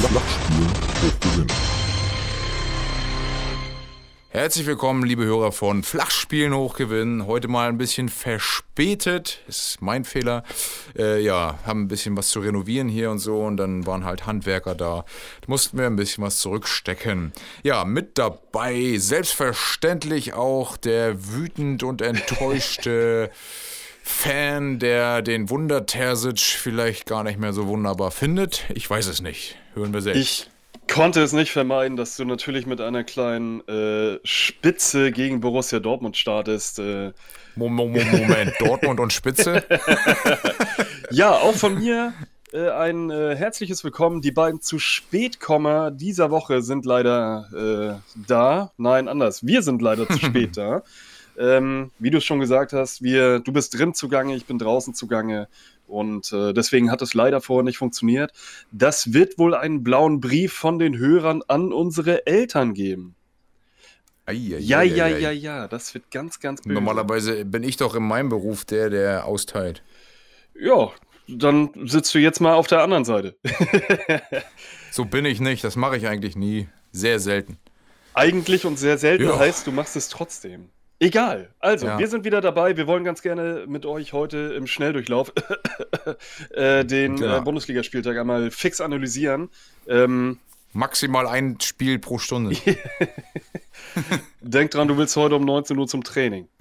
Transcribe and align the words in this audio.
Flachspielen 0.00 0.68
hochgewinnen. 0.68 1.46
Herzlich 4.28 4.66
willkommen, 4.66 5.04
liebe 5.04 5.24
Hörer 5.24 5.52
von 5.52 5.84
Flachspielen 5.84 6.52
hochgewinnen. 6.52 7.26
Heute 7.26 7.46
mal 7.46 7.68
ein 7.68 7.78
bisschen 7.78 8.08
verspätet, 8.08 9.38
ist 9.46 9.80
mein 9.80 10.04
Fehler. 10.04 10.42
Äh, 10.98 11.22
ja, 11.22 11.60
haben 11.64 11.82
ein 11.82 11.88
bisschen 11.88 12.16
was 12.16 12.30
zu 12.30 12.40
renovieren 12.40 12.88
hier 12.88 13.12
und 13.12 13.20
so 13.20 13.38
und 13.42 13.56
dann 13.56 13.86
waren 13.86 14.04
halt 14.04 14.26
Handwerker 14.26 14.74
da. 14.74 15.04
Da 15.40 15.46
mussten 15.46 15.78
wir 15.78 15.86
ein 15.86 15.96
bisschen 15.96 16.24
was 16.24 16.38
zurückstecken. 16.38 17.32
Ja, 17.62 17.84
mit 17.84 18.18
dabei 18.18 18.96
selbstverständlich 18.98 20.34
auch 20.34 20.76
der 20.76 21.32
wütend 21.32 21.84
und 21.84 22.02
enttäuschte 22.02 23.30
Fan, 24.02 24.80
der 24.80 25.22
den 25.22 25.48
Wunder 25.48 25.86
Terzic 25.86 26.40
vielleicht 26.40 27.06
gar 27.06 27.22
nicht 27.22 27.38
mehr 27.38 27.52
so 27.52 27.68
wunderbar 27.68 28.10
findet. 28.10 28.64
Ich 28.74 28.90
weiß 28.90 29.06
es 29.06 29.22
nicht. 29.22 29.56
Hören 29.74 29.92
wir 29.92 30.00
selbst. 30.00 30.20
Ich 30.20 30.50
konnte 30.92 31.20
es 31.20 31.32
nicht 31.32 31.50
vermeiden, 31.50 31.96
dass 31.96 32.16
du 32.16 32.24
natürlich 32.24 32.66
mit 32.66 32.80
einer 32.80 33.02
kleinen 33.02 33.66
äh, 33.68 34.20
Spitze 34.22 35.10
gegen 35.10 35.40
Borussia 35.40 35.80
Dortmund 35.80 36.16
startest. 36.16 36.78
Äh. 36.78 37.12
Moment, 37.56 38.12
Moment, 38.12 38.52
Dortmund 38.60 39.00
und 39.00 39.12
Spitze? 39.12 39.64
ja, 41.10 41.32
auch 41.32 41.54
von 41.54 41.78
mir 41.78 42.12
äh, 42.52 42.70
ein 42.70 43.10
äh, 43.10 43.34
herzliches 43.34 43.82
Willkommen. 43.82 44.20
Die 44.20 44.30
beiden 44.30 44.60
zu 44.60 44.78
Spätkommer 44.78 45.90
dieser 45.90 46.30
Woche 46.30 46.62
sind 46.62 46.84
leider 46.84 47.48
äh, 47.52 48.20
da. 48.28 48.72
Nein, 48.76 49.08
anders. 49.08 49.44
Wir 49.44 49.62
sind 49.62 49.82
leider 49.82 50.08
zu 50.08 50.18
spät 50.18 50.56
da. 50.56 50.84
Ähm, 51.36 51.90
wie 51.98 52.10
du 52.10 52.18
es 52.18 52.24
schon 52.24 52.38
gesagt 52.38 52.72
hast, 52.72 53.02
wir, 53.02 53.40
du 53.40 53.52
bist 53.52 53.76
drin 53.76 53.92
zugange, 53.92 54.36
ich 54.36 54.46
bin 54.46 54.58
draußen 54.58 54.94
zugange. 54.94 55.48
Und 55.94 56.32
äh, 56.32 56.52
deswegen 56.52 56.90
hat 56.90 57.02
es 57.02 57.14
leider 57.14 57.40
vorher 57.40 57.62
nicht 57.62 57.78
funktioniert. 57.78 58.32
Das 58.72 59.12
wird 59.12 59.38
wohl 59.38 59.54
einen 59.54 59.84
blauen 59.84 60.20
Brief 60.20 60.52
von 60.52 60.80
den 60.80 60.98
Hörern 60.98 61.42
an 61.46 61.72
unsere 61.72 62.26
Eltern 62.26 62.74
geben. 62.74 63.14
Ei, 64.26 64.32
ei, 64.32 64.58
ja, 64.58 64.78
ei, 64.80 64.84
ja, 64.86 65.04
ei, 65.04 65.18
ja, 65.20 65.30
ja, 65.30 65.68
das 65.68 65.94
wird 65.94 66.10
ganz, 66.10 66.40
ganz 66.40 66.62
böse. 66.62 66.74
Normalerweise 66.74 67.44
bin 67.44 67.62
ich 67.62 67.76
doch 67.76 67.94
in 67.94 68.02
meinem 68.02 68.28
Beruf 68.28 68.64
der, 68.64 68.90
der 68.90 69.26
austeilt. 69.26 69.84
Ja, 70.58 70.90
dann 71.28 71.70
sitzt 71.84 72.12
du 72.14 72.18
jetzt 72.18 72.40
mal 72.40 72.54
auf 72.54 72.66
der 72.66 72.82
anderen 72.82 73.04
Seite. 73.04 73.36
so 74.90 75.04
bin 75.04 75.24
ich 75.24 75.40
nicht, 75.40 75.62
das 75.62 75.76
mache 75.76 75.96
ich 75.96 76.08
eigentlich 76.08 76.34
nie. 76.34 76.68
Sehr 76.90 77.20
selten. 77.20 77.58
Eigentlich 78.14 78.64
und 78.66 78.78
sehr 78.78 78.98
selten 78.98 79.24
Ja. 79.24 79.38
heißt, 79.38 79.66
du 79.66 79.72
machst 79.72 79.94
es 79.94 80.08
trotzdem. 80.08 80.70
Egal. 81.00 81.50
Also, 81.58 81.86
Ja. 81.86 81.98
wir 81.98 82.06
sind 82.08 82.24
wieder 82.24 82.40
dabei. 82.40 82.76
Wir 82.76 82.86
wollen 82.86 83.04
ganz 83.04 83.20
gerne 83.20 83.64
mit 83.66 83.84
euch 83.84 84.12
heute 84.12 84.54
im 84.56 84.66
Schnelldurchlauf 84.66 85.32
äh, 86.50 86.84
den 86.84 87.16
Genau. 87.16 87.38
äh, 87.38 87.40
Bundesligaspieltag 87.40 88.16
einmal 88.16 88.50
fix 88.50 88.80
analysieren. 88.80 89.50
Ähm, 89.88 90.38
Maximal 90.74 91.26
ein 91.26 91.58
Spiel 91.60 91.98
pro 91.98 92.18
Stunde. 92.18 92.56
denk 94.40 94.70
dran, 94.72 94.88
du 94.88 94.96
willst 94.96 95.16
heute 95.16 95.36
um 95.36 95.44
19 95.44 95.78
Uhr 95.78 95.86
zum 95.86 96.04
Training. 96.04 96.48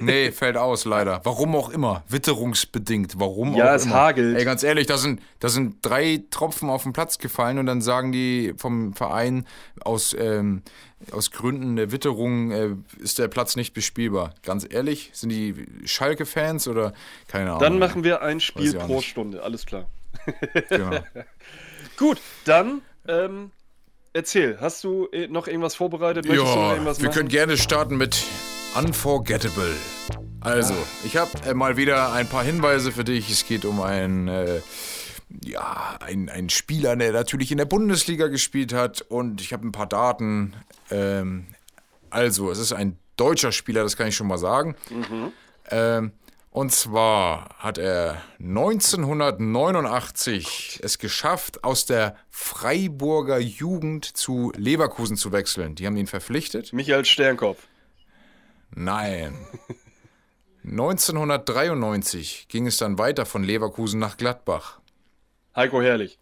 Nee, 0.00 0.30
fällt 0.30 0.56
aus, 0.56 0.84
leider. 0.84 1.20
Warum 1.24 1.56
auch 1.56 1.68
immer. 1.70 2.04
Witterungsbedingt. 2.08 3.18
Warum 3.18 3.54
Ja, 3.56 3.70
auch 3.70 3.74
es 3.74 3.86
immer. 3.86 3.94
hagelt. 3.94 4.38
Ey, 4.38 4.44
ganz 4.44 4.62
ehrlich, 4.62 4.86
da 4.86 4.96
sind, 4.96 5.20
da 5.40 5.48
sind 5.48 5.76
drei 5.82 6.22
Tropfen 6.30 6.70
auf 6.70 6.84
den 6.84 6.92
Platz 6.92 7.18
gefallen 7.18 7.58
und 7.58 7.66
dann 7.66 7.80
sagen 7.82 8.12
die 8.12 8.54
vom 8.56 8.94
Verein, 8.94 9.44
aus, 9.80 10.14
ähm, 10.18 10.62
aus 11.10 11.32
Gründen 11.32 11.74
der 11.74 11.90
Witterung 11.90 12.50
äh, 12.52 12.70
ist 13.00 13.18
der 13.18 13.26
Platz 13.26 13.56
nicht 13.56 13.74
bespielbar. 13.74 14.34
Ganz 14.42 14.64
ehrlich, 14.68 15.10
sind 15.12 15.30
die 15.30 15.66
Schalke-Fans 15.84 16.68
oder 16.68 16.92
keine 17.26 17.50
Ahnung? 17.50 17.60
Dann 17.60 17.78
machen 17.80 18.04
wir 18.04 18.22
ein 18.22 18.38
Spiel 18.38 18.74
pro. 18.74 19.00
Stunde. 19.00 19.42
Alles 19.42 19.66
klar. 19.66 19.88
Genau. 20.68 21.00
Gut, 21.96 22.20
dann 22.44 22.80
ähm, 23.06 23.50
erzähl. 24.12 24.58
Hast 24.60 24.84
du 24.84 25.08
äh, 25.12 25.28
noch 25.28 25.46
irgendwas 25.46 25.74
vorbereitet? 25.74 26.26
Möchtest 26.26 26.46
du 26.46 26.54
noch 26.58 26.70
Ja, 26.70 26.76
wir 26.76 26.92
machen? 26.92 27.10
können 27.10 27.28
gerne 27.28 27.56
starten 27.56 27.96
mit 27.96 28.24
Unforgettable. 28.74 29.74
Also, 30.40 30.74
ich 31.04 31.16
habe 31.16 31.30
äh, 31.46 31.54
mal 31.54 31.76
wieder 31.76 32.12
ein 32.12 32.26
paar 32.28 32.42
Hinweise 32.42 32.90
für 32.92 33.04
dich. 33.04 33.30
Es 33.30 33.46
geht 33.46 33.64
um 33.64 33.80
einen, 33.80 34.28
äh, 34.28 34.60
ja, 35.44 35.96
ein, 36.00 36.28
ein 36.28 36.48
Spieler, 36.48 36.96
der 36.96 37.12
natürlich 37.12 37.52
in 37.52 37.58
der 37.58 37.64
Bundesliga 37.66 38.28
gespielt 38.28 38.72
hat. 38.72 39.02
Und 39.02 39.40
ich 39.40 39.52
habe 39.52 39.66
ein 39.66 39.72
paar 39.72 39.86
Daten. 39.86 40.54
Ähm, 40.90 41.46
also, 42.10 42.50
es 42.50 42.58
ist 42.58 42.72
ein 42.72 42.98
deutscher 43.16 43.52
Spieler, 43.52 43.82
das 43.82 43.96
kann 43.96 44.08
ich 44.08 44.16
schon 44.16 44.26
mal 44.26 44.38
sagen. 44.38 44.74
Ähm, 45.70 46.12
und 46.52 46.70
zwar 46.70 47.48
hat 47.58 47.78
er 47.78 48.22
1989 48.38 50.78
es 50.82 50.98
geschafft, 50.98 51.64
aus 51.64 51.86
der 51.86 52.14
Freiburger 52.28 53.38
Jugend 53.38 54.04
zu 54.04 54.52
Leverkusen 54.56 55.16
zu 55.16 55.32
wechseln. 55.32 55.74
Die 55.74 55.86
haben 55.86 55.96
ihn 55.96 56.06
verpflichtet. 56.06 56.74
Michael 56.74 57.06
Sternkopf. 57.06 57.66
Nein. 58.74 59.34
1993 60.64 62.48
ging 62.48 62.66
es 62.66 62.76
dann 62.76 62.98
weiter 62.98 63.24
von 63.24 63.44
Leverkusen 63.44 63.98
nach 63.98 64.18
Gladbach. 64.18 64.80
Heiko 65.56 65.80
Herrlich. 65.80 66.18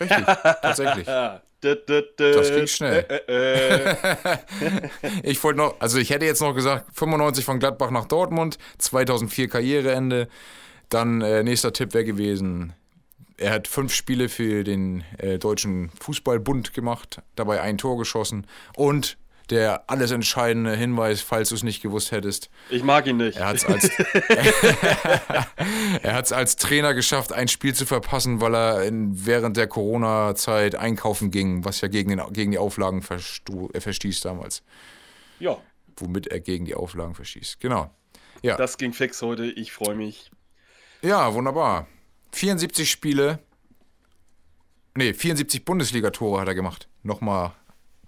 Richtig, 0.00 0.26
tatsächlich. 0.26 1.06
Das 1.64 2.50
ging 2.54 2.66
schnell. 2.66 3.06
Äh, 3.08 3.20
äh, 3.28 3.90
äh. 3.90 4.88
Ich 5.22 5.42
wollte 5.42 5.58
noch, 5.58 5.80
also 5.80 5.98
ich 5.98 6.10
hätte 6.10 6.26
jetzt 6.26 6.40
noch 6.40 6.54
gesagt, 6.54 6.86
95 6.94 7.44
von 7.44 7.58
Gladbach 7.58 7.90
nach 7.90 8.06
Dortmund, 8.06 8.58
2004 8.78 9.48
Karriereende. 9.48 10.28
Dann 10.88 11.22
äh, 11.22 11.42
nächster 11.42 11.72
Tipp 11.72 11.94
wäre 11.94 12.04
gewesen, 12.04 12.74
er 13.36 13.52
hat 13.52 13.68
fünf 13.68 13.92
Spiele 13.92 14.28
für 14.28 14.64
den 14.64 15.02
äh, 15.18 15.38
Deutschen 15.38 15.90
Fußballbund 16.00 16.72
gemacht, 16.74 17.20
dabei 17.34 17.60
ein 17.60 17.78
Tor 17.78 17.98
geschossen 17.98 18.46
und 18.76 19.16
der 19.50 19.90
alles 19.90 20.10
entscheidende 20.10 20.74
Hinweis, 20.74 21.20
falls 21.20 21.50
du 21.50 21.54
es 21.54 21.62
nicht 21.62 21.82
gewusst 21.82 22.12
hättest, 22.12 22.48
Ich 22.70 22.82
mag 22.82 23.06
ihn 23.06 23.18
nicht. 23.18 23.36
er 23.36 23.48
hat 23.48 23.56
es 23.56 23.66
als, 23.66 23.88
er 26.02 26.14
hat's 26.14 26.32
als 26.32 26.56
Trainer 26.56 26.94
geschafft, 26.94 27.32
ein 27.32 27.48
Spiel 27.48 27.74
zu 27.74 27.86
verpassen, 27.86 28.40
weil 28.40 28.54
er 28.54 28.84
in, 28.84 29.26
während 29.26 29.56
der 29.56 29.66
Corona-Zeit 29.66 30.74
einkaufen 30.74 31.30
ging, 31.30 31.64
was 31.64 31.80
ja 31.80 31.88
gegen, 31.88 32.10
den, 32.10 32.22
gegen 32.32 32.50
die 32.52 32.58
Auflagen 32.58 33.02
verstu, 33.02 33.68
äh, 33.72 33.80
verstieß 33.80 34.20
damals 34.20 34.62
Ja, 35.38 35.56
womit 35.96 36.26
er 36.28 36.40
gegen 36.40 36.64
die 36.64 36.74
Auflagen 36.74 37.14
verschießt. 37.14 37.60
Genau. 37.60 37.90
Ja, 38.42 38.56
das 38.56 38.76
ging 38.78 38.92
fix 38.92 39.22
heute. 39.22 39.46
Ich 39.46 39.72
freue 39.72 39.94
mich. 39.94 40.30
ja 41.02 41.32
wunderbar. 41.34 41.86
74 42.32 42.90
Spiele. 42.90 43.38
Nee, 44.96 45.12
74 45.14 45.64
Bundesliga-Tore 45.64 46.40
hat 46.40 46.48
er 46.48 46.54
gemacht. 46.54 46.88
Nochmal 47.02 47.52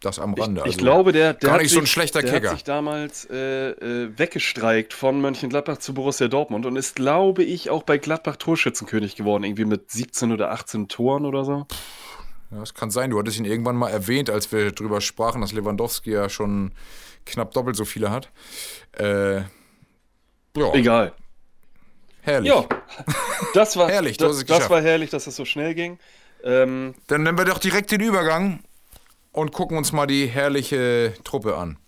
das 0.01 0.19
am 0.19 0.35
Rande. 0.35 0.61
Ich 0.63 0.67
also 0.67 0.79
glaube, 0.79 1.13
der, 1.13 1.35
der, 1.35 1.49
gar 1.49 1.55
hat 1.55 1.63
nicht 1.63 1.71
sich, 1.73 2.03
so 2.03 2.21
der 2.21 2.33
hat 2.33 2.49
sich 2.51 2.65
damals 2.65 3.25
äh, 3.31 3.71
äh, 3.71 4.19
weggestreikt 4.19 4.93
von 4.93 5.21
Mönchengladbach 5.21 5.79
zu 5.79 5.95
Borussia 5.95 6.29
Dortmund 6.29 6.67
und 6.67 6.77
ist, 6.77 6.97
glaube 6.97 7.43
ich, 7.43 7.71
auch 7.71 7.83
bei 7.83 7.99
Gladbach 7.99 8.37
Torschützenkönig 8.37 9.17
geworden. 9.17 9.45
Irgendwie 9.45 9.65
mit 9.65 9.91
17 9.91 10.33
oder 10.33 10.51
18 10.51 10.89
Toren 10.89 11.25
oder 11.25 11.45
so. 11.45 11.67
Ja, 12.51 12.61
das 12.61 12.75
kann 12.75 12.91
sein. 12.91 13.11
Du 13.11 13.19
hattest 13.19 13.39
ihn 13.39 13.45
irgendwann 13.45 13.77
mal 13.77 13.91
erwähnt, 13.91 14.31
als 14.31 14.53
wir 14.53 14.73
drüber 14.73 15.01
sprachen, 15.01 15.41
dass 15.41 15.53
Lewandowski 15.53 16.11
ja 16.13 16.29
schon 16.29 16.73
knapp 17.25 17.53
doppelt 17.53 17.77
so 17.77 17.85
viele 17.85 18.11
hat. 18.11 18.31
Äh, 18.93 19.39
ja, 19.39 20.73
Egal. 20.73 21.13
herrlich. 22.23 22.53
Ja, 22.53 22.65
das 23.55 23.77
war, 23.77 23.89
Herrlich, 23.91 24.17
das, 24.17 24.39
es 24.39 24.47
das 24.47 24.71
war 24.71 24.81
herrlich, 24.81 25.11
dass 25.11 25.25
das 25.25 25.37
so 25.37 25.45
schnell 25.45 25.75
ging. 25.75 25.99
Ähm, 26.45 26.95
Dann 27.09 27.25
nehmen 27.25 27.37
wir 27.37 27.45
doch 27.45 27.59
direkt 27.59 27.91
den 27.91 28.01
Übergang 28.01 28.61
und 29.37 29.53
gucken 29.53 29.77
uns 29.77 29.93
mal 29.93 30.07
die 30.07 30.27
herrliche 30.27 31.15
Truppe 31.25 31.57
an, 31.57 31.79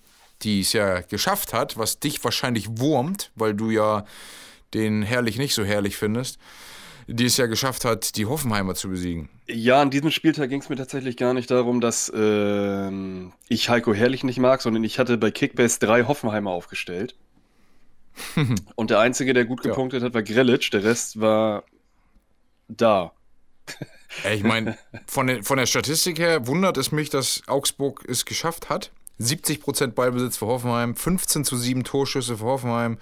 die 0.43 0.61
es 0.61 0.73
ja 0.73 1.01
geschafft 1.01 1.53
hat, 1.53 1.77
was 1.79 1.99
dich 1.99 2.23
wahrscheinlich 2.23 2.67
wurmt, 2.79 3.31
weil 3.35 3.55
du 3.55 3.71
ja 3.71 4.05
den 4.75 5.03
herrlich 5.03 5.39
nicht 5.39 5.55
so 5.55 5.65
herrlich 5.65 5.97
findest, 5.97 6.39
die 7.07 7.25
es 7.25 7.39
ja 7.39 7.47
geschafft 7.47 7.87
hat, 7.87 8.17
die 8.17 8.27
Hoffenheimer 8.27 8.75
zu 8.75 8.91
besiegen. 8.91 9.31
Ja, 9.47 9.81
an 9.81 9.91
diesem 9.91 10.11
Spieltag 10.11 10.51
ging 10.51 10.61
es 10.61 10.69
mir 10.69 10.77
tatsächlich 10.77 11.17
gar 11.17 11.33
nicht 11.33 11.51
darum, 11.51 11.81
dass 11.81 12.13
ähm, 12.15 13.33
ich 13.49 13.71
Heiko 13.71 13.95
Herrlich 13.95 14.25
nicht 14.25 14.39
mag, 14.39 14.61
sondern 14.61 14.85
ich 14.85 14.99
hatte 14.99 15.17
bei 15.17 15.31
Kickbase 15.31 15.79
drei 15.81 16.05
Hoffenheimer 16.05 16.51
aufgestellt. 16.51 17.17
Und 18.75 18.91
der 18.91 18.99
Einzige, 18.99 19.33
der 19.33 19.47
gut 19.47 19.65
Ja. 19.65 19.71
gepunktet 19.71 20.03
hat, 20.03 20.13
war 20.13 20.23
Grillitsch. 20.23 20.71
Der 20.73 20.85
Rest 20.85 21.19
war 21.21 21.65
da. 22.69 23.13
Ich 24.33 24.43
meine, 24.43 24.77
von, 25.07 25.27
der- 25.27 25.43
von 25.43 25.59
der 25.59 25.67
Statistik 25.67 26.19
her 26.19 26.47
wundert 26.47 26.77
es 26.77 26.93
mich, 26.93 27.11
dass 27.11 27.43
Augsburg 27.47 28.05
es 28.09 28.25
geschafft 28.25 28.69
hat. 28.69 28.91
70% 29.21 29.89
Ballbesitz 29.95 30.37
für 30.37 30.47
Hoffenheim, 30.47 30.95
15 30.95 31.45
zu 31.45 31.57
7 31.57 31.85
Torschüsse 31.85 32.39
für 32.39 32.45
Hoffenheim. 32.45 32.99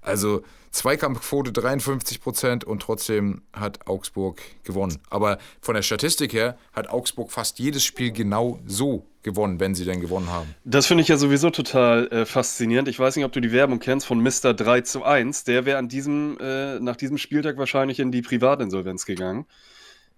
Also 0.00 0.42
Zweikampfquote 0.70 1.50
53% 1.50 2.64
und 2.64 2.80
trotzdem 2.80 3.42
hat 3.52 3.86
Augsburg 3.88 4.40
gewonnen. 4.62 4.98
Aber 5.10 5.38
von 5.60 5.74
der 5.74 5.82
Statistik 5.82 6.32
her 6.32 6.56
hat 6.72 6.88
Augsburg 6.88 7.32
fast 7.32 7.58
jedes 7.58 7.84
Spiel 7.84 8.12
genau 8.12 8.60
so 8.66 9.04
gewonnen, 9.22 9.58
wenn 9.60 9.74
sie 9.74 9.84
denn 9.84 10.00
gewonnen 10.00 10.30
haben. 10.30 10.54
Das 10.64 10.86
finde 10.86 11.02
ich 11.02 11.08
ja 11.08 11.16
sowieso 11.18 11.50
total 11.50 12.06
äh, 12.12 12.24
faszinierend. 12.24 12.88
Ich 12.88 12.98
weiß 12.98 13.16
nicht, 13.16 13.24
ob 13.24 13.32
du 13.32 13.40
die 13.40 13.52
Werbung 13.52 13.80
kennst 13.80 14.06
von 14.06 14.20
Mr. 14.22 14.54
3 14.54 14.82
zu 14.82 15.02
1. 15.04 15.44
Der 15.44 15.66
wäre 15.66 15.82
äh, 15.82 16.78
nach 16.80 16.96
diesem 16.96 17.18
Spieltag 17.18 17.58
wahrscheinlich 17.58 17.98
in 17.98 18.12
die 18.12 18.22
Privatinsolvenz 18.22 19.04
gegangen. 19.04 19.46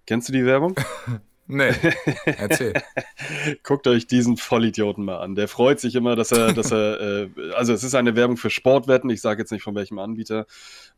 Kennst 0.05 0.29
du 0.29 0.33
die 0.33 0.45
Werbung? 0.45 0.75
Nee, 1.45 1.71
erzähl. 2.25 2.73
Guckt 3.63 3.85
euch 3.87 4.07
diesen 4.07 4.37
Vollidioten 4.37 5.03
mal 5.03 5.17
an. 5.17 5.35
Der 5.35 5.49
freut 5.49 5.79
sich 5.79 5.93
immer, 5.93 6.15
dass 6.15 6.31
er, 6.31 6.53
dass 6.53 6.71
er, 6.71 7.01
äh, 7.37 7.51
also 7.53 7.73
es 7.73 7.83
ist 7.83 7.95
eine 7.95 8.15
Werbung 8.15 8.37
für 8.37 8.49
Sportwetten, 8.49 9.09
ich 9.09 9.19
sage 9.19 9.41
jetzt 9.41 9.51
nicht 9.51 9.61
von 9.61 9.75
welchem 9.75 9.99
Anbieter. 9.99 10.45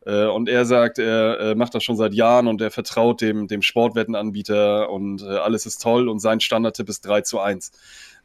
Äh, 0.04 0.26
und 0.26 0.48
er 0.48 0.64
sagt, 0.64 1.00
er 1.00 1.40
äh, 1.40 1.54
macht 1.56 1.74
das 1.74 1.82
schon 1.82 1.96
seit 1.96 2.14
Jahren 2.14 2.46
und 2.46 2.60
er 2.60 2.70
vertraut 2.70 3.20
dem, 3.22 3.48
dem 3.48 3.60
Sportwettenanbieter 3.60 4.88
und 4.88 5.20
äh, 5.22 5.36
alles 5.36 5.66
ist 5.66 5.82
toll 5.82 6.08
und 6.08 6.20
sein 6.20 6.38
Standardtipp 6.38 6.88
ist 6.88 7.00
3 7.04 7.22
zu 7.22 7.40
1. 7.40 7.72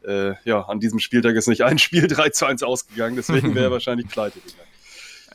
Äh, 0.06 0.34
ja, 0.46 0.62
an 0.62 0.80
diesem 0.80 1.00
Spieltag 1.00 1.36
ist 1.36 1.48
nicht 1.48 1.64
ein 1.64 1.80
Spiel 1.80 2.06
3 2.06 2.30
zu 2.30 2.46
1 2.46 2.62
ausgegangen, 2.62 3.16
deswegen 3.16 3.56
wäre 3.56 3.66
er 3.66 3.72
wahrscheinlich 3.72 4.08
pleite 4.08 4.40
gegangen. 4.40 4.71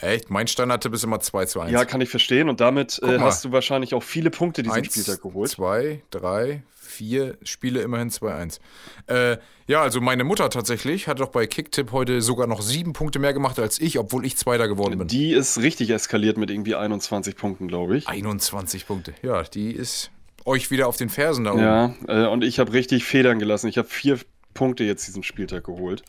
Echt? 0.00 0.30
Mein 0.30 0.46
Standardtipp 0.46 0.92
ist 0.94 1.04
immer 1.04 1.20
2 1.20 1.46
zu 1.46 1.60
1. 1.60 1.72
Ja, 1.72 1.84
kann 1.84 2.00
ich 2.00 2.10
verstehen. 2.10 2.48
Und 2.48 2.60
damit 2.60 3.00
äh, 3.02 3.18
hast 3.18 3.44
du 3.44 3.52
wahrscheinlich 3.52 3.94
auch 3.94 4.02
viele 4.02 4.30
Punkte 4.30 4.62
diesen 4.62 4.76
Eins, 4.76 4.92
Spieltag 4.92 5.22
geholt. 5.22 5.50
Zwei, 5.50 6.02
drei, 6.10 6.62
vier 6.74 7.38
Spiele, 7.42 7.80
immerhin 7.80 8.10
2-1. 8.10 8.60
Äh, 9.06 9.38
ja, 9.66 9.82
also 9.82 10.00
meine 10.00 10.24
Mutter 10.24 10.50
tatsächlich 10.50 11.08
hat 11.08 11.20
doch 11.20 11.30
bei 11.30 11.46
Kicktipp 11.46 11.92
heute 11.92 12.20
sogar 12.20 12.46
noch 12.46 12.60
sieben 12.60 12.92
Punkte 12.92 13.18
mehr 13.18 13.32
gemacht 13.32 13.58
als 13.58 13.80
ich, 13.80 13.98
obwohl 13.98 14.26
ich 14.26 14.36
Zweiter 14.36 14.68
geworden 14.68 14.98
bin. 14.98 15.08
Die 15.08 15.32
ist 15.32 15.58
richtig 15.58 15.90
eskaliert 15.90 16.36
mit 16.36 16.50
irgendwie 16.50 16.74
21 16.74 17.36
Punkten, 17.36 17.66
glaube 17.66 17.96
ich. 17.96 18.06
21 18.06 18.86
Punkte. 18.86 19.14
Ja, 19.22 19.42
die 19.42 19.72
ist 19.72 20.10
euch 20.44 20.70
wieder 20.70 20.88
auf 20.88 20.96
den 20.96 21.08
Fersen 21.08 21.44
da 21.44 21.52
oben. 21.52 21.62
Ja, 21.62 21.94
äh, 22.06 22.26
und 22.26 22.44
ich 22.44 22.58
habe 22.58 22.72
richtig 22.72 23.04
Federn 23.04 23.38
gelassen. 23.38 23.68
Ich 23.68 23.78
habe 23.78 23.88
vier 23.88 24.18
Punkte 24.54 24.84
jetzt 24.84 25.06
diesen 25.06 25.22
Spieltag 25.22 25.64
geholt. 25.64 26.02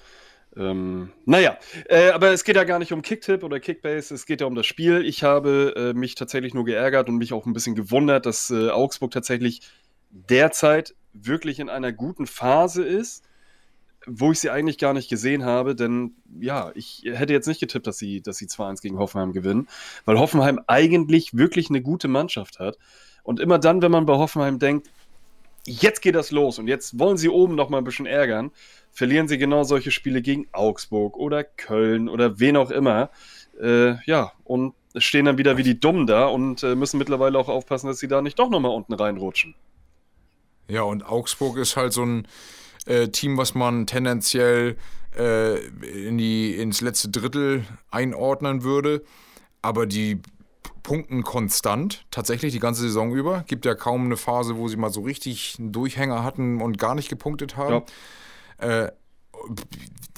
Ähm, 0.58 1.12
naja, 1.26 1.58
äh, 1.88 2.10
aber 2.10 2.32
es 2.32 2.44
geht 2.44 2.56
ja 2.56 2.64
gar 2.64 2.80
nicht 2.80 2.92
um 2.92 3.02
Kicktipp 3.02 3.44
oder 3.44 3.60
Kickbase, 3.60 4.14
es 4.14 4.26
geht 4.26 4.42
ja 4.42 4.48
um 4.48 4.56
das 4.56 4.66
Spiel. 4.66 5.06
Ich 5.06 5.24
habe 5.24 5.74
äh, 5.76 5.94
mich 5.94 6.16
tatsächlich 6.16 6.54
nur 6.54 6.66
geärgert 6.66 7.10
und 7.10 7.18
mich 7.18 7.32
auch 7.34 7.46
ein 7.46 7.54
bisschen 7.54 7.76
gewundert, 7.76 8.26
dass 8.26 8.50
äh, 8.50 8.70
Augsburg 8.70 9.12
tatsächlich 9.12 9.62
derzeit 10.10 10.96
wirklich 11.14 11.60
in 11.60 11.70
einer 11.70 11.92
guten 11.92 12.26
Phase 12.26 12.84
ist, 12.84 13.24
wo 14.08 14.32
ich 14.32 14.40
sie 14.40 14.50
eigentlich 14.50 14.78
gar 14.78 14.94
nicht 14.94 15.10
gesehen 15.10 15.44
habe, 15.46 15.76
denn 15.76 16.16
ja, 16.40 16.72
ich 16.76 17.04
hätte 17.06 17.34
jetzt 17.34 17.48
nicht 17.48 17.60
getippt, 17.60 17.86
dass 17.86 17.98
sie, 17.98 18.22
dass 18.22 18.38
sie 18.38 18.48
2-1 18.48 18.82
gegen 18.82 18.98
Hoffenheim 18.98 19.34
gewinnen, 19.34 19.68
weil 20.06 20.18
Hoffenheim 20.18 20.60
eigentlich 20.66 21.36
wirklich 21.36 21.70
eine 21.70 21.82
gute 21.82 22.08
Mannschaft 22.08 22.60
hat. 22.60 22.78
Und 23.24 23.42
immer 23.42 23.60
dann, 23.60 23.82
wenn 23.82 23.92
man 23.92 24.06
bei 24.06 24.14
Hoffenheim 24.14 24.60
denkt, 24.60 24.90
jetzt 25.66 26.02
geht 26.02 26.16
das 26.16 26.32
los 26.32 26.58
und 26.60 26.68
jetzt 26.68 26.98
wollen 26.98 27.18
sie 27.18 27.28
oben 27.28 27.56
noch 27.56 27.70
mal 27.70 27.80
ein 27.80 27.84
bisschen 27.84 28.06
ärgern, 28.06 28.52
verlieren 28.98 29.28
sie 29.28 29.38
genau 29.38 29.64
solche 29.64 29.92
Spiele 29.92 30.24
gegen 30.24 30.48
Augsburg 30.54 31.18
oder 31.18 31.44
Köln 31.44 32.10
oder 32.10 32.40
wen 32.40 32.58
auch 32.58 32.72
immer. 32.72 33.12
Äh, 33.62 34.04
ja, 34.06 34.32
und 34.44 34.74
stehen 34.96 35.26
dann 35.26 35.38
wieder 35.38 35.56
wie 35.56 35.62
die 35.62 35.80
Dummen 35.80 36.08
da 36.08 36.26
und 36.26 36.64
äh, 36.64 36.74
müssen 36.74 36.98
mittlerweile 36.98 37.38
auch 37.38 37.48
aufpassen, 37.48 37.86
dass 37.86 38.00
sie 38.00 38.08
da 38.08 38.24
nicht 38.24 38.40
doch 38.40 38.50
noch 38.50 38.60
mal 38.60 38.70
unten 38.70 38.96
reinrutschen. 38.96 39.54
Ja, 40.68 40.82
und 40.82 41.08
Augsburg 41.08 41.58
ist 41.58 41.78
halt 41.78 41.94
so 41.94 42.04
ein 42.04 42.28
äh, 42.88 43.10
Team, 43.10 43.38
was 43.38 43.54
man 43.54 43.86
tendenziell 43.86 44.78
äh, 45.16 45.60
in 46.08 46.18
die, 46.18 46.56
ins 46.56 46.82
letzte 46.82 47.10
Drittel 47.10 47.66
einordnen 47.92 48.64
würde. 48.64 49.04
Aber 49.62 49.86
die 49.86 50.22
punkten 50.82 51.22
konstant, 51.22 52.08
tatsächlich 52.10 52.52
die 52.52 52.60
ganze 52.60 52.82
Saison 52.82 53.14
über. 53.14 53.44
Gibt 53.46 53.66
ja 53.66 53.76
kaum 53.76 54.06
eine 54.06 54.18
Phase, 54.18 54.58
wo 54.58 54.68
sie 54.68 54.78
mal 54.78 54.90
so 54.90 55.02
richtig 55.02 55.58
einen 55.60 55.72
Durchhänger 55.72 56.24
hatten 56.24 56.62
und 56.62 56.80
gar 56.80 56.96
nicht 56.96 57.10
gepunktet 57.10 57.58
haben. 57.58 57.86
Äh, 58.58 58.90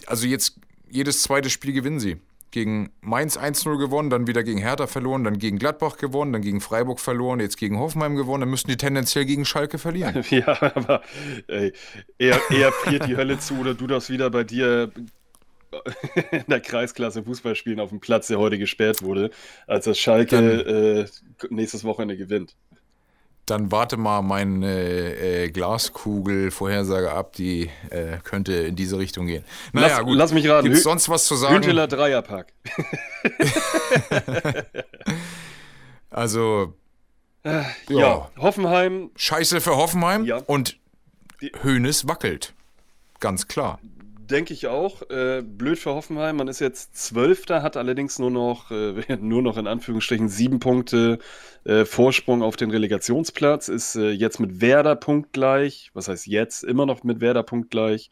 also 0.08 0.28
jetzt 0.28 0.60
jedes 0.90 1.22
zweite 1.24 1.50
Spiel 1.50 1.74
gewinnen 1.74 2.00
sie. 2.00 2.18
Gegen 2.52 2.92
Mainz 3.02 3.38
1-0 3.38 3.78
gewonnen, 3.78 4.10
dann 4.10 4.26
wieder 4.26 4.42
gegen 4.42 4.58
Hertha 4.58 4.88
verloren, 4.88 5.24
dann 5.24 5.38
gegen 5.38 5.60
Gladbach 5.60 5.98
gewonnen, 5.98 6.34
dann 6.34 6.42
gegen 6.42 6.62
Freiburg 6.62 7.00
verloren, 7.00 7.40
jetzt 7.40 7.58
gegen 7.58 7.78
Hoffenheim 7.78 8.16
gewonnen, 8.16 8.42
dann 8.42 8.50
müssten 8.50 8.72
die 8.72 8.78
tendenziell 8.78 9.26
gegen 9.26 9.46
Schalke 9.46 9.78
verlieren. 9.78 10.24
Ja, 10.32 10.60
aber 10.60 11.04
ey, 11.48 11.74
eher, 12.18 12.40
eher 12.50 12.72
friert 12.72 13.08
die 13.08 13.18
Hölle 13.18 13.38
zu 13.38 13.60
oder 13.60 13.76
du 13.76 13.86
darfst 13.86 14.10
wieder 14.10 14.32
bei 14.32 14.44
dir 14.44 14.92
in 16.32 16.44
der 16.48 16.60
Kreisklasse 16.60 17.24
Fußball 17.24 17.56
spielen 17.56 17.80
auf 17.80 17.90
dem 17.90 18.00
Platz, 18.00 18.28
der 18.28 18.40
heute 18.40 18.58
gesperrt 18.58 19.04
wurde, 19.04 19.30
als 19.68 19.86
das 19.86 20.00
Schalke 20.00 20.38
äh, 20.38 21.06
nächstes 21.50 21.84
Wochenende 21.84 22.18
gewinnt. 22.18 22.56
Dann 23.50 23.72
warte 23.72 23.98
mal 23.98 24.22
meine 24.22 25.16
äh, 25.16 25.50
Glaskugel-Vorhersage 25.50 27.12
ab, 27.12 27.34
die 27.34 27.70
äh, 27.90 28.18
könnte 28.24 28.54
in 28.54 28.76
diese 28.76 29.00
Richtung 29.00 29.26
gehen. 29.28 29.44
Naja, 29.74 29.88
lass, 29.98 30.06
gut. 30.06 30.18
lass 30.18 30.34
mich 30.34 30.48
raten. 30.48 30.68
Gibt's 30.68 30.84
sonst 30.84 31.10
was 31.10 31.26
zu 31.26 31.36
sagen? 31.36 31.56
Hünteler 31.56 31.88
Dreierpack. 31.88 32.54
Also, 36.12 36.74
Ja. 37.44 37.66
Ja. 37.88 38.30
Hoffenheim, 38.38 39.12
scheiße 39.16 39.62
für 39.62 39.76
Hoffenheim 39.76 40.26
Ja. 40.26 40.38
und 40.48 40.78
Hönes 41.62 42.08
wackelt. 42.08 42.54
Ganz 43.20 43.48
klar. 43.48 43.80
Denke 44.30 44.54
ich 44.54 44.68
auch. 44.68 45.10
Äh, 45.10 45.42
blöd 45.42 45.78
für 45.78 45.94
Hoffenheim. 45.94 46.38
Man 46.38 46.48
ist 46.48 46.60
jetzt 46.60 46.96
Zwölfter, 46.96 47.64
hat 47.64 47.78
allerdings 47.78 48.20
nur 48.20 48.32
noch, 48.32 48.72
äh, 48.72 48.94
nur 49.20 49.42
noch 49.42 49.58
in 49.58 49.68
Anführungsstrichen 49.68 50.30
sieben 50.30 50.60
Punkte 50.60 51.20
äh, 51.66 51.86
Vorsprung 51.86 52.42
auf 52.42 52.56
den 52.56 52.72
Relegationsplatz. 52.72 53.68
Ist 53.68 53.96
äh, 53.96 54.12
jetzt 54.12 54.40
mit 54.40 54.62
Werder 54.62 54.96
punktgleich. 54.96 55.92
Was 55.94 56.08
heißt 56.08 56.28
jetzt? 56.28 56.64
Immer 56.64 56.86
noch 56.86 57.04
mit 57.04 57.22
Werder 57.22 57.44
punktgleich. 57.44 58.10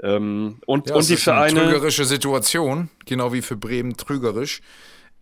Ähm, 0.00 0.60
und, 0.66 0.88
Ja, 0.88 0.96
und 0.96 1.08
die 1.08 1.14
ist 1.14 1.28
eine 1.28 1.50
Vereine. 1.50 1.60
trügerische 1.64 2.04
Situation, 2.04 2.88
genau 3.04 3.32
wie 3.32 3.42
für 3.42 3.56
Bremen 3.56 3.96
trügerisch, 3.96 4.60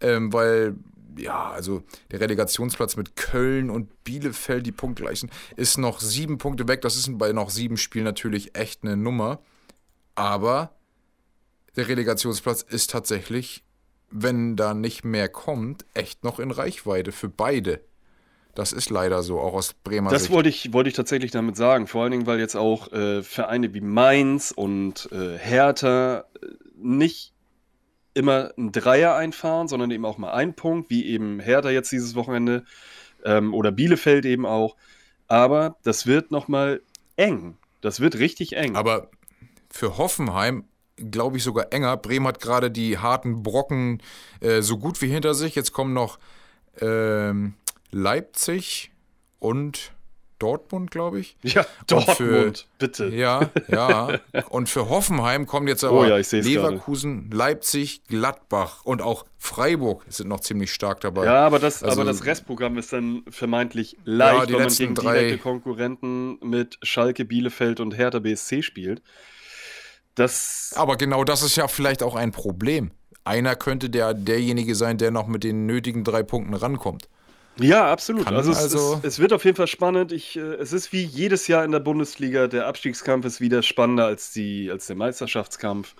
ähm, 0.00 0.32
weil 0.32 0.76
ja, 1.18 1.50
also 1.50 1.82
der 2.10 2.20
Relegationsplatz 2.20 2.96
mit 2.96 3.16
Köln 3.16 3.70
und 3.70 4.04
Bielefeld, 4.04 4.66
die 4.66 4.72
punktgleich 4.72 5.20
sind, 5.20 5.32
ist 5.56 5.78
noch 5.78 6.00
sieben 6.00 6.36
Punkte 6.36 6.68
weg. 6.68 6.82
Das 6.82 6.96
ist 6.96 7.08
bei 7.18 7.32
noch 7.32 7.48
sieben 7.48 7.78
Spielen 7.78 8.04
natürlich 8.04 8.54
echt 8.54 8.82
eine 8.82 8.98
Nummer. 8.98 9.40
Aber 10.16 10.74
der 11.76 11.88
Relegationsplatz 11.88 12.62
ist 12.62 12.90
tatsächlich, 12.90 13.62
wenn 14.10 14.56
da 14.56 14.74
nicht 14.74 15.04
mehr 15.04 15.28
kommt, 15.28 15.84
echt 15.94 16.24
noch 16.24 16.40
in 16.40 16.50
Reichweite 16.50 17.12
für 17.12 17.28
beide. 17.28 17.80
Das 18.54 18.72
ist 18.72 18.88
leider 18.88 19.22
so, 19.22 19.38
auch 19.38 19.52
aus 19.52 19.74
Bremer 19.74 20.10
Das 20.10 20.22
Sicht. 20.22 20.32
wollte 20.32 20.48
ich, 20.48 20.72
wollte 20.72 20.88
ich 20.88 20.96
tatsächlich 20.96 21.30
damit 21.30 21.56
sagen. 21.56 21.86
Vor 21.86 22.02
allen 22.02 22.12
Dingen, 22.12 22.26
weil 22.26 22.40
jetzt 22.40 22.56
auch 22.56 22.90
äh, 22.90 23.22
Vereine 23.22 23.74
wie 23.74 23.82
Mainz 23.82 24.50
und 24.50 25.10
äh, 25.12 25.36
Hertha 25.36 26.24
äh, 26.40 26.46
nicht 26.74 27.34
immer 28.14 28.52
einen 28.56 28.72
Dreier 28.72 29.14
einfahren, 29.14 29.68
sondern 29.68 29.90
eben 29.90 30.06
auch 30.06 30.16
mal 30.16 30.32
einen 30.32 30.54
Punkt, 30.54 30.88
wie 30.88 31.04
eben 31.04 31.38
Hertha 31.38 31.68
jetzt 31.68 31.92
dieses 31.92 32.14
Wochenende 32.14 32.64
ähm, 33.24 33.52
oder 33.52 33.72
Bielefeld 33.72 34.24
eben 34.24 34.46
auch. 34.46 34.76
Aber 35.28 35.76
das 35.82 36.06
wird 36.06 36.30
nochmal 36.30 36.80
eng. 37.16 37.58
Das 37.82 38.00
wird 38.00 38.18
richtig 38.18 38.56
eng. 38.56 38.74
Aber 38.74 39.10
für 39.76 39.98
Hoffenheim 39.98 40.64
glaube 41.10 41.36
ich 41.36 41.42
sogar 41.44 41.72
enger. 41.72 41.96
Bremen 41.98 42.26
hat 42.26 42.40
gerade 42.40 42.70
die 42.70 42.98
harten 42.98 43.42
Brocken 43.42 44.02
äh, 44.40 44.62
so 44.62 44.78
gut 44.78 45.02
wie 45.02 45.08
hinter 45.08 45.34
sich. 45.34 45.54
Jetzt 45.54 45.72
kommen 45.72 45.92
noch 45.92 46.18
ähm, 46.80 47.54
Leipzig 47.90 48.90
und 49.38 49.92
Dortmund, 50.38 50.90
glaube 50.90 51.18
ich. 51.20 51.36
ja, 51.42 51.64
Und 51.90 52.04
für- 52.10 52.24
Dortmund, 52.30 52.66
bitte. 52.78 53.06
Ja, 53.08 53.50
ja. 53.68 54.18
Und 54.50 54.68
für 54.68 54.88
Hoffenheim 54.90 55.46
kommt 55.46 55.66
jetzt 55.68 55.82
aber 55.82 56.00
Oh 56.00 56.04
ja, 56.04 56.16
Leverkusen, 56.16 57.30
Leipzig, 57.30 58.04
Gladbach 58.04 58.84
und 58.84 59.00
auch 59.00 59.24
Freiburg 59.38 60.04
sind 60.08 60.28
noch 60.28 60.40
ziemlich 60.40 60.72
stark 60.74 61.00
dabei. 61.00 61.24
Ja, 61.24 61.46
aber 61.46 61.58
das, 61.58 61.82
Also- 61.82 62.00
aber 62.00 62.10
das 62.10 62.24
Restprogramm 62.26 62.76
ist 62.76 62.92
dann 62.92 63.22
vermeintlich 63.30 63.96
leicht, 64.04 64.48
die 64.50 64.52
weil 64.52 64.58
man 64.60 64.62
letzten 64.68 64.82
gegen 64.82 64.94
drei- 64.94 65.18
direkte 65.20 65.38
Konkurrenten 65.42 66.38
mit 66.42 66.78
Schalke, 66.82 67.24
Bielefeld 67.24 67.80
und 67.80 67.96
Hertha 67.96 68.18
BSC 68.18 68.62
spielt. 68.62 69.02
Das 70.16 70.72
Aber 70.74 70.96
genau 70.96 71.22
das 71.24 71.42
ist 71.42 71.56
ja 71.56 71.68
vielleicht 71.68 72.02
auch 72.02 72.16
ein 72.16 72.32
Problem. 72.32 72.90
Einer 73.24 73.54
könnte 73.54 73.90
der, 73.90 74.14
derjenige 74.14 74.74
sein, 74.74 74.98
der 74.98 75.10
noch 75.10 75.26
mit 75.26 75.44
den 75.44 75.66
nötigen 75.66 76.04
drei 76.04 76.22
Punkten 76.22 76.54
rankommt. 76.54 77.08
Ja, 77.58 77.90
absolut. 77.90 78.26
Also, 78.26 78.50
es, 78.52 78.58
also- 78.58 78.98
es, 79.02 79.14
es 79.14 79.18
wird 79.18 79.32
auf 79.32 79.44
jeden 79.44 79.56
Fall 79.56 79.66
spannend. 79.66 80.12
Ich, 80.12 80.36
äh, 80.36 80.40
es 80.40 80.72
ist 80.72 80.92
wie 80.92 81.02
jedes 81.02 81.48
Jahr 81.48 81.64
in 81.64 81.72
der 81.72 81.80
Bundesliga. 81.80 82.48
Der 82.48 82.66
Abstiegskampf 82.66 83.24
ist 83.24 83.40
wieder 83.40 83.62
spannender 83.62 84.04
als, 84.06 84.32
die, 84.32 84.70
als 84.70 84.86
der 84.86 84.96
Meisterschaftskampf. 84.96 85.94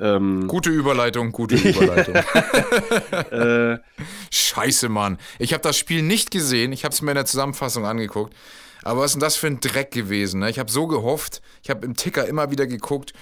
Ähm, 0.00 0.48
Gute 0.48 0.70
Überleitung, 0.70 1.30
gute 1.32 1.54
Überleitung. 1.68 2.14
äh, 3.30 3.78
Scheiße, 4.30 4.88
Mann. 4.88 5.18
Ich 5.38 5.52
habe 5.52 5.62
das 5.62 5.78
Spiel 5.78 6.02
nicht 6.02 6.30
gesehen. 6.30 6.72
Ich 6.72 6.84
habe 6.84 6.92
es 6.92 7.02
mir 7.02 7.12
in 7.12 7.16
der 7.16 7.26
Zusammenfassung 7.26 7.86
angeguckt. 7.86 8.34
Aber 8.82 9.00
was 9.00 9.06
ist 9.06 9.14
denn 9.14 9.20
das 9.20 9.36
für 9.36 9.46
ein 9.46 9.60
Dreck 9.60 9.90
gewesen? 9.92 10.40
Ne? 10.40 10.50
Ich 10.50 10.58
habe 10.58 10.70
so 10.70 10.86
gehofft. 10.86 11.40
Ich 11.62 11.70
habe 11.70 11.86
im 11.86 11.94
Ticker 11.94 12.26
immer 12.26 12.50
wieder 12.50 12.66
geguckt. 12.66 13.12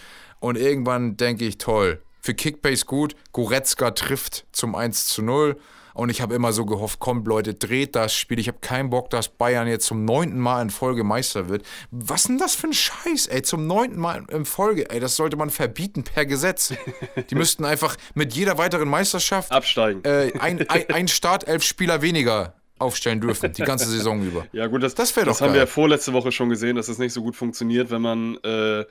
Und 0.44 0.58
irgendwann 0.58 1.16
denke 1.16 1.46
ich, 1.46 1.56
toll. 1.56 2.02
Für 2.20 2.34
Kickbase 2.34 2.84
gut. 2.84 3.16
Goretzka 3.32 3.92
trifft 3.92 4.44
zum 4.52 4.74
1 4.74 5.06
zu 5.06 5.22
0. 5.22 5.56
Und 5.94 6.10
ich 6.10 6.20
habe 6.20 6.34
immer 6.34 6.52
so 6.52 6.66
gehofft, 6.66 6.98
kommt 6.98 7.26
Leute, 7.26 7.54
dreht 7.54 7.96
das 7.96 8.14
Spiel. 8.14 8.38
Ich 8.38 8.48
habe 8.48 8.58
keinen 8.60 8.90
Bock, 8.90 9.08
dass 9.08 9.28
Bayern 9.28 9.66
jetzt 9.66 9.86
zum 9.86 10.04
neunten 10.04 10.38
Mal 10.38 10.60
in 10.60 10.68
Folge 10.68 11.02
Meister 11.02 11.48
wird. 11.48 11.64
Was 11.90 12.24
denn 12.24 12.36
das 12.36 12.54
für 12.54 12.66
ein 12.66 12.74
Scheiß, 12.74 13.28
ey? 13.28 13.40
Zum 13.40 13.66
neunten 13.66 13.98
Mal 13.98 14.26
in 14.28 14.44
Folge, 14.44 14.90
ey. 14.90 15.00
Das 15.00 15.16
sollte 15.16 15.38
man 15.38 15.48
verbieten 15.48 16.04
per 16.04 16.26
Gesetz. 16.26 16.74
Die 17.30 17.34
müssten 17.36 17.64
einfach 17.64 17.96
mit 18.12 18.34
jeder 18.34 18.58
weiteren 18.58 18.90
Meisterschaft 18.90 19.50
absteigen. 19.50 20.04
äh, 20.04 20.30
ein, 20.38 20.68
ein, 20.68 20.90
ein 20.90 21.08
Startelf-Spieler 21.08 22.02
weniger 22.02 22.54
aufstellen 22.78 23.21
dürfen, 23.21 23.52
die 23.52 23.62
ganze 23.62 23.87
Saison 23.88 24.23
über. 24.23 24.47
Ja, 24.52 24.66
gut, 24.66 24.83
das, 24.83 24.95
Das 24.95 25.14
wär 25.16 25.25
das 25.25 25.38
doch 25.38 25.45
haben 25.47 25.52
wir 25.52 25.61
ja 25.61 25.64
geil. 25.64 25.73
vorletzte 25.73 26.12
Woche 26.12 26.33
schon 26.33 26.49
gesehen, 26.49 26.76
dass 26.76 26.88
es 26.88 26.99
nicht 26.99 27.12
so 27.12 27.23
gut 27.23 27.37
funktioniert, 27.37 27.90
wenn 27.90 28.02
man. 28.02 28.37
Äh, 28.43 28.85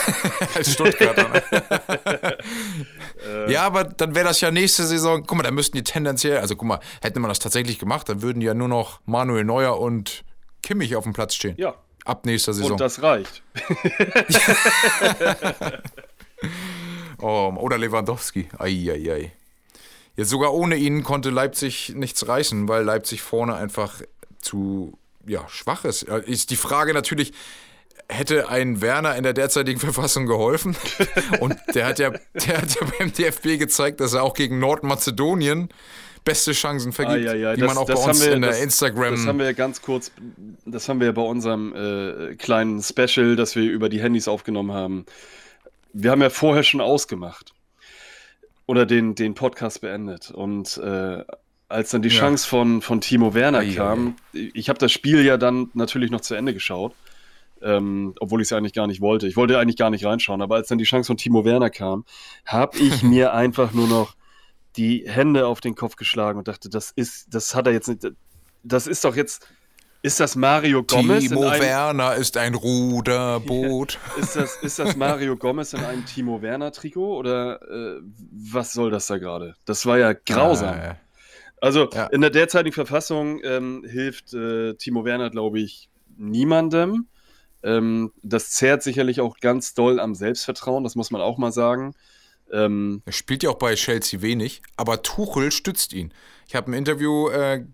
Als 0.54 0.72
Stuttgarter. 0.72 1.28
Ne? 1.28 2.38
ja, 3.52 3.62
aber 3.62 3.84
dann 3.84 4.14
wäre 4.14 4.26
das 4.26 4.40
ja 4.40 4.50
nächste 4.50 4.84
Saison. 4.84 5.24
Guck 5.26 5.36
mal, 5.38 5.42
da 5.42 5.50
müssten 5.50 5.76
die 5.76 5.82
tendenziell, 5.82 6.38
also 6.38 6.54
guck 6.56 6.68
mal, 6.68 6.80
hätte 7.02 7.18
man 7.20 7.28
das 7.28 7.38
tatsächlich 7.40 7.78
gemacht, 7.78 8.08
dann 8.08 8.22
würden 8.22 8.40
ja 8.40 8.54
nur 8.54 8.68
noch 8.68 9.00
Manuel 9.04 9.44
Neuer 9.44 9.78
und 9.80 10.24
Kimmich 10.62 10.94
auf 10.96 11.04
dem 11.04 11.12
Platz 11.12 11.34
stehen. 11.34 11.54
ja, 11.58 11.74
Ab 12.04 12.24
nächster 12.26 12.52
Saison. 12.52 12.72
und 12.72 12.80
das 12.80 13.02
reicht. 13.02 13.42
Oh, 17.20 17.52
oder 17.58 17.78
Lewandowski. 17.78 18.48
Eieiei. 18.58 19.32
Jetzt 20.16 20.30
sogar 20.30 20.54
ohne 20.54 20.76
ihn 20.76 21.02
konnte 21.02 21.30
Leipzig 21.30 21.92
nichts 21.96 22.26
reißen, 22.28 22.68
weil 22.68 22.84
Leipzig 22.84 23.20
vorne 23.22 23.54
einfach 23.56 24.00
zu 24.40 24.96
ja, 25.26 25.48
schwach 25.48 25.84
ist. 25.84 26.02
Ist 26.04 26.50
die 26.50 26.56
Frage 26.56 26.92
natürlich, 26.94 27.32
hätte 28.08 28.48
ein 28.48 28.80
Werner 28.80 29.16
in 29.16 29.22
der 29.24 29.32
derzeitigen 29.32 29.80
Verfassung 29.88 30.26
geholfen? 30.26 30.76
Und 31.40 31.56
der 31.74 31.86
hat 31.86 31.98
ja, 31.98 32.10
der 32.34 32.58
hat 32.62 32.74
ja 32.80 32.86
beim 32.98 33.12
DFB 33.12 33.58
gezeigt, 33.58 34.00
dass 34.00 34.12
er 34.12 34.22
auch 34.22 34.34
gegen 34.34 34.58
Nordmazedonien 34.58 35.68
beste 36.24 36.52
Chancen 36.52 36.92
vergibt, 36.92 37.28
Ah, 37.28 37.34
ja, 37.34 37.34
ja, 37.34 37.54
die 37.54 37.60
das- 37.62 37.68
man 37.68 37.76
auch 37.78 37.86
bei 37.86 37.94
uns 37.94 38.24
wir- 38.24 38.32
in 38.34 38.42
der 38.42 38.50
das- 38.50 38.60
Instagram. 38.60 39.14
Das 39.16 39.26
haben 39.26 39.38
wir 39.38 39.46
ja 39.46 39.52
ganz 39.52 39.82
kurz, 39.82 40.12
das 40.64 40.88
haben 40.88 41.00
wir 41.00 41.06
ja 41.06 41.12
bei 41.12 41.22
unserem 41.22 41.74
äh, 41.74 42.34
kleinen 42.36 42.82
Special, 42.82 43.34
das 43.36 43.56
wir 43.56 43.64
über 43.64 43.88
die 43.88 44.00
Handys 44.00 44.28
aufgenommen 44.28 44.72
haben. 44.72 45.06
Wir 45.92 46.10
haben 46.10 46.22
ja 46.22 46.30
vorher 46.30 46.62
schon 46.62 46.80
ausgemacht 46.80 47.52
oder 48.66 48.86
den, 48.86 49.14
den 49.14 49.34
Podcast 49.34 49.80
beendet. 49.80 50.30
Und 50.30 50.78
äh, 50.78 51.24
als 51.68 51.90
dann 51.90 52.02
die 52.02 52.08
Ja. 52.08 52.20
Chance 52.20 52.48
von, 52.48 52.82
von 52.82 53.00
Timo 53.00 53.34
Werner 53.34 53.58
Ei, 53.58 53.70
ei, 53.70 53.74
kam, 53.74 54.16
ich 54.32 54.68
habe 54.68 54.78
das 54.78 54.92
Spiel 54.92 55.24
ja 55.24 55.36
dann 55.36 55.70
natürlich 55.74 56.10
noch 56.10 56.20
zu 56.20 56.34
Ende 56.34 56.54
geschaut, 56.54 56.94
ähm, 57.62 58.14
obwohl 58.20 58.40
ich 58.40 58.48
es 58.48 58.52
eigentlich 58.52 58.74
gar 58.74 58.86
nicht 58.86 59.00
wollte. 59.00 59.26
Ich 59.26 59.36
wollte 59.36 59.58
eigentlich 59.58 59.76
gar 59.76 59.90
nicht 59.90 60.04
reinschauen, 60.04 60.42
aber 60.42 60.56
als 60.56 60.68
dann 60.68 60.78
die 60.78 60.84
Chance 60.84 61.08
von 61.08 61.16
Timo 61.16 61.44
Werner 61.44 61.70
kam, 61.70 62.04
habe 62.46 62.78
ich 62.78 63.02
mir 63.02 63.32
einfach 63.34 63.72
nur 63.72 63.88
noch 63.88 64.14
die 64.76 65.04
Hände 65.06 65.46
auf 65.46 65.60
den 65.60 65.74
Kopf 65.74 65.96
geschlagen 65.96 66.38
und 66.38 66.48
dachte, 66.48 66.68
das 66.68 66.90
ist, 66.90 67.32
das 67.32 67.54
hat 67.54 67.66
er 67.66 67.72
jetzt 67.72 67.88
nicht, 67.88 68.06
das 68.62 68.86
ist 68.86 69.04
doch 69.04 69.14
jetzt, 69.16 69.46
ist 70.04 70.20
das 70.20 70.36
Mario 70.36 70.82
Gomez 70.82 71.28
Timo 71.28 71.48
einem, 71.48 71.62
Werner 71.62 72.14
ist 72.14 72.36
ein 72.36 72.54
Ruderboot. 72.54 73.98
ist 74.18 74.36
das, 74.36 74.56
ist 74.62 74.78
das 74.78 74.96
Mario 74.96 75.34
Gomez 75.34 75.72
in 75.72 75.80
einem 75.80 76.04
Timo 76.04 76.42
Werner 76.42 76.72
Trikot 76.72 77.16
oder 77.16 77.60
äh, 77.62 78.00
was 78.30 78.74
soll 78.74 78.90
das 78.90 79.06
da 79.06 79.16
gerade? 79.16 79.54
Das 79.64 79.86
war 79.86 79.96
ja 79.98 80.12
grausam. 80.12 80.78
Äh, 80.78 80.94
Also 81.62 81.88
Ja. 81.92 82.06
in 82.08 82.20
der 82.20 82.28
derzeitigen 82.28 82.74
Verfassung 82.74 83.40
ähm, 83.44 83.82
hilft 83.88 84.34
äh, 84.34 84.74
Timo 84.74 85.06
Werner, 85.06 85.30
glaube 85.30 85.58
ich, 85.60 85.88
niemandem. 86.18 87.06
Ähm, 87.62 88.12
das 88.22 88.50
zehrt 88.50 88.82
sicherlich 88.82 89.22
auch 89.22 89.38
ganz 89.38 89.72
doll 89.72 89.98
am 89.98 90.14
Selbstvertrauen, 90.14 90.84
das 90.84 90.96
muss 90.96 91.10
man 91.10 91.22
auch 91.22 91.38
mal 91.38 91.50
sagen. 91.52 91.94
Ähm, 92.52 93.00
Er 93.06 93.12
spielt 93.12 93.42
ja 93.42 93.48
auch 93.48 93.58
bei 93.58 93.74
Chelsea 93.74 94.20
wenig, 94.20 94.60
aber 94.76 95.00
Tuchel 95.00 95.50
stützt 95.50 95.94
ihn. 95.94 96.12
Ich 96.46 96.54
habe 96.54 96.70
ein 96.70 96.74
Interview 96.74 97.30
äh, 97.30 97.64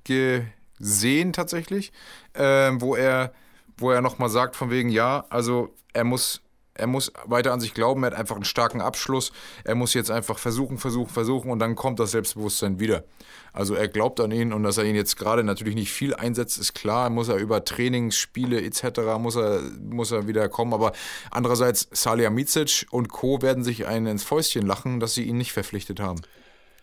gesehen 0.80 1.32
tatsächlich, 1.32 1.92
ähm, 2.34 2.80
wo 2.80 2.96
er, 2.96 3.32
wo 3.76 3.90
er 3.90 4.00
nochmal 4.00 4.30
sagt 4.30 4.56
von 4.56 4.70
wegen, 4.70 4.88
ja, 4.88 5.24
also 5.30 5.74
er 5.92 6.04
muss, 6.04 6.40
er 6.74 6.86
muss 6.86 7.12
weiter 7.26 7.52
an 7.52 7.60
sich 7.60 7.74
glauben, 7.74 8.02
er 8.02 8.12
hat 8.12 8.18
einfach 8.18 8.36
einen 8.36 8.44
starken 8.44 8.80
Abschluss, 8.80 9.32
er 9.64 9.74
muss 9.74 9.94
jetzt 9.94 10.10
einfach 10.10 10.38
versuchen, 10.38 10.78
versuchen, 10.78 11.10
versuchen 11.10 11.50
und 11.50 11.58
dann 11.58 11.76
kommt 11.76 12.00
das 12.00 12.12
Selbstbewusstsein 12.12 12.80
wieder. 12.80 13.04
Also 13.52 13.74
er 13.74 13.88
glaubt 13.88 14.20
an 14.20 14.30
ihn 14.30 14.52
und 14.52 14.62
dass 14.62 14.78
er 14.78 14.84
ihn 14.84 14.94
jetzt 14.94 15.16
gerade 15.16 15.44
natürlich 15.44 15.74
nicht 15.74 15.92
viel 15.92 16.14
einsetzt, 16.14 16.58
ist 16.58 16.74
klar, 16.74 17.10
muss 17.10 17.28
er 17.28 17.36
über 17.36 17.64
Trainingsspiele 17.64 18.62
etc. 18.62 19.00
muss 19.18 19.36
er, 19.36 19.60
muss 19.80 20.12
er 20.12 20.26
wieder 20.26 20.48
kommen, 20.48 20.72
aber 20.72 20.92
andererseits 21.30 21.88
Salihamidzic 21.92 22.86
und 22.90 23.08
Co. 23.08 23.42
werden 23.42 23.64
sich 23.64 23.86
einen 23.86 24.06
ins 24.06 24.24
Fäustchen 24.24 24.66
lachen, 24.66 25.00
dass 25.00 25.14
sie 25.14 25.24
ihn 25.24 25.36
nicht 25.36 25.52
verpflichtet 25.52 26.00
haben. 26.00 26.20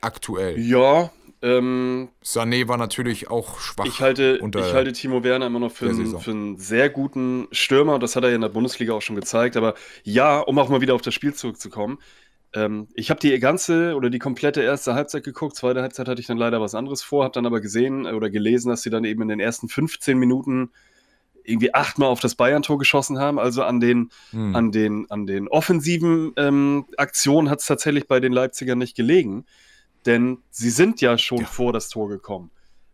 Aktuell. 0.01 0.59
ja, 0.59 1.09
ähm, 1.41 2.09
Sané 2.23 2.67
war 2.67 2.77
natürlich 2.77 3.29
auch 3.29 3.59
schwach. 3.59 3.85
ich, 3.85 4.01
halte, 4.01 4.39
ich 4.43 4.73
halte 4.73 4.93
Timo 4.93 5.23
Werner 5.23 5.47
immer 5.47 5.59
noch 5.59 5.71
für, 5.71 5.89
einen, 5.89 6.19
für 6.19 6.31
einen 6.31 6.57
sehr 6.57 6.89
guten 6.89 7.47
Stürmer 7.51 7.95
und 7.95 8.03
das 8.03 8.15
hat 8.15 8.23
er 8.23 8.29
ja 8.29 8.35
in 8.35 8.41
der 8.41 8.49
Bundesliga 8.49 8.93
auch 8.93 9.01
schon 9.01 9.15
gezeigt. 9.15 9.55
Aber 9.55 9.75
ja, 10.03 10.39
um 10.39 10.57
auch 10.57 10.69
mal 10.69 10.81
wieder 10.81 10.95
auf 10.95 11.01
das 11.01 11.13
Spiel 11.13 11.33
zurückzukommen, 11.33 11.99
ähm, 12.53 12.87
ich 12.95 13.09
habe 13.09 13.19
die 13.19 13.37
ganze 13.39 13.95
oder 13.95 14.09
die 14.09 14.19
komplette 14.19 14.61
erste 14.61 14.95
Halbzeit 14.95 15.23
geguckt. 15.23 15.55
Zweite 15.55 15.81
Halbzeit 15.81 16.07
hatte 16.07 16.21
ich 16.21 16.27
dann 16.27 16.37
leider 16.37 16.59
was 16.59 16.73
anderes 16.73 17.03
vor, 17.03 17.23
habe 17.23 17.33
dann 17.33 17.45
aber 17.45 17.61
gesehen 17.61 18.07
oder 18.07 18.29
gelesen, 18.29 18.69
dass 18.69 18.81
sie 18.81 18.89
dann 18.89 19.03
eben 19.03 19.21
in 19.21 19.27
den 19.27 19.39
ersten 19.39 19.67
15 19.69 20.17
Minuten 20.17 20.71
irgendwie 21.43 21.73
achtmal 21.73 22.09
auf 22.09 22.19
das 22.19 22.35
Bayern-Tor 22.35 22.77
geschossen 22.77 23.19
haben. 23.19 23.39
Also 23.39 23.63
an 23.63 23.79
den, 23.79 24.09
Hm. 24.31 24.55
an 24.55 24.71
den, 24.71 25.09
an 25.09 25.27
den 25.27 25.47
offensiven 25.47 26.33
ähm, 26.35 26.85
Aktionen 26.97 27.49
hat 27.49 27.59
es 27.59 27.67
tatsächlich 27.67 28.07
bei 28.07 28.19
den 28.19 28.33
Leipzigern 28.33 28.77
nicht 28.77 28.95
gelegen. 28.95 29.45
Denn 30.07 30.39
sie 30.49 30.69
sind 30.69 31.01
ja 31.01 31.17
schon 31.17 31.45
vor 31.45 31.73
das 31.73 31.89
Tor 31.89 32.09
gekommen. 32.09 32.49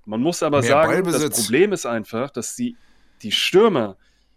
Man 0.06 0.20
muss 0.20 0.44
aber 0.44 0.60
Mehr 0.60 0.70
sagen, 0.70 1.06
das. 1.06 1.44
Problem 1.44 1.72
ist 1.72 1.86
einfach, 1.86 2.30
dass 2.32 2.56
die, 2.56 2.76
die 3.22 3.32
Stürmer 3.32 3.96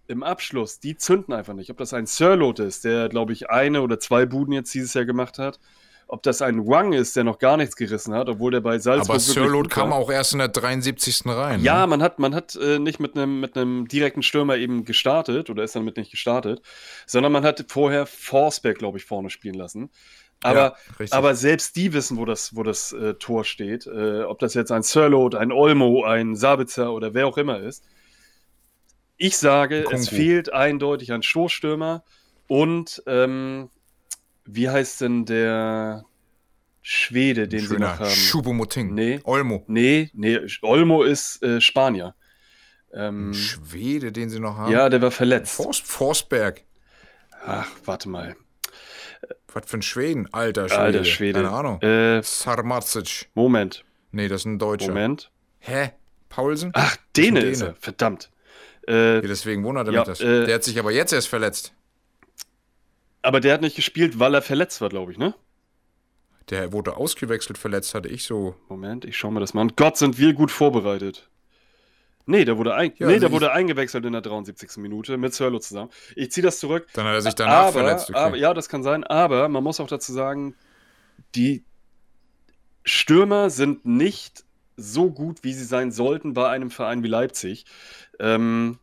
im 0.09 0.23
Abschluss, 0.23 0.79
die 0.79 0.97
zünden 0.97 1.35
einfach 1.35 1.55
nicht. 1.55 1.71
Ob 1.71 1.79
das 1.79 1.93
ein 1.93 2.07
Sirlot 2.07 2.61
ist, 2.61 2.85
der, 2.85 3.09
glaube 3.09 3.33
ich, 3.33 3.51
eine 3.51 3.83
oder 3.83 3.99
zwei 3.99 4.27
Buden 4.27 4.53
jetzt 4.53 4.73
dieses 4.75 4.95
Jahr 4.95 5.05
gemacht 5.05 5.39
hat. 5.39 5.59
Ob 6.09 6.23
das 6.23 6.41
ein 6.41 6.69
Wang 6.69 6.93
ist, 6.93 7.17
der 7.17 7.25
noch 7.25 7.41
gar 7.41 7.57
nichts 7.57 7.75
gerissen 7.75 8.15
hat, 8.15 8.29
obwohl 8.29 8.53
der 8.53 8.61
bei 8.61 8.79
Salzburg 8.79 9.11
aber 9.11 9.19
Sirlot 9.19 9.71
kam 9.71 9.93
auch 9.93 10.09
erst 10.09 10.35
in 10.35 10.39
der 10.39 10.47
73. 10.47 11.27
rein. 11.27 11.65
Ja, 11.65 11.81
ne? 11.81 11.87
man 11.89 12.03
hat, 12.03 12.21
man 12.21 12.33
hat 12.33 12.55
äh, 12.55 12.79
nicht 12.79 13.01
mit 13.01 13.17
einem 13.17 13.41
mit 13.41 13.57
einem 13.57 13.89
direkten 13.89 14.23
Stürmer 14.23 14.57
eben 14.57 14.85
gestartet 14.85 15.51
oder 15.51 15.65
ist 15.65 15.75
damit 15.75 15.97
nicht 15.97 16.13
gestartet, 16.13 16.63
sondern 17.07 17.33
man 17.33 17.45
hat 17.45 17.65
vorher 17.69 18.07
Forsberg, 18.07 18.79
glaube 18.79 18.99
ich, 18.99 19.05
vorne 19.05 19.31
spielen 19.31 19.57
lassen. 19.57 19.91
Aber, 20.43 20.77
Ja, 20.99 21.07
aber 21.11 21.35
selbst 21.35 21.77
die 21.77 21.93
wissen, 21.93 22.17
wo 22.19 22.25
das, 22.25 22.55
wo 22.55 22.63
das 22.63 22.93
äh, 22.93 23.15
Tor 23.15 23.45
steht. 23.45 23.87
Äh, 23.87 24.23
ob 24.23 24.39
das 24.39 24.55
jetzt 24.55 24.71
ein 24.71 24.83
Sirlot, 24.83 25.35
ein 25.35 25.51
Olmo, 25.51 26.05
ein 26.05 26.37
Sabitzer 26.37 26.93
oder 26.93 27.15
wer 27.15 27.27
auch 27.27 27.39
immer 27.39 27.61
ist. 27.61 27.85
Ich 29.17 29.39
sage, 29.39 29.87
es 29.91 30.09
fehlt 30.11 30.53
eindeutig 30.53 31.11
ein 31.13 31.23
Stoßstürmer 31.23 32.05
und 32.49 33.03
ähm, 33.07 33.71
wie 34.45 34.69
heißt 34.69 35.01
denn 35.01 35.25
der 35.25 36.05
Schwede, 36.83 37.49
den 37.49 37.61
sie 37.61 37.67
Schöner 37.67 37.93
noch 37.93 38.01
haben? 38.01 38.11
Choupo-Moting. 38.11 38.93
Nee. 38.93 39.21
Olmo. 39.25 39.65
Nee, 39.67 40.11
nee, 40.13 40.39
Olmo 40.63 41.03
ist 41.03 41.43
äh, 41.43 41.61
Spanier. 41.61 42.15
Ähm, 42.93 43.35
Schwede, 43.35 44.13
den 44.13 44.31
sie 44.31 44.39
noch 44.39 44.57
haben. 44.57 44.71
ja, 44.73 44.89
der 44.89 45.03
war 45.03 45.11
verletzt. 45.11 45.57
Forst, 45.57 45.87
Forsberg. 45.87 46.63
Ach, 47.45 47.67
warte 47.85 48.09
mal. 48.09 48.37
Was 49.53 49.71
für 49.71 49.79
ein 49.79 49.83
Schweden? 49.83 50.29
Alter 50.33 50.69
Schwede. 50.69 50.81
Alter 50.81 51.05
Schwede. 51.05 51.43
Keine 51.43 51.51
Ahnung. 51.55 51.81
Äh, 51.83 52.23
Sarmazic. 52.23 53.29
Moment, 53.35 53.85
Nee, 54.13 54.29
das 54.29 54.43
ist 54.43 54.47
ein 54.47 54.59
Deutscher. 54.59 54.89
Moment. 54.89 55.31
Hä? 55.59 55.91
Paulsen? 56.29 56.71
Ach, 56.75 56.97
Dene 57.17 57.41
Dene. 57.41 57.53
ist 57.53 57.61
er. 57.63 57.75
Verdammt. 57.79 58.31
Äh, 58.89 59.17
Ja, 59.17 59.21
deswegen 59.23 59.65
wundert 59.65 59.89
er 59.89 59.93
Ja, 59.95 60.01
mich 60.01 60.09
das. 60.09 60.21
äh, 60.21 60.47
der 60.47 60.55
hat 60.57 60.65
sich 60.65 60.79
aber 60.79 60.91
jetzt 60.93 61.13
erst 61.13 61.29
verletzt. 61.29 61.73
aber 63.23 63.41
der 63.41 63.55
hat 63.55 63.61
nicht 63.61 63.77
gespielt, 63.77 64.19
weil 64.19 64.35
er 64.35 64.43
verletzt 64.43 64.81
war, 64.81 64.89
glaube 64.89 65.13
ich, 65.13 65.19
ne? 65.19 65.35
Der 66.51 66.73
wurde 66.73 66.97
ausgewechselt, 66.97 67.59
verletzt, 67.59 67.95
hatte 67.95 68.09
ich 68.09 68.23
so. 68.25 68.55
Moment, 68.69 69.05
ich 69.05 69.17
schaue 69.17 69.33
mir 69.33 69.41
das 69.41 69.53
mal 69.53 69.63
an. 69.63 69.73
Gott, 69.75 69.97
sind 69.97 70.17
wir 70.19 70.33
gut 70.33 70.53
vorbereitet. 70.53 71.29
Nee, 72.29 72.45
der 72.45 72.59
wurde, 72.59 72.75
ein 72.75 72.91
Ja, 72.99 73.07
nee, 73.07 73.15
also 73.15 73.21
der 73.21 73.29
ich- 73.29 73.33
wurde 73.35 73.53
eingewechselt 73.53 74.05
in 74.05 74.13
der 74.13 74.21
73. 74.21 74.77
Minute 74.79 75.17
mit 75.17 75.33
Sirlo 75.33 75.59
zusammen. 75.61 75.91
Ich 76.17 76.33
ziehe 76.33 76.43
das 76.45 76.59
zurück. 76.59 76.89
Dann 76.95 77.07
hat 77.07 77.15
er 77.15 77.21
sich 77.23 77.35
danach 77.35 77.67
aber, 77.69 77.73
verletzt. 77.73 78.11
Okay. 78.11 78.19
aber, 78.19 78.37
ja, 78.37 78.53
das 78.53 78.69
kann 78.69 78.83
sein, 78.83 79.05
aber 79.05 79.49
man 79.49 79.63
muss 79.63 79.79
auch 79.81 79.87
dazu 79.87 80.13
sagen, 80.13 80.55
die 81.37 81.65
Stürmer 82.85 83.51
sind 83.51 83.85
nicht 83.85 84.45
so 84.77 85.11
gut, 85.11 85.43
wie 85.43 85.53
sie 85.53 85.65
sein 85.65 85.91
sollten 85.91 86.35
bei 86.35 86.49
einem 86.49 86.71
Verein 86.71 87.03
wie 87.03 87.09
Leipzig. 87.09 87.65
Ähm, 88.21 88.79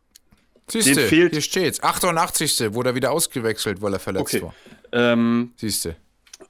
Siehste, 0.68 1.06
fehlt- 1.06 1.32
hier 1.32 1.42
steht's. 1.42 1.82
88. 1.82 2.74
wurde 2.74 2.90
er 2.90 2.94
wieder 2.94 3.12
ausgewechselt, 3.12 3.82
weil 3.82 3.92
er 3.92 4.00
verletzt 4.00 4.34
Okay. 4.34 4.42
war. 4.42 4.54
ähm, 4.92 5.52
Siehste. 5.56 5.96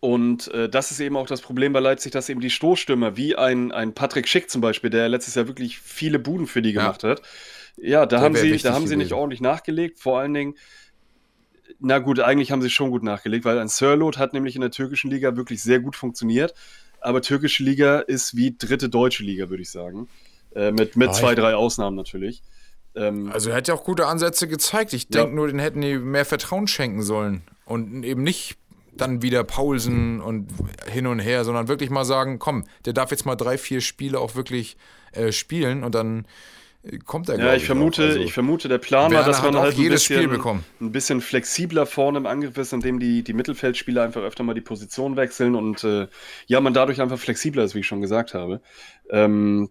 Und 0.01 0.49
äh, 0.49 0.69
das 0.69 0.91
ist 0.91 1.01
eben 1.01 1.17
auch 1.17 1.27
das 1.27 1.41
Problem 1.41 1.73
bei 1.73 1.81
Leipzig, 1.81 2.13
dass 2.13 2.29
eben 2.29 2.41
die 2.41 2.51
Stoßstürmer, 2.51 3.17
wie 3.17 3.37
ein, 3.37 3.73
ein 3.73 3.95
Patrick 3.95 4.29
Schick 4.29 4.51
zum 4.51 4.61
Beispiel, 4.61 4.91
der 4.91 5.09
letztes 5.09 5.35
Jahr 5.35 5.47
wirklich 5.47 5.79
viele 5.79 6.19
Buden 6.19 6.47
für 6.47 6.63
die 6.63 6.73
Ja. 6.73 6.83
gemacht 6.83 7.05
hat, 7.05 7.23
ja, 7.77 8.07
da 8.07 8.17
Der 8.19 8.25
haben 8.25 8.35
sie, 8.37 8.57
da 8.59 8.73
haben 8.73 8.87
sie 8.87 8.97
nicht 8.97 9.13
ordentlich 9.13 9.41
nachgelegt. 9.41 9.99
Vor 9.99 10.19
allen 10.21 10.33
Dingen, 10.35 10.55
na 11.79 11.99
gut, 11.99 12.21
eigentlich 12.21 12.53
haben 12.53 12.63
sie 12.63 12.71
schon 12.71 12.91
gut 12.91 13.03
nachgelegt, 13.03 13.45
weil 13.45 13.59
ein 13.59 13.69
Sirlot 13.69 14.19
hat 14.19 14.33
nämlich 14.33 14.55
in 14.55 14.61
der 14.61 14.71
türkischen 14.71 15.11
Liga 15.11 15.37
wirklich 15.37 15.63
sehr 15.63 15.81
gut 15.81 15.97
funktioniert. 15.97 16.55
Aber 17.01 17.21
türkische 17.21 17.63
Liga 17.63 17.99
ist 18.01 18.37
wie 18.37 18.57
dritte 18.57 18.89
deutsche 18.89 19.25
Liga, 19.25 19.51
würde 19.51 19.63
ich 19.63 19.71
sagen. 19.71 20.09
Äh, 20.55 20.71
mit 20.73 20.97
mit 20.97 21.11
Ah, 21.11 21.13
zwei, 21.13 21.35
drei 21.35 21.55
Ausnahmen 21.55 21.97
natürlich. 21.97 22.43
Ähm, 22.95 23.31
Also 23.33 23.51
er 23.51 23.57
hat 23.57 23.69
ja 23.69 23.75
auch 23.75 23.85
gute 23.85 24.07
Ansätze 24.07 24.47
gezeigt. 24.49 24.93
Ich 24.93 25.05
Ja. 25.05 25.23
denke 25.23 25.35
nur, 25.35 25.49
den 25.49 25.59
hätten 25.59 25.81
die 25.81 25.99
mehr 25.99 26.25
Vertrauen 26.25 26.67
schenken 26.67 27.03
sollen. 27.03 27.43
Und 27.67 28.05
eben 28.05 28.23
nicht 28.23 28.57
dann 28.97 29.23
wieder 29.23 29.45
Paulsen 29.45 30.21
und 30.21 30.49
hin 30.91 31.07
und 31.07 31.19
her, 31.19 31.45
sondern 31.45 31.69
wirklich 31.69 31.91
mal 31.91 32.05
sagen, 32.05 32.39
komm, 32.39 32.65
der 32.85 32.93
darf 32.93 33.11
jetzt 33.11 33.27
mal 33.27 33.37
drei, 33.37 33.59
vier 33.59 33.81
Spiele 33.81 34.19
auch 34.19 34.35
wirklich 34.35 34.77
äh, 35.13 35.33
spielen 35.33 35.85
und 35.85 35.95
dann 35.95 36.27
äh, 36.85 36.99
kommt 36.99 37.29
er. 37.29 37.39
Ja, 37.39 37.55
ich 37.55 37.65
vermute, 37.65 38.05
also, 38.05 38.21
ich 38.21 38.33
vermute, 38.33 38.69
der 38.69 38.79
Plan 38.79 39.13
war, 39.13 39.25
dass 39.25 39.43
man 39.43 39.57
halt 39.57 39.77
ein 39.77 39.89
bisschen, 39.89 40.31
bekommen. 40.31 40.65
ein 40.81 40.93
bisschen 40.93 41.21
flexibler 41.21 41.87
vorne 41.87 42.19
im 42.19 42.27
Angriff 42.27 42.57
ist, 42.57 42.73
indem 42.73 43.01
die, 43.01 43.23
die 43.23 43.33
Mittelfeldspieler 43.33 44.03
einfach 44.03 44.23
öfter 44.23 44.45
mal 44.45 44.55
die 44.55 44.61
Position 44.61 45.17
wechseln 45.17 45.55
und 45.55 45.85
äh, 45.85 46.09
ja, 46.47 46.61
man 46.61 46.75
dadurch 46.75 47.01
einfach 47.01 47.19
flexibler 47.19 47.65
ist, 47.65 47.75
wie 47.75 47.81
ich 47.81 47.87
schon 47.87 48.01
gesagt 48.01 48.35
habe. 48.35 48.61
Ähm, 49.11 49.71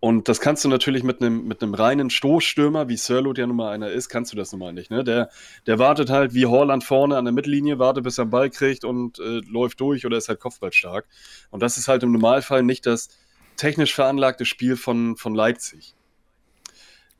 und 0.00 0.28
das 0.28 0.40
kannst 0.40 0.64
du 0.64 0.68
natürlich 0.68 1.02
mit 1.02 1.20
einem 1.20 1.48
mit 1.48 1.58
reinen 1.60 2.08
Stoßstürmer, 2.08 2.88
wie 2.88 2.96
Sirlot 2.96 3.36
ja 3.36 3.46
nun 3.48 3.56
mal 3.56 3.72
einer 3.72 3.90
ist, 3.90 4.08
kannst 4.08 4.32
du 4.32 4.36
das 4.36 4.52
nun 4.52 4.60
mal 4.60 4.72
nicht. 4.72 4.92
Ne? 4.92 5.02
Der, 5.02 5.28
der 5.66 5.80
wartet 5.80 6.08
halt 6.08 6.34
wie 6.34 6.46
Horland 6.46 6.84
vorne 6.84 7.16
an 7.16 7.24
der 7.24 7.34
Mittellinie, 7.34 7.80
wartet 7.80 8.04
bis 8.04 8.18
er 8.18 8.22
einen 8.22 8.30
Ball 8.30 8.48
kriegt 8.48 8.84
und 8.84 9.18
äh, 9.18 9.40
läuft 9.50 9.80
durch 9.80 10.06
oder 10.06 10.16
ist 10.16 10.28
halt 10.28 10.38
kopfballstark. 10.38 11.04
Und 11.50 11.62
das 11.64 11.78
ist 11.78 11.88
halt 11.88 12.04
im 12.04 12.12
Normalfall 12.12 12.62
nicht 12.62 12.86
das 12.86 13.08
technisch 13.56 13.92
veranlagte 13.92 14.44
Spiel 14.44 14.76
von, 14.76 15.16
von 15.16 15.34
Leipzig. 15.34 15.94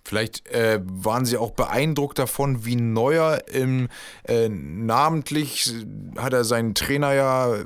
Vielleicht 0.04 0.46
äh, 0.46 0.80
waren 0.84 1.24
sie 1.24 1.36
auch 1.36 1.50
beeindruckt 1.50 2.18
davon, 2.20 2.64
wie 2.64 2.76
Neuer 2.76 3.42
im 3.48 3.88
äh, 4.22 4.48
namentlich 4.48 5.74
hat 6.16 6.32
er 6.32 6.44
seinen 6.44 6.76
Trainer 6.76 7.12
ja, 7.12 7.56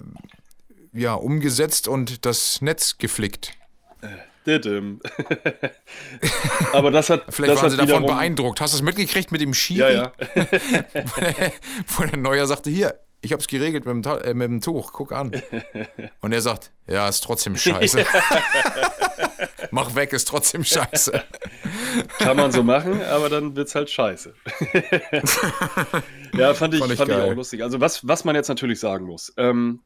ja 0.95 1.13
umgesetzt 1.13 1.87
und 1.87 2.25
das 2.25 2.63
Netz 2.63 2.97
geflickt. 2.97 3.53
Äh. 4.01 4.32
Aber 6.73 6.91
das 6.91 7.11
hat. 7.11 7.25
Vielleicht 7.29 7.55
das 7.55 7.63
waren 7.63 7.71
sie 7.71 7.77
davon 7.77 8.07
beeindruckt. 8.07 8.61
Hast 8.61 8.75
du 8.75 8.79
es 8.79 8.83
mitgekriegt 8.83 9.33
mit 9.33 9.41
dem 9.41 9.55
Schiri? 9.55 9.81
Ja, 9.81 9.91
ja. 9.91 10.13
Wo 11.87 12.05
der 12.05 12.19
Neuer 12.19 12.47
sagte: 12.47 12.71
Hier, 12.71 12.99
ich 13.21 13.33
hab's 13.33 13.47
geregelt 13.47 13.87
mit 13.87 14.05
dem, 14.05 14.19
äh, 14.23 14.35
mit 14.35 14.49
dem 14.49 14.61
Tuch, 14.61 14.93
guck 14.93 15.13
an. 15.13 15.33
Und 16.21 16.33
er 16.33 16.41
sagt: 16.41 16.73
Ja, 16.87 17.09
ist 17.09 17.23
trotzdem 17.23 17.57
scheiße. 17.57 18.05
Mach 19.71 19.95
weg, 19.95 20.13
ist 20.13 20.29
trotzdem 20.29 20.65
scheiße. 20.65 21.23
Kann 22.19 22.37
man 22.37 22.53
so 22.53 22.63
machen, 22.63 23.03
aber 23.03 23.29
dann 23.29 23.57
wird's 23.57 23.75
halt 23.75 23.91
scheiße. 23.91 24.35
ja, 26.35 26.55
fand 26.55 26.75
ich, 26.75 26.81
fand 26.81 26.93
ich, 26.93 26.99
fand 26.99 27.11
ich 27.11 27.17
auch 27.17 27.35
lustig. 27.35 27.63
Also, 27.63 27.81
was, 27.81 28.07
was 28.07 28.25
man 28.25 28.35
jetzt 28.35 28.49
natürlich 28.49 28.81
sagen 28.81 29.07
muss: 29.07 29.33
ähm, 29.37 29.81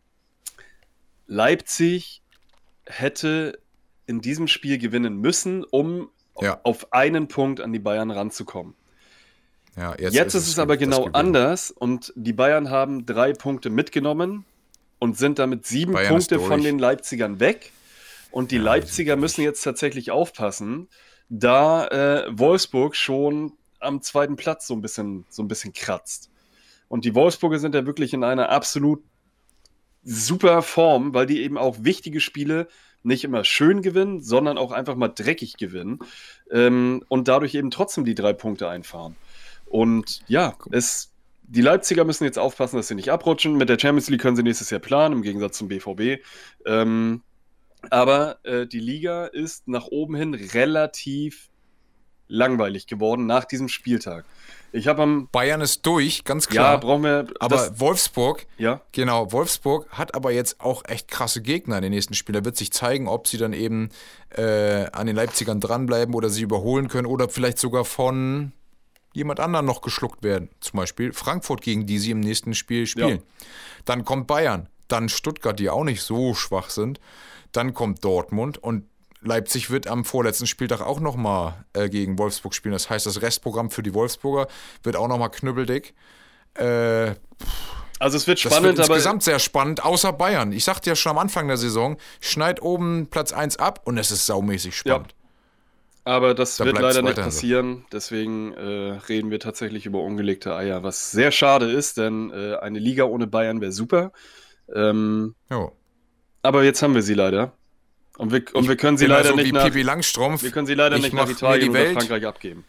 Leipzig 1.27 2.23
hätte 2.87 3.59
in 4.07 4.21
diesem 4.21 4.49
Spiel 4.49 4.79
gewinnen 4.79 5.17
müssen, 5.17 5.65
um 5.65 6.11
ja. 6.41 6.61
auf 6.63 6.93
einen 6.93 7.29
Punkt 7.29 7.61
an 7.61 7.73
die 7.73 7.79
Bayern 7.79 8.11
ranzukommen. 8.11 8.75
Ja, 9.77 9.95
jetzt, 9.99 10.15
jetzt 10.15 10.35
ist, 10.35 10.45
ist, 10.45 10.49
es 10.53 10.59
aber 10.59 10.77
genau 10.77 11.09
anders 11.13 11.71
und 11.71 12.13
die 12.17 12.33
Bayern 12.33 12.71
haben 12.71 13.05
drei 13.05 13.33
Punkte 13.33 13.69
mitgenommen 13.69 14.45
und 14.99 15.19
sind 15.19 15.39
damit 15.39 15.67
sieben 15.67 15.93
Bayern 15.93 16.09
Punkte 16.09 16.39
von 16.41 16.63
den 16.63 16.79
Leipzigern 16.79 17.41
weg. 17.41 17.73
Und 18.31 18.51
die 18.51 18.57
ja, 18.57 18.63
Leipziger 18.63 19.17
müssen 19.17 19.43
jetzt 19.43 19.63
tatsächlich 19.63 20.11
aufpassen, 20.11 20.89
da 21.29 21.87
äh, 21.89 22.27
Wolfsburg 22.31 22.97
schon 22.97 23.53
am 23.81 24.03
zweiten 24.03 24.37
Platz 24.37 24.67
so 24.67 24.75
ein 24.75 24.81
bisschen, 24.81 25.27
so 25.29 25.43
ein 25.43 25.49
bisschen 25.49 25.73
kratzt. 25.73 26.31
Und 26.89 27.05
die 27.05 27.15
Wolfsburger 27.15 27.59
sind 27.59 27.75
ja 27.75 27.87
wirklich 27.87 28.15
in 28.15 28.25
einer 28.25 28.49
absolut 28.51 29.03
super 30.05 30.63
Form, 30.63 31.15
weil 31.15 31.27
die 31.27 31.43
eben 31.43 31.59
auch 31.59 31.77
wichtige 31.81 32.21
Spiele 32.21 32.69
nicht 33.07 33.25
immer 33.25 33.45
schön 33.45 33.83
gewinnen, 33.83 34.21
sondern 34.21 34.59
auch 34.59 34.73
einfach 34.73 34.97
mal 34.97 35.09
dreckig 35.09 35.57
gewinnen 35.57 36.01
ähm, 36.51 37.03
und 37.09 37.29
dadurch 37.29 37.55
eben 37.55 37.71
trotzdem 37.71 38.05
die 38.05 38.15
drei 38.15 38.33
Punkte 38.33 38.69
einfahren. 38.69 39.17
Und 39.65 40.21
ja, 40.29 40.55
es, 40.71 41.13
die 41.43 41.63
Leipziger 41.63 42.05
müssen 42.05 42.25
jetzt 42.25 42.39
aufpassen, 42.39 42.77
dass 42.77 42.89
sie 42.89 42.95
nicht 42.95 43.11
abrutschen. 43.11 43.57
Mit 43.57 43.69
der 43.69 43.79
Champions 43.79 44.09
League 44.11 44.21
können 44.21 44.37
sie 44.37 44.43
nächstes 44.43 44.71
Jahr 44.71 44.81
planen, 44.81 45.15
im 45.15 45.23
Gegensatz 45.23 45.59
zum 45.59 45.69
BVB. 45.69 46.23
Ähm, 46.67 47.23
aber 47.91 48.39
äh, 48.45 48.67
die 48.67 48.81
Liga 48.81 49.27
ist 49.27 49.69
nach 49.69 49.87
oben 49.87 50.17
hin 50.17 50.35
relativ 50.35 51.51
langweilig 52.29 52.87
geworden 52.87 53.27
nach 53.27 53.45
diesem 53.45 53.69
Spieltag. 53.69 54.25
Ich 54.73 54.89
habe 54.89 55.03
am 55.03 55.29
Bayern 55.33 55.61
ist 55.61 55.87
durch, 55.87 56.25
ganz 56.25 56.49
klar. 56.49 56.73
Ja, 56.73 56.77
brauchen 56.79 57.05
wir. 57.05 57.27
Aber 57.41 57.81
Wolfsburg, 57.81 58.47
ja, 58.59 58.81
genau, 58.93 59.33
Wolfsburg 59.33 59.89
hat 59.91 60.15
aber 60.15 60.33
jetzt 60.33 60.61
auch 60.61 60.85
echt 60.87 61.09
krasse 61.09 61.41
Gegner 61.41 61.77
in 61.77 61.83
den 61.83 61.93
nächsten 61.93 62.15
Spielen. 62.15 62.35
Da 62.35 62.45
wird 62.45 62.57
sich 62.57 62.73
zeigen, 62.73 63.09
ob 63.09 63.27
sie 63.27 63.39
dann 63.39 63.53
eben 63.53 63.91
äh, 64.31 64.87
an 64.93 65.07
den 65.07 65.17
Leipzigern 65.17 65.61
dranbleiben 65.61 66.15
oder 66.15 66.29
sie 66.29 66.43
überholen 66.43 66.89
können 66.89 67.07
oder 67.07 67.29
vielleicht 67.29 67.59
sogar 67.59 67.85
von 67.85 68.53
jemand 69.13 69.41
anderen 69.41 69.65
noch 69.67 69.81
geschluckt 69.81 70.23
werden. 70.23 70.51
Zum 70.61 70.79
Beispiel 70.79 71.13
Frankfurt, 71.13 71.63
gegen 71.63 71.87
die 71.87 71.99
sie 71.99 72.11
im 72.11 72.21
nächsten 72.21 72.55
Spiel 72.55 72.87
spielen. 72.87 73.19
Ja. 73.19 73.47
Dann 73.87 74.05
kommt 74.05 74.27
Bayern, 74.27 74.69
dann 74.89 75.09
Stuttgart, 75.09 75.59
die 75.59 75.71
auch 75.71 75.85
nicht 75.85 76.03
so 76.03 76.35
schwach 76.35 76.71
sind. 76.71 77.01
Dann 77.53 77.73
kommt 77.73 78.05
Dortmund 78.05 78.59
und 78.59 78.85
Leipzig 79.27 79.71
wird 79.71 79.87
am 79.87 80.05
vorletzten 80.05 80.47
Spieltag 80.47 80.81
auch 80.81 81.01
nochmal 81.01 81.65
äh, 81.73 81.89
gegen 81.89 82.19
Wolfsburg 82.19 82.55
spielen. 82.55 82.73
Das 82.73 82.89
heißt, 82.89 83.07
das 83.07 83.23
Restprogramm 83.23 83.71
für 83.71 83.83
die 83.83 83.95
Wolfsburger 83.95 84.49
wird 84.83 84.97
auch 84.97 85.09
nochmal 85.09 85.31
knüppeldick. 85.31 85.95
Äh, 86.55 87.15
also 87.99 88.17
es 88.17 88.27
wird 88.27 88.39
spannend, 88.39 88.79
das 88.79 88.89
wird 88.89 88.99
insgesamt 88.99 89.23
sehr 89.23 89.39
spannend, 89.39 89.85
außer 89.85 90.13
Bayern. 90.13 90.53
Ich 90.53 90.65
sagte 90.65 90.91
ja 90.91 90.97
schon 90.97 91.11
am 91.11 91.19
Anfang 91.19 91.49
der 91.49 91.57
Saison, 91.57 91.97
schneid 92.21 92.61
oben 92.61 93.09
Platz 93.09 93.33
1 93.33 93.59
ab 93.59 93.81
und 93.85 93.97
es 93.99 94.11
ist 94.11 94.27
saumäßig 94.27 94.77
spannend. 94.77 95.13
Ja. 95.13 95.17
Aber 96.13 96.35
das 96.35 96.57
da 96.57 96.65
wird 96.65 96.79
leider 96.79 97.03
nicht 97.03 97.17
passieren. 97.17 97.79
So. 97.79 97.87
Deswegen 97.93 98.53
äh, 98.53 98.99
reden 99.09 99.31
wir 99.33 99.41
tatsächlich 99.41 99.87
über 99.87 100.01
ungelegte 100.03 100.55
Eier, 100.55 100.85
was 100.85 101.11
sehr 101.11 101.33
schade 101.33 101.71
ist, 101.71 101.97
denn 101.97 102.31
äh, 102.31 102.55
eine 102.57 102.79
Liga 102.79 103.05
ohne 103.05 103.27
Bayern 103.27 103.61
wäre 103.61 103.73
super. 103.73 104.13
Ähm, 104.73 105.35
aber 106.43 106.63
jetzt 106.63 106.83
haben 106.83 106.95
wir 106.95 107.03
sie 107.03 107.15
leider. 107.15 107.53
Und 108.17 108.33
wir, 108.33 108.43
und 108.55 108.69
wir 108.69 108.77
können 108.77 108.97
sie 108.97 109.07
leider 109.07 109.31
so 109.31 109.37
nicht 109.37 109.53
nach, 109.53 109.73
Langstrumpf. 109.75 110.43
Wir 110.43 110.51
können 110.51 110.67
sie 110.67 110.75
leider 110.75 110.99
nicht 110.99 111.13
nach 111.13 111.29
Italien 111.29 111.71
oder 111.71 111.93
Frankreich 111.93 112.27
abgeben. 112.27 112.65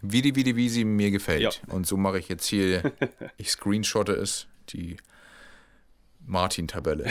Wie 0.00 0.22
die, 0.22 0.34
wie 0.34 0.42
die, 0.42 0.56
wie 0.56 0.68
sie 0.68 0.84
mir 0.84 1.10
gefällt. 1.10 1.42
Ja. 1.42 1.50
Und 1.68 1.86
so 1.86 1.96
mache 1.96 2.18
ich 2.18 2.28
jetzt 2.28 2.46
hier, 2.46 2.92
ich 3.36 3.50
screenshotte 3.50 4.12
es, 4.12 4.46
die 4.70 4.96
Martin-Tabelle. 6.26 7.06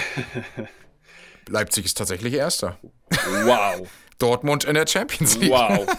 Leipzig 1.47 1.85
ist 1.85 1.97
tatsächlich 1.97 2.33
Erster. 2.33 2.77
Wow. 3.43 3.89
Dortmund 4.17 4.65
in 4.65 4.73
der 4.73 4.87
Champions 4.87 5.37
League. 5.37 5.51
Wow. 5.51 5.87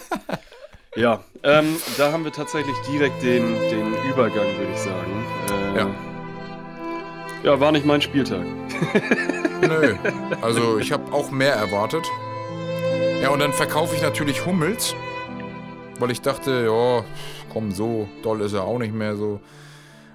Ja, 0.95 1.23
ähm, 1.41 1.77
da 1.97 2.11
haben 2.11 2.23
wir 2.23 2.31
tatsächlich 2.31 2.75
direkt 2.87 3.23
den, 3.23 3.55
den 3.71 3.95
Übergang, 4.11 4.45
würde 4.59 4.73
ich 4.73 4.79
sagen. 4.79 5.25
Äh, 5.49 5.79
ja. 5.79 6.12
Ja, 7.43 7.59
war 7.59 7.73
nicht 7.73 7.85
mein 7.85 8.01
Spieltag. 8.01 8.45
Nö, 9.61 9.95
also 10.41 10.77
ich 10.77 10.93
habe 10.93 11.11
auch 11.11 11.29
mehr 11.29 11.53
erwartet. 11.53 12.05
Ja, 13.21 13.31
und 13.31 13.39
dann 13.39 13.51
verkaufe 13.51 13.93
ich 13.95 14.01
natürlich 14.01 14.45
Hummels, 14.45 14.95
weil 15.99 16.11
ich 16.11 16.21
dachte, 16.21 16.63
ja, 16.65 17.03
komm, 17.51 17.71
so 17.71 18.07
doll 18.21 18.39
ist 18.39 18.53
er 18.53 18.63
auch 18.63 18.79
nicht 18.79 18.93
mehr 18.93 19.17
so. 19.17 19.41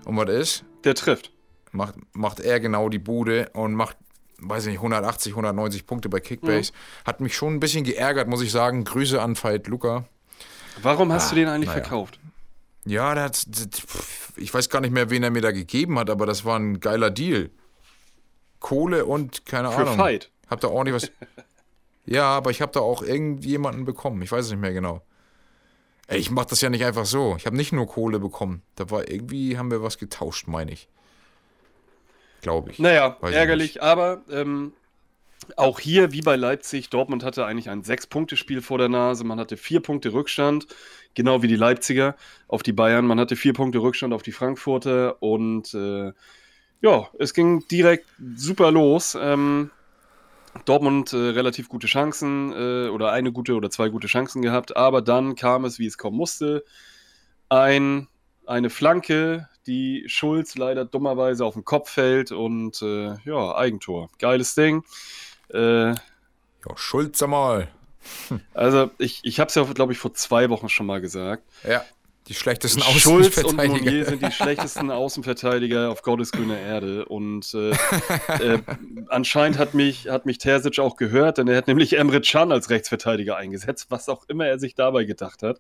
Und 0.07 0.17
was 0.17 0.31
ist? 0.31 0.65
Der 0.85 0.95
trifft. 0.95 1.31
Macht, 1.71 1.97
macht 2.15 2.41
er 2.41 2.61
genau 2.61 2.89
die 2.89 2.99
Bude 2.99 3.51
und 3.53 3.75
macht, 3.75 3.99
weiß 4.39 4.65
ich 4.65 4.71
nicht, 4.71 4.79
180, 4.79 5.33
190 5.33 5.87
Punkte 5.87 6.09
bei 6.09 6.21
Kickbase. 6.21 6.73
Mhm. 6.73 7.07
Hat 7.07 7.21
mich 7.21 7.37
schon 7.37 7.57
ein 7.57 7.61
bisschen 7.61 7.85
geärgert, 7.85 8.27
muss 8.27 8.41
ich 8.41 8.51
sagen. 8.51 8.85
Grüße 8.85 9.21
an 9.21 9.37
Veit 9.37 9.67
Luca. 9.67 10.07
Warum 10.81 11.13
hast 11.13 11.27
ah, 11.27 11.31
du 11.31 11.37
den 11.37 11.49
eigentlich 11.49 11.69
naja. 11.69 11.83
verkauft? 11.83 12.19
Ja, 12.87 13.15
der 13.15 13.25
hat, 13.25 13.47
ich 14.39 14.53
weiß 14.53 14.69
gar 14.69 14.81
nicht 14.81 14.93
mehr, 14.93 15.11
wen 15.11 15.23
er 15.23 15.31
mir 15.31 15.43
da 15.43 15.53
gegeben 15.53 15.99
hat, 15.99 16.11
aber 16.11 16.27
das 16.27 16.45
war 16.45 16.59
ein 16.59 16.81
geiler 16.81 17.11
Deal. 17.11 17.51
Kohle 18.61 19.05
und 19.05 19.47
keine 19.47 19.71
Für 19.71 19.79
Ahnung. 19.79 19.97
Fight. 19.97 20.31
Hab 20.49 20.61
da 20.61 20.69
ordentlich 20.69 20.95
was. 21.03 21.13
ja, 22.07 22.25
aber 22.25 22.51
ich 22.51 22.61
habe 22.61 22.73
da 22.73 22.81
auch 22.81 23.03
irgendjemanden 23.03 23.85
bekommen. 23.85 24.23
Ich 24.23 24.33
weiß 24.33 24.47
es 24.47 24.51
nicht 24.51 24.61
mehr 24.61 24.73
genau. 24.73 25.03
Ey, 26.09 26.19
ich 26.19 26.31
mach 26.31 26.47
das 26.47 26.63
ja 26.63 26.71
nicht 26.71 26.85
einfach 26.85 27.05
so. 27.05 27.37
Ich 27.37 27.45
habe 27.45 27.57
nicht 27.57 27.73
nur 27.73 27.87
Kohle 27.87 28.19
bekommen. 28.19 28.63
Da 28.77 28.91
war 28.91 29.09
irgendwie, 29.09 29.59
haben 29.59 29.71
wir 29.71 29.83
was 29.83 29.99
getauscht, 29.99 30.49
meine 30.49 30.73
ich. 30.73 30.89
Glaube 32.41 32.71
ich. 32.71 32.79
Naja, 32.79 33.17
weiß 33.21 33.35
ärgerlich, 33.35 33.83
aber 33.83 34.23
ähm, 34.31 34.73
auch 35.57 35.81
hier, 35.81 36.13
wie 36.13 36.23
bei 36.23 36.37
Leipzig, 36.37 36.89
Dortmund 36.89 37.25
hatte 37.25 37.45
eigentlich 37.45 37.69
ein 37.69 37.83
Sechs-Punkte-Spiel 37.83 38.63
vor 38.63 38.79
der 38.79 38.89
Nase. 38.89 39.25
Man 39.25 39.39
hatte 39.39 39.57
vier 39.57 39.81
Punkte 39.81 40.13
Rückstand, 40.13 40.67
genau 41.15 41.43
wie 41.43 41.49
die 41.49 41.57
Leipziger 41.57 42.17
auf 42.47 42.63
die 42.63 42.73
Bayern. 42.73 43.07
Man 43.07 43.21
hatte 43.21 43.37
vier 43.37 43.53
Punkte 43.53 43.79
Rückstand 43.79 44.13
auf 44.15 44.23
die 44.23 44.33
Frankfurter 44.33 45.23
und 45.23 45.75
äh, 45.75 46.13
ja, 46.81 47.09
es 47.19 47.35
ging 47.35 47.67
direkt 47.69 48.07
super 48.37 48.71
los. 48.71 49.17
Ähm, 49.21 49.71
Dortmund 50.65 51.13
äh, 51.13 51.17
relativ 51.17 51.69
gute 51.69 51.87
Chancen 51.87 52.53
äh, 52.53 52.89
oder 52.89 53.13
eine 53.13 53.33
gute 53.33 53.55
oder 53.55 53.71
zwei 53.71 53.89
gute 53.89 54.07
Chancen 54.07 54.43
gehabt, 54.43 54.77
aber 54.77 55.03
dann 55.03 55.35
kam 55.35 55.65
es, 55.65 55.79
wie 55.79 55.87
es 55.87 55.99
kommen 55.99 56.17
musste. 56.17 56.65
Ein, 57.49 58.09
eine 58.47 58.71
Flanke, 58.71 59.49
die 59.67 60.05
Schulz 60.07 60.57
leider 60.57 60.85
dummerweise 60.85 61.45
auf 61.45 61.55
den 61.55 61.65
Kopf 61.65 61.91
fällt 61.91 62.33
und 62.33 62.81
äh, 62.83 63.17
ja, 63.25 63.55
Eigentor. 63.55 64.09
Geiles 64.19 64.55
Ding. 64.55 64.85
Äh, 65.53 65.91
ja, 65.91 65.97
Schulz 66.77 67.23
einmal. 67.23 67.69
Also, 68.55 68.91
ich, 68.99 69.21
ich 69.23 69.41
habe 69.41 69.49
es 69.49 69.55
ja, 69.55 69.65
glaube 69.65 69.93
ich, 69.93 69.99
vor 69.99 70.15
zwei 70.15 70.51
Wochen 70.51 70.69
schon 70.69 70.87
mal 70.87 71.01
gesagt. 71.01 71.45
Ja. 71.69 71.85
Die 72.29 72.35
schlechtesten 72.35 72.83
Schulz 72.83 73.39
und 73.39 73.57
Monier 73.57 73.71
Außenverteidiger. 73.71 74.05
sind 74.05 74.23
die 74.23 74.33
schlechtesten 74.33 74.91
Außenverteidiger 74.91 75.91
auf 75.91 76.03
Gottes 76.03 76.31
grüner 76.31 76.59
Erde. 76.59 77.07
Und 77.07 77.55
äh, 77.55 77.71
äh, 78.39 78.59
anscheinend 79.09 79.57
hat 79.57 79.73
mich, 79.73 80.09
hat 80.11 80.27
mich 80.27 80.37
Terzic 80.37 80.79
auch 80.79 80.97
gehört, 80.97 81.39
denn 81.39 81.49
er 81.49 81.57
hat 81.57 81.69
nämlich 81.69 81.97
Emre 81.97 82.21
Can 82.21 82.53
als 82.53 82.69
Rechtsverteidiger 82.69 83.39
eingesetzt, 83.39 83.87
was 83.89 84.11
auch 84.11 84.29
immer 84.29 84.47
er 84.47 84.59
sich 84.59 84.75
dabei 84.75 85.05
gedacht 85.05 85.43
hat. 85.43 85.59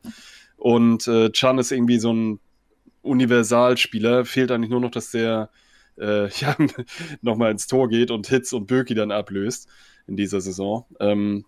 Und 0.58 1.08
äh, 1.08 1.30
Can 1.30 1.56
ist 1.56 1.72
irgendwie 1.72 1.98
so 1.98 2.12
ein 2.12 2.40
Universalspieler. 3.00 4.26
Fehlt 4.26 4.50
eigentlich 4.50 4.70
nur 4.70 4.80
noch, 4.80 4.90
dass 4.90 5.10
der 5.10 5.48
äh, 5.98 6.28
ja, 6.40 6.54
nochmal 7.22 7.50
ins 7.50 7.66
Tor 7.66 7.88
geht 7.88 8.10
und 8.10 8.26
Hitz 8.26 8.52
und 8.52 8.66
Böki 8.66 8.94
dann 8.94 9.10
ablöst 9.10 9.68
in 10.06 10.16
dieser 10.16 10.42
Saison. 10.42 10.84
Ähm, 11.00 11.46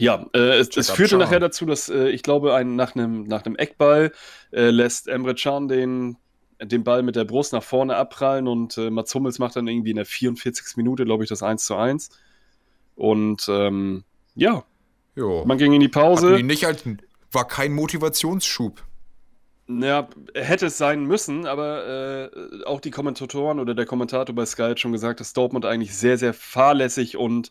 ja, 0.00 0.26
äh, 0.34 0.58
es, 0.58 0.76
es 0.76 0.90
führte 0.90 1.16
nachher 1.16 1.40
dazu, 1.40 1.66
dass 1.66 1.88
äh, 1.88 2.08
ich 2.08 2.22
glaube, 2.22 2.54
ein, 2.54 2.76
nach 2.76 2.94
einem 2.94 3.24
nach 3.24 3.44
Eckball 3.44 4.12
äh, 4.52 4.70
lässt 4.70 5.08
Emre 5.08 5.34
Can 5.34 5.68
den, 5.68 6.16
den 6.60 6.84
Ball 6.84 7.02
mit 7.02 7.16
der 7.16 7.24
Brust 7.24 7.52
nach 7.52 7.62
vorne 7.62 7.96
abprallen 7.96 8.48
und 8.48 8.78
äh, 8.78 8.90
Mats 8.90 9.14
Hummels 9.14 9.38
macht 9.38 9.56
dann 9.56 9.66
irgendwie 9.68 9.90
in 9.90 9.96
der 9.96 10.06
44. 10.06 10.76
Minute, 10.76 11.04
glaube 11.04 11.24
ich, 11.24 11.28
das 11.28 11.42
1 11.42 11.64
zu 11.64 11.76
1. 11.76 12.10
Und 12.94 13.46
ähm, 13.48 14.04
ja, 14.34 14.64
Jo. 15.14 15.44
man 15.46 15.58
ging 15.58 15.72
in 15.72 15.80
die 15.80 15.88
Pause. 15.88 16.42
nicht 16.42 16.66
als, 16.66 16.84
war 17.30 17.46
kein 17.46 17.72
Motivationsschub. 17.72 18.82
Ja, 19.68 20.08
hätte 20.34 20.66
es 20.66 20.76
sein 20.76 21.04
müssen, 21.04 21.46
aber 21.46 22.30
äh, 22.32 22.64
auch 22.64 22.80
die 22.80 22.90
Kommentatoren 22.90 23.60
oder 23.60 23.74
der 23.74 23.86
Kommentator 23.86 24.34
bei 24.34 24.44
Sky 24.44 24.62
hat 24.62 24.80
schon 24.80 24.92
gesagt, 24.92 25.20
dass 25.20 25.32
Dortmund 25.32 25.64
eigentlich 25.64 25.96
sehr, 25.96 26.18
sehr 26.18 26.34
fahrlässig 26.34 27.16
und 27.16 27.50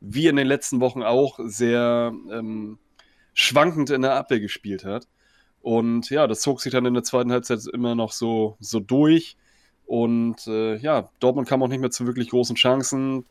wie 0.00 0.26
in 0.26 0.36
den 0.36 0.46
letzten 0.46 0.80
Wochen 0.80 1.02
auch 1.02 1.38
sehr 1.42 2.12
ähm, 2.30 2.78
schwankend 3.34 3.90
in 3.90 4.02
der 4.02 4.14
Abwehr 4.14 4.40
gespielt 4.40 4.84
hat. 4.84 5.06
Und 5.60 6.10
ja, 6.10 6.26
das 6.26 6.40
zog 6.40 6.60
sich 6.60 6.72
dann 6.72 6.86
in 6.86 6.94
der 6.94 7.02
zweiten 7.02 7.32
Halbzeit 7.32 7.60
immer 7.72 7.94
noch 7.94 8.12
so, 8.12 8.56
so 8.60 8.80
durch. 8.80 9.36
Und 9.86 10.46
äh, 10.46 10.76
ja, 10.76 11.10
Dortmund 11.20 11.48
kam 11.48 11.62
auch 11.62 11.68
nicht 11.68 11.80
mehr 11.80 11.90
zu 11.90 12.06
wirklich 12.06 12.30
großen 12.30 12.56
Chancen. 12.56 13.24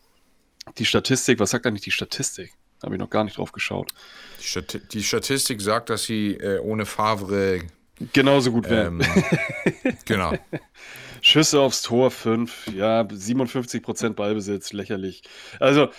Die 0.78 0.86
Statistik, 0.86 1.40
was 1.40 1.52
sagt 1.52 1.66
eigentlich 1.66 1.84
die 1.84 1.92
Statistik? 1.92 2.54
Habe 2.84 2.96
ich 2.96 3.00
noch 3.00 3.10
gar 3.10 3.24
nicht 3.24 3.38
drauf 3.38 3.52
geschaut. 3.52 3.92
Die, 4.40 4.44
Stati 4.44 4.80
die 4.80 5.04
Statistik 5.04 5.62
sagt, 5.62 5.90
dass 5.90 6.04
sie 6.04 6.34
äh, 6.34 6.60
ohne 6.60 6.86
Favre. 6.86 7.62
Genauso 8.14 8.52
gut 8.52 8.70
wären. 8.70 9.02
Ähm, 9.02 9.98
genau. 10.06 10.34
Schüsse 11.22 11.60
aufs 11.60 11.82
Tor 11.82 12.12
5, 12.12 12.68
ja, 12.76 13.02
57% 13.02 14.14
Ballbesitz, 14.14 14.72
lächerlich. 14.72 15.24
Also, 15.60 15.90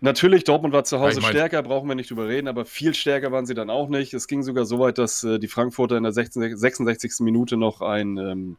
natürlich, 0.00 0.44
Dortmund 0.44 0.74
war 0.74 0.84
zu 0.84 1.00
Hause 1.00 1.18
Ich 1.18 1.22
mein- 1.22 1.32
stärker, 1.32 1.62
brauchen 1.62 1.88
wir 1.88 1.94
nicht 1.94 2.10
drüber 2.10 2.28
reden, 2.28 2.48
aber 2.48 2.64
viel 2.64 2.94
stärker 2.94 3.32
waren 3.32 3.46
sie 3.46 3.54
dann 3.54 3.70
auch 3.70 3.88
nicht. 3.88 4.14
Es 4.14 4.26
ging 4.28 4.42
sogar 4.42 4.64
so 4.64 4.78
weit, 4.78 4.98
dass 4.98 5.24
äh, 5.24 5.38
die 5.38 5.48
Frankfurter 5.48 5.96
in 5.96 6.02
der 6.02 6.12
16, 6.12 6.56
66. 6.56 7.20
Minute 7.20 7.56
noch 7.56 7.80
ein, 7.80 8.16
ähm, 8.18 8.56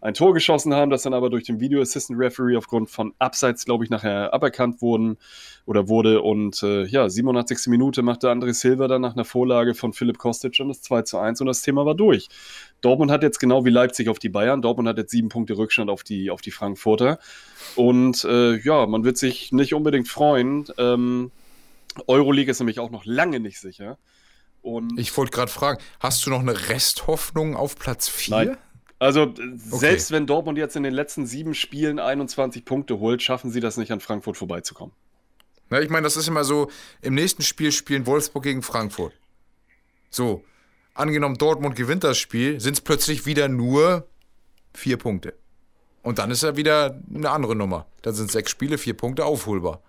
ein 0.00 0.14
Tor 0.14 0.34
geschossen 0.34 0.74
haben, 0.74 0.90
das 0.90 1.02
dann 1.02 1.14
aber 1.14 1.30
durch 1.30 1.44
den 1.44 1.60
Video 1.60 1.80
Assistant 1.80 2.18
Referee 2.18 2.56
aufgrund 2.56 2.90
von 2.90 3.14
Abseits, 3.18 3.64
glaube 3.64 3.84
ich, 3.84 3.90
nachher 3.90 4.32
aberkannt 4.32 4.80
wurden 4.80 5.18
oder 5.66 5.88
wurde. 5.88 6.22
Und 6.22 6.62
äh, 6.62 6.84
ja, 6.84 7.08
87. 7.08 7.66
Minute 7.66 8.02
machte 8.02 8.30
André 8.30 8.52
Silva 8.54 8.88
dann 8.88 9.02
nach 9.02 9.14
einer 9.14 9.24
Vorlage 9.24 9.74
von 9.74 9.92
Philipp 9.92 10.18
Kostic 10.18 10.54
schon 10.54 10.68
das 10.68 10.82
2 10.82 11.02
zu 11.02 11.18
1 11.18 11.40
und 11.40 11.46
das 11.46 11.62
Thema 11.62 11.84
war 11.84 11.94
durch. 11.94 12.28
Dortmund 12.80 13.10
hat 13.10 13.22
jetzt 13.22 13.38
genau 13.38 13.64
wie 13.64 13.70
Leipzig 13.70 14.08
auf 14.08 14.18
die 14.18 14.28
Bayern. 14.28 14.62
Dortmund 14.62 14.88
hat 14.88 14.98
jetzt 14.98 15.10
sieben 15.10 15.28
Punkte 15.28 15.56
Rückstand 15.56 15.90
auf 15.90 16.04
die, 16.04 16.30
auf 16.30 16.40
die 16.40 16.52
Frankfurter. 16.52 17.18
Und 17.74 18.24
äh, 18.24 18.56
ja, 18.58 18.86
man 18.86 19.04
wird 19.04 19.18
sich 19.18 19.52
nicht 19.52 19.74
unbedingt 19.74 20.08
freuen. 20.08 20.66
Ähm, 20.78 21.32
Euroleague 22.06 22.50
ist 22.50 22.60
nämlich 22.60 22.78
auch 22.78 22.90
noch 22.90 23.04
lange 23.04 23.40
nicht 23.40 23.60
sicher. 23.60 23.98
Und 24.62 24.98
Ich 24.98 25.16
wollte 25.16 25.30
gerade 25.32 25.50
fragen, 25.50 25.80
hast 26.00 26.24
du 26.26 26.30
noch 26.30 26.40
eine 26.40 26.68
Resthoffnung 26.68 27.56
auf 27.56 27.76
Platz 27.76 28.08
4? 28.08 28.36
Nein. 28.36 28.56
Also 28.98 29.24
äh, 29.24 29.34
selbst 29.54 30.10
wenn 30.10 30.26
Dortmund 30.26 30.58
jetzt 30.58 30.76
in 30.76 30.82
den 30.82 30.94
letzten 30.94 31.26
sieben 31.26 31.54
Spielen 31.54 31.98
21 31.98 32.64
Punkte 32.64 32.98
holt, 32.98 33.22
schaffen 33.22 33.50
sie 33.50 33.60
das 33.60 33.76
nicht 33.76 33.92
an 33.92 34.00
Frankfurt 34.00 34.36
vorbeizukommen. 34.36 34.94
Na, 35.70 35.80
ich 35.80 35.90
meine, 35.90 36.04
das 36.04 36.16
ist 36.16 36.28
immer 36.28 36.44
so, 36.44 36.70
im 37.02 37.14
nächsten 37.14 37.42
Spiel 37.42 37.72
spielen 37.72 38.06
Wolfsburg 38.06 38.44
gegen 38.44 38.62
Frankfurt. 38.62 39.12
So, 40.10 40.42
angenommen 40.94 41.36
Dortmund 41.36 41.76
gewinnt 41.76 42.04
das 42.04 42.18
Spiel, 42.18 42.60
sind 42.60 42.74
es 42.74 42.80
plötzlich 42.80 43.26
wieder 43.26 43.48
nur 43.48 44.06
vier 44.72 44.96
Punkte. 44.96 45.34
Und 46.02 46.18
dann 46.18 46.30
ist 46.30 46.42
ja 46.42 46.56
wieder 46.56 46.98
eine 47.14 47.30
andere 47.30 47.54
Nummer. 47.54 47.86
Dann 48.02 48.14
sind 48.14 48.30
sechs 48.30 48.50
Spiele, 48.50 48.78
vier 48.78 48.94
Punkte 48.94 49.24
aufholbar. 49.24 49.82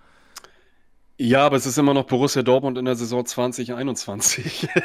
Ja, 1.21 1.45
aber 1.45 1.58
es 1.58 1.65
ist 1.65 1.77
immer 1.77 1.93
noch 1.93 2.05
Borussia 2.05 2.43
Dortmund 2.43 2.77
in 2.77 2.86
der 2.86 2.95
Saison 2.95 3.25
2021. 3.25 4.67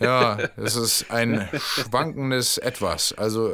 Ja, 0.00 0.38
es 0.56 0.74
ist 0.74 1.08
ein 1.12 1.48
schwankendes 1.56 2.58
Etwas. 2.58 3.12
Also, 3.16 3.52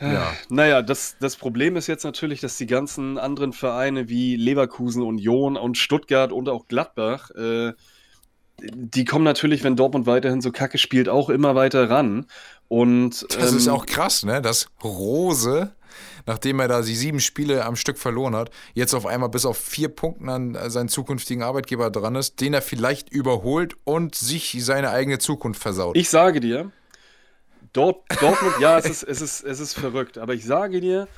äh, 0.00 0.14
ja. 0.14 0.32
Naja, 0.48 0.80
das, 0.80 1.16
das 1.20 1.36
Problem 1.36 1.76
ist 1.76 1.86
jetzt 1.86 2.02
natürlich, 2.02 2.40
dass 2.40 2.56
die 2.56 2.66
ganzen 2.66 3.18
anderen 3.18 3.52
Vereine 3.52 4.08
wie 4.08 4.36
Leverkusen, 4.36 5.02
Union 5.02 5.58
und 5.58 5.76
Stuttgart 5.76 6.32
und 6.32 6.48
auch 6.48 6.66
Gladbach, 6.66 7.30
äh, 7.32 7.74
die 8.58 9.04
kommen 9.04 9.24
natürlich, 9.24 9.64
wenn 9.64 9.76
Dortmund 9.76 10.06
weiterhin 10.06 10.40
so 10.40 10.50
kacke 10.50 10.78
spielt, 10.78 11.10
auch 11.10 11.28
immer 11.28 11.54
weiter 11.54 11.90
ran. 11.90 12.24
Und 12.68 13.26
Das 13.36 13.52
ist 13.52 13.66
ähm, 13.66 13.74
auch 13.74 13.84
krass, 13.84 14.24
ne? 14.24 14.40
Dass 14.40 14.68
Rose, 14.82 15.76
nachdem 16.26 16.60
er 16.60 16.68
da 16.68 16.82
die 16.82 16.94
sieben 16.94 17.20
Spiele 17.20 17.64
am 17.64 17.76
Stück 17.76 17.98
verloren 17.98 18.36
hat, 18.36 18.50
jetzt 18.74 18.94
auf 18.94 19.06
einmal 19.06 19.28
bis 19.28 19.46
auf 19.46 19.56
vier 19.56 19.88
Punkten 19.88 20.28
an 20.28 20.70
seinen 20.70 20.88
zukünftigen 20.88 21.42
Arbeitgeber 21.42 21.90
dran 21.90 22.14
ist, 22.14 22.40
den 22.40 22.54
er 22.54 22.62
vielleicht 22.62 23.10
überholt 23.10 23.76
und 23.84 24.14
sich 24.14 24.56
seine 24.60 24.90
eigene 24.90 25.18
Zukunft 25.18 25.62
versaut. 25.62 25.96
Ich 25.96 26.10
sage 26.10 26.40
dir, 26.40 26.70
Dort, 27.76 28.04
Dortmund, 28.22 28.54
ja, 28.58 28.78
es 28.78 28.86
ist, 28.86 29.02
es, 29.02 29.20
ist, 29.20 29.44
es 29.44 29.60
ist 29.60 29.74
verrückt, 29.74 30.16
aber 30.16 30.32
ich 30.32 30.46
sage 30.46 30.80
dir, 30.80 31.08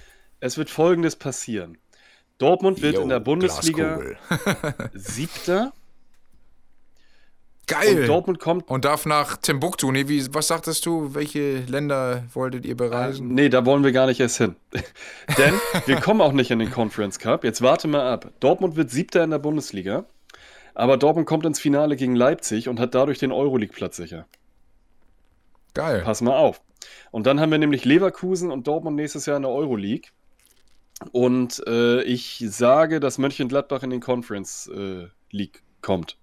es 0.40 0.58
wird 0.58 0.70
Folgendes 0.70 1.14
passieren. 1.14 1.78
Dortmund 2.38 2.82
wird 2.82 2.96
Jo, 2.96 3.02
in 3.02 3.08
der 3.08 3.20
Bundesliga. 3.20 4.00
Siebter 4.92 5.72
Geil! 7.68 8.00
und 8.00 8.06
Dortmund 8.06 8.38
kommt. 8.40 8.68
Und 8.68 8.84
darf 8.84 9.06
nach 9.06 9.36
Timbuktu. 9.36 9.92
Nee, 9.92 10.08
wie, 10.08 10.26
was 10.34 10.48
sagtest 10.48 10.84
du? 10.86 11.14
Welche 11.14 11.60
Länder 11.60 12.24
wolltet 12.32 12.64
ihr 12.64 12.76
bereisen? 12.76 13.28
Nee, 13.34 13.48
da 13.48 13.64
wollen 13.64 13.84
wir 13.84 13.92
gar 13.92 14.06
nicht 14.06 14.20
erst 14.20 14.38
hin. 14.38 14.56
Denn 15.38 15.54
wir 15.86 15.96
kommen 15.96 16.20
auch 16.20 16.32
nicht 16.32 16.50
in 16.50 16.58
den 16.58 16.70
Conference 16.70 17.18
Cup. 17.18 17.44
Jetzt 17.44 17.62
warte 17.62 17.86
mal 17.86 18.10
ab. 18.10 18.32
Dortmund 18.40 18.76
wird 18.76 18.90
Siebter 18.90 19.22
in 19.22 19.30
der 19.30 19.38
Bundesliga, 19.38 20.06
aber 20.74 20.96
Dortmund 20.96 21.26
kommt 21.26 21.44
ins 21.46 21.60
Finale 21.60 21.96
gegen 21.96 22.16
Leipzig 22.16 22.68
und 22.68 22.80
hat 22.80 22.94
dadurch 22.94 23.18
den 23.18 23.32
Euroleague-Platz 23.32 23.96
sicher. 23.96 24.26
Geil. 25.74 26.02
Pass 26.04 26.22
mal 26.22 26.36
auf. 26.36 26.60
Und 27.10 27.26
dann 27.26 27.40
haben 27.40 27.50
wir 27.50 27.58
nämlich 27.58 27.84
Leverkusen 27.84 28.50
und 28.50 28.66
Dortmund 28.66 28.96
nächstes 28.96 29.26
Jahr 29.26 29.36
in 29.36 29.42
der 29.42 29.52
Euroleague. 29.52 30.10
Und 31.12 31.62
äh, 31.66 32.02
ich 32.02 32.44
sage, 32.48 32.98
dass 32.98 33.18
Mönchengladbach 33.18 33.82
in 33.82 33.90
den 33.90 34.00
Conference 34.00 34.68
äh, 34.74 35.06
League 35.30 35.62
kommt. 35.80 36.16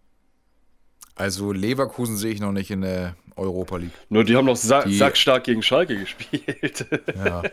Also 1.15 1.51
Leverkusen 1.53 2.17
sehe 2.17 2.31
ich 2.33 2.41
noch 2.41 2.51
nicht 2.51 2.71
in 2.71 2.81
der 2.81 3.15
Europa 3.37 3.77
League. 3.77 3.91
Nur 4.09 4.23
die 4.23 4.35
haben 4.35 4.45
noch 4.45 4.55
sa 4.57 4.83
Die- 4.83 4.95
sackstark 4.97 5.45
gegen 5.45 5.61
Schalke 5.63 5.97
gespielt. 5.97 6.85
Ja. 7.15 7.43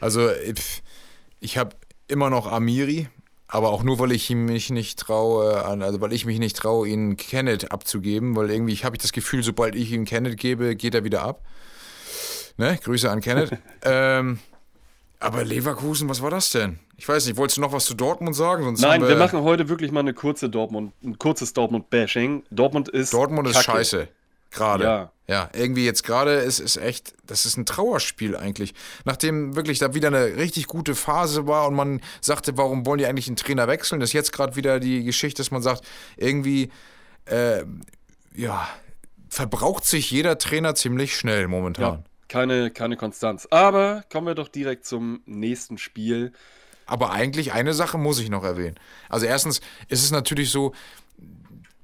Also 0.00 0.28
ich, 1.40 1.56
habe 1.58 1.76
immer 2.08 2.28
noch 2.30 2.50
Amiri, 2.50 3.08
aber 3.46 3.70
auch 3.70 3.82
nur, 3.84 3.98
weil 4.00 4.12
ich 4.12 4.28
ihm 4.30 4.46
mich 4.46 4.70
nicht 4.70 4.98
traue, 4.98 5.64
also 5.64 6.00
weil 6.00 6.12
ich 6.12 6.26
mich 6.26 6.38
nicht 6.40 6.56
traue, 6.56 6.88
ihn 6.88 7.16
Kenneth 7.16 7.70
abzugeben, 7.70 8.34
weil 8.34 8.50
irgendwie 8.50 8.74
habe 8.76 8.96
ich 8.96 9.02
das 9.02 9.12
Gefühl, 9.12 9.42
sobald 9.44 9.76
ich 9.76 9.92
ihm 9.92 10.04
Kenneth 10.04 10.36
gebe, 10.38 10.74
geht 10.74 10.94
er 10.94 11.04
wieder 11.04 11.22
ab. 11.22 11.44
Ne? 12.56 12.78
Grüße 12.82 13.08
an 13.10 13.20
Kenneth. 13.20 13.56
ähm, 13.84 14.40
aber 15.22 15.44
Leverkusen, 15.44 16.08
was 16.08 16.22
war 16.22 16.30
das 16.30 16.50
denn? 16.50 16.78
Ich 16.96 17.08
weiß 17.08 17.26
nicht, 17.26 17.36
wolltest 17.36 17.56
du 17.56 17.60
noch 17.60 17.72
was 17.72 17.84
zu 17.84 17.94
Dortmund 17.94 18.36
sagen? 18.36 18.64
Sonst 18.64 18.80
Nein, 18.80 19.02
haben 19.02 19.08
wir 19.08 19.16
machen 19.16 19.42
heute 19.42 19.68
wirklich 19.68 19.90
mal 19.92 20.00
eine 20.00 20.14
kurze 20.14 20.48
Dortmund, 20.50 20.92
ein 21.02 21.18
kurzes 21.18 21.52
Dortmund-Bashing. 21.52 22.44
Dortmund 22.50 22.88
ist. 22.88 23.12
Dortmund 23.12 23.48
ist 23.48 23.54
Kacke. 23.54 23.78
scheiße. 23.78 24.08
Gerade. 24.50 24.84
Ja. 24.84 25.12
Ja, 25.28 25.48
irgendwie 25.54 25.86
jetzt 25.86 26.04
gerade 26.04 26.34
ist 26.34 26.60
es 26.60 26.76
echt, 26.76 27.14
das 27.26 27.46
ist 27.46 27.56
ein 27.56 27.64
Trauerspiel 27.64 28.36
eigentlich. 28.36 28.74
Nachdem 29.04 29.56
wirklich 29.56 29.78
da 29.78 29.94
wieder 29.94 30.08
eine 30.08 30.36
richtig 30.36 30.66
gute 30.66 30.94
Phase 30.94 31.46
war 31.46 31.68
und 31.68 31.74
man 31.74 32.02
sagte, 32.20 32.58
warum 32.58 32.84
wollen 32.84 32.98
die 32.98 33.06
eigentlich 33.06 33.28
einen 33.28 33.36
Trainer 33.36 33.66
wechseln? 33.66 34.00
Das 34.00 34.10
ist 34.10 34.14
jetzt 34.14 34.32
gerade 34.32 34.56
wieder 34.56 34.78
die 34.78 35.04
Geschichte, 35.04 35.40
dass 35.40 35.50
man 35.50 35.62
sagt, 35.62 35.86
irgendwie, 36.18 36.70
äh, 37.24 37.64
ja, 38.34 38.68
verbraucht 39.30 39.86
sich 39.86 40.10
jeder 40.10 40.36
Trainer 40.36 40.74
ziemlich 40.74 41.16
schnell 41.16 41.48
momentan. 41.48 41.84
Ja, 41.84 42.04
keine, 42.28 42.70
keine 42.70 42.96
Konstanz. 42.96 43.46
Aber 43.50 44.04
kommen 44.10 44.26
wir 44.26 44.34
doch 44.34 44.48
direkt 44.48 44.86
zum 44.86 45.22
nächsten 45.26 45.78
Spiel. 45.78 46.32
Aber 46.86 47.12
eigentlich 47.12 47.52
eine 47.52 47.74
Sache 47.74 47.98
muss 47.98 48.18
ich 48.18 48.28
noch 48.28 48.44
erwähnen. 48.44 48.78
Also 49.08 49.26
erstens 49.26 49.60
ist 49.88 50.02
es 50.02 50.10
natürlich 50.10 50.50
so, 50.50 50.72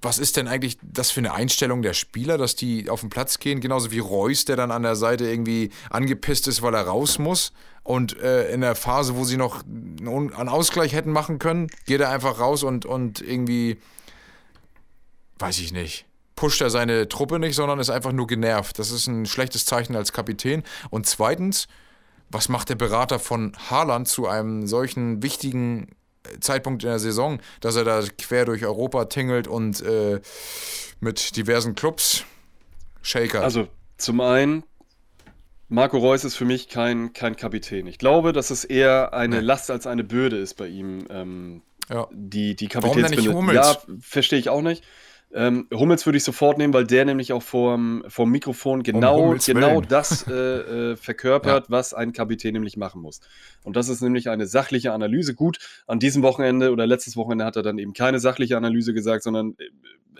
was 0.01 0.19
ist 0.19 0.37
denn 0.37 0.47
eigentlich 0.47 0.79
das 0.83 1.11
für 1.11 1.21
eine 1.21 1.35
Einstellung 1.35 1.83
der 1.83 1.95
Spieler, 1.95 2.39
dass 2.39 2.55
die 2.55 2.89
auf 2.89 3.01
den 3.01 3.11
Platz 3.11 3.39
gehen, 3.39 3.61
genauso 3.61 3.91
wie 3.91 3.99
Reus, 3.99 4.45
der 4.45 4.57
dann 4.57 4.71
an 4.71 4.85
der 4.85 4.97
Seite 4.97 5.29
irgendwie 5.29 5.71
angepisst 5.91 6.47
ist, 6.47 6.63
weil 6.63 6.75
er 6.75 6.83
raus 6.83 7.19
muss. 7.19 7.53
Und 7.83 8.19
äh, 8.21 8.53
in 8.53 8.61
der 8.61 8.75
Phase, 8.75 9.17
wo 9.17 9.25
sie 9.25 9.37
noch 9.37 9.65
einen 9.65 10.49
Ausgleich 10.49 10.93
hätten 10.93 11.11
machen 11.11 11.39
können, 11.39 11.69
geht 11.87 12.01
er 12.01 12.11
einfach 12.11 12.39
raus 12.39 12.63
und, 12.63 12.87
und 12.87 13.21
irgendwie, 13.21 13.79
weiß 15.39 15.59
ich 15.59 15.73
nicht. 15.73 16.08
Pusht 16.39 16.61
er 16.61 16.71
seine 16.71 17.09
Truppe 17.09 17.41
nicht, 17.41 17.57
sondern 17.57 17.81
ist 17.81 17.91
einfach 17.91 18.13
nur 18.13 18.29
genervt. 18.29 18.79
Das 18.79 18.93
ist 18.93 19.09
ein 19.09 19.27
schlechtes 19.27 19.67
Zeichen 19.67 19.97
als 19.97 20.13
Kapitän. 20.13 20.63
Und 20.89 21.05
zweitens, 21.05 21.67
was 22.31 22.49
macht 22.49 22.69
der 22.69 22.77
Berater 22.77 23.19
von 23.19 23.57
Haaland 23.69 24.07
zu 24.07 24.29
einem 24.29 24.69
solchen 24.69 25.21
wichtigen 25.21 25.89
äh, 26.23 26.39
Zeitpunkt 26.39 26.85
in 26.85 26.91
der 26.91 27.01
Saison, 27.01 27.41
dass 27.61 27.75
er 27.75 27.83
da 27.83 28.05
quer 28.17 28.45
durch 28.45 28.65
Europa 28.65 29.07
tingelt 29.07 29.49
und 29.49 29.81
äh, 29.81 30.21
mit 31.01 31.37
diversen 31.37 31.75
Clubs 31.75 32.23
shakert? 33.03 33.43
Also 33.43 33.67
zum 33.97 34.21
einen, 34.21 34.63
Marco 35.69 35.99
Reus 35.99 36.23
ist 36.23 36.37
für 36.37 36.45
mich 36.45 36.69
kein, 36.69 37.15
kein 37.15 37.35
Kapitän. 37.35 37.89
Ich 37.89 37.99
glaube, 37.99 38.33
dass 38.33 38.51
es 38.51 38.65
eher 38.65 39.13
eine 39.13 39.39
Nee. 39.39 39.43
Last 39.43 39.73
als 39.73 39.89
eine 39.89 40.05
Bürde 40.05 40.37
ist 40.37 40.55
bei 40.55 40.69
ihm, 40.69 41.05
ähm, 41.11 41.63
ja. 41.91 42.07
die, 42.13 42.55
die 42.55 42.69
Warum 42.73 42.93
denn 42.93 43.11
nicht 43.11 43.25
Kapitänsbinde. 43.25 43.55
Ja, 43.55 43.77
verstehe 44.01 44.39
ich 44.39 44.51
auch 44.51 44.63
nicht. 44.63 44.85
Ähm, 45.33 45.69
Hummels 45.73 46.07
würde 46.07 46.17
ich 46.17 46.25
sofort 46.25 46.57
nehmen, 46.57 46.73
weil 46.73 46.87
der 46.87 47.05
nämlich 47.05 47.35
auch 47.35 47.43
vorm, 47.43 48.03
vorm 48.09 48.31
Mikrofon 48.31 48.83
genau, 48.83 49.25
Hummels 49.25 49.45
genau 49.45 49.77
willen. 49.77 49.89
das 49.89 50.27
äh, 50.27 50.33
äh, 50.33 50.97
verkörpert, 50.97 51.71
was 51.71 51.93
ein 51.93 52.13
Kapitän 52.13 52.55
nämlich 52.55 52.79
machen 52.79 53.03
muss. 53.03 53.21
Und 53.63 53.77
das 53.77 53.91
ist 53.91 54.01
nämlich 54.01 54.31
eine 54.31 54.47
sachliche 54.47 54.93
Analyse. 54.93 55.35
Gut, 55.35 55.59
an 55.87 55.99
diesem 55.99 56.23
Wochenende 56.23 56.73
oder 56.73 56.87
letztes 56.87 57.17
Wochenende 57.17 57.45
hat 57.45 57.57
er 57.57 57.63
dann 57.63 57.79
eben 57.79 57.93
keine 57.93 58.21
sachliche 58.21 58.57
Analyse 58.57 58.95
gesagt, 58.95 59.23
sondern 59.23 59.55
äh, 59.59 59.65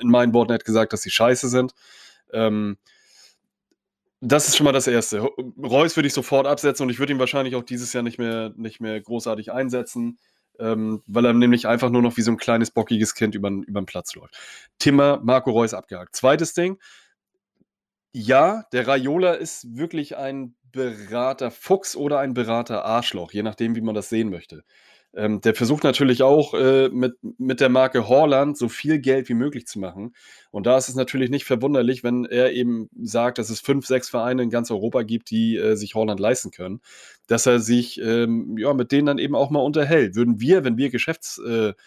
in 0.01 0.09
meinen 0.09 0.35
Worten 0.35 0.53
hat 0.53 0.67
gesagt, 0.67 0.93
dass 0.93 1.03
sie 1.03 1.11
scheiße 1.11 1.49
sind. 1.49 1.73
Ähm, 2.33 2.77
das 4.21 4.49
ist 4.49 4.57
schon 4.57 4.65
mal 4.65 4.73
das 4.73 4.87
Erste. 4.87 5.21
Reus 5.63 5.97
würde 5.97 6.09
ich 6.09 6.13
sofort 6.13 6.47
absetzen 6.47 6.85
und 6.85 6.91
ich 6.91 6.99
würde 6.99 7.13
ihn 7.13 7.19
wahrscheinlich 7.19 7.55
auch 7.55 7.63
dieses 7.63 7.93
Jahr 7.93 8.03
nicht 8.03 8.19
mehr, 8.19 8.53
nicht 8.57 8.81
mehr 8.81 9.01
großartig 9.01 9.53
einsetzen, 9.53 10.19
ähm, 10.59 11.03
weil 11.07 11.25
er 11.25 11.33
nämlich 11.33 11.67
einfach 11.67 11.91
nur 11.91 12.03
noch 12.03 12.17
wie 12.17 12.23
so 12.23 12.31
ein 12.31 12.37
kleines 12.37 12.71
bockiges 12.71 13.15
Kind 13.15 13.35
über 13.35 13.51
den 13.51 13.87
Platz 13.87 14.15
läuft. 14.15 14.39
Timmer, 14.79 15.21
Marco 15.23 15.51
Reus 15.51 15.75
abgehakt. 15.75 16.15
Zweites 16.15 16.55
Ding. 16.55 16.79
Ja, 18.13 18.65
der 18.73 18.89
Raiola 18.89 19.35
ist 19.35 19.77
wirklich 19.77 20.17
ein 20.17 20.55
Berater 20.73 21.51
Fuchs 21.51 21.97
oder 21.97 22.19
ein 22.19 22.35
Berater 22.35 22.85
Arschloch, 22.85 23.33
je 23.33 23.43
nachdem, 23.43 23.75
wie 23.75 23.81
man 23.81 23.95
das 23.95 24.09
sehen 24.09 24.31
möchte. 24.31 24.65
Ähm, 25.15 25.41
der 25.41 25.55
versucht 25.55 25.85
natürlich 25.85 26.23
auch 26.23 26.53
äh, 26.55 26.91
mit, 26.91 27.17
mit 27.39 27.61
der 27.61 27.71
Marke 27.71 28.09
Horland 28.09 28.59
so 28.59 28.69
viel 28.69 28.99
Geld 28.99 29.29
wie 29.29 29.35
möglich 29.35 29.67
zu 29.67 29.79
machen. 29.79 30.15
Und 30.51 30.67
da 30.67 30.77
ist 30.77 30.89
es 30.89 30.95
natürlich 30.95 31.31
nicht 31.31 31.45
verwunderlich, 31.45 32.05
wenn 32.05 32.25
er 32.27 32.53
eben 32.53 32.89
sagt, 33.03 33.39
dass 33.39 33.49
es 33.51 33.61
fünf, 33.61 33.87
sechs 33.87 34.09
Vereine 34.11 34.43
in 34.43 34.51
ganz 34.51 34.71
Europa 34.71 35.03
gibt, 35.03 35.31
die 35.31 35.57
äh, 35.57 35.77
sich 35.77 35.95
Horland 35.95 36.21
leisten 36.21 36.51
können, 36.51 36.81
dass 37.27 37.47
er 37.47 37.59
sich 37.61 38.01
ähm, 38.01 38.57
ja, 38.59 38.75
mit 38.75 38.93
denen 38.93 39.07
dann 39.07 39.19
eben 39.19 39.35
auch 39.35 39.51
mal 39.51 39.61
unterhält. 39.61 40.15
Würden 40.15 40.41
wir, 40.41 40.63
wenn 40.65 40.77
wir 40.77 40.91
Geschäftsleute 40.91 41.75
äh, 41.79 41.83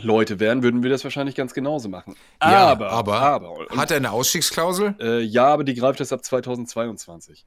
Leute 0.00 0.40
wären, 0.40 0.62
würden 0.62 0.82
wir 0.82 0.90
das 0.90 1.04
wahrscheinlich 1.04 1.34
ganz 1.34 1.54
genauso 1.54 1.88
machen. 1.88 2.16
Ja, 2.42 2.66
aber, 2.66 2.90
aber 2.90 3.20
aber 3.20 3.52
und, 3.52 3.70
Hat 3.70 3.90
er 3.90 3.98
eine 3.98 4.10
Ausstiegsklausel? 4.10 4.94
äh, 5.00 5.20
ja, 5.20 5.46
aber 5.46 5.64
die 5.64 5.74
greift 5.74 6.00
erst 6.00 6.12
ab 6.12 6.24
2022. 6.24 7.46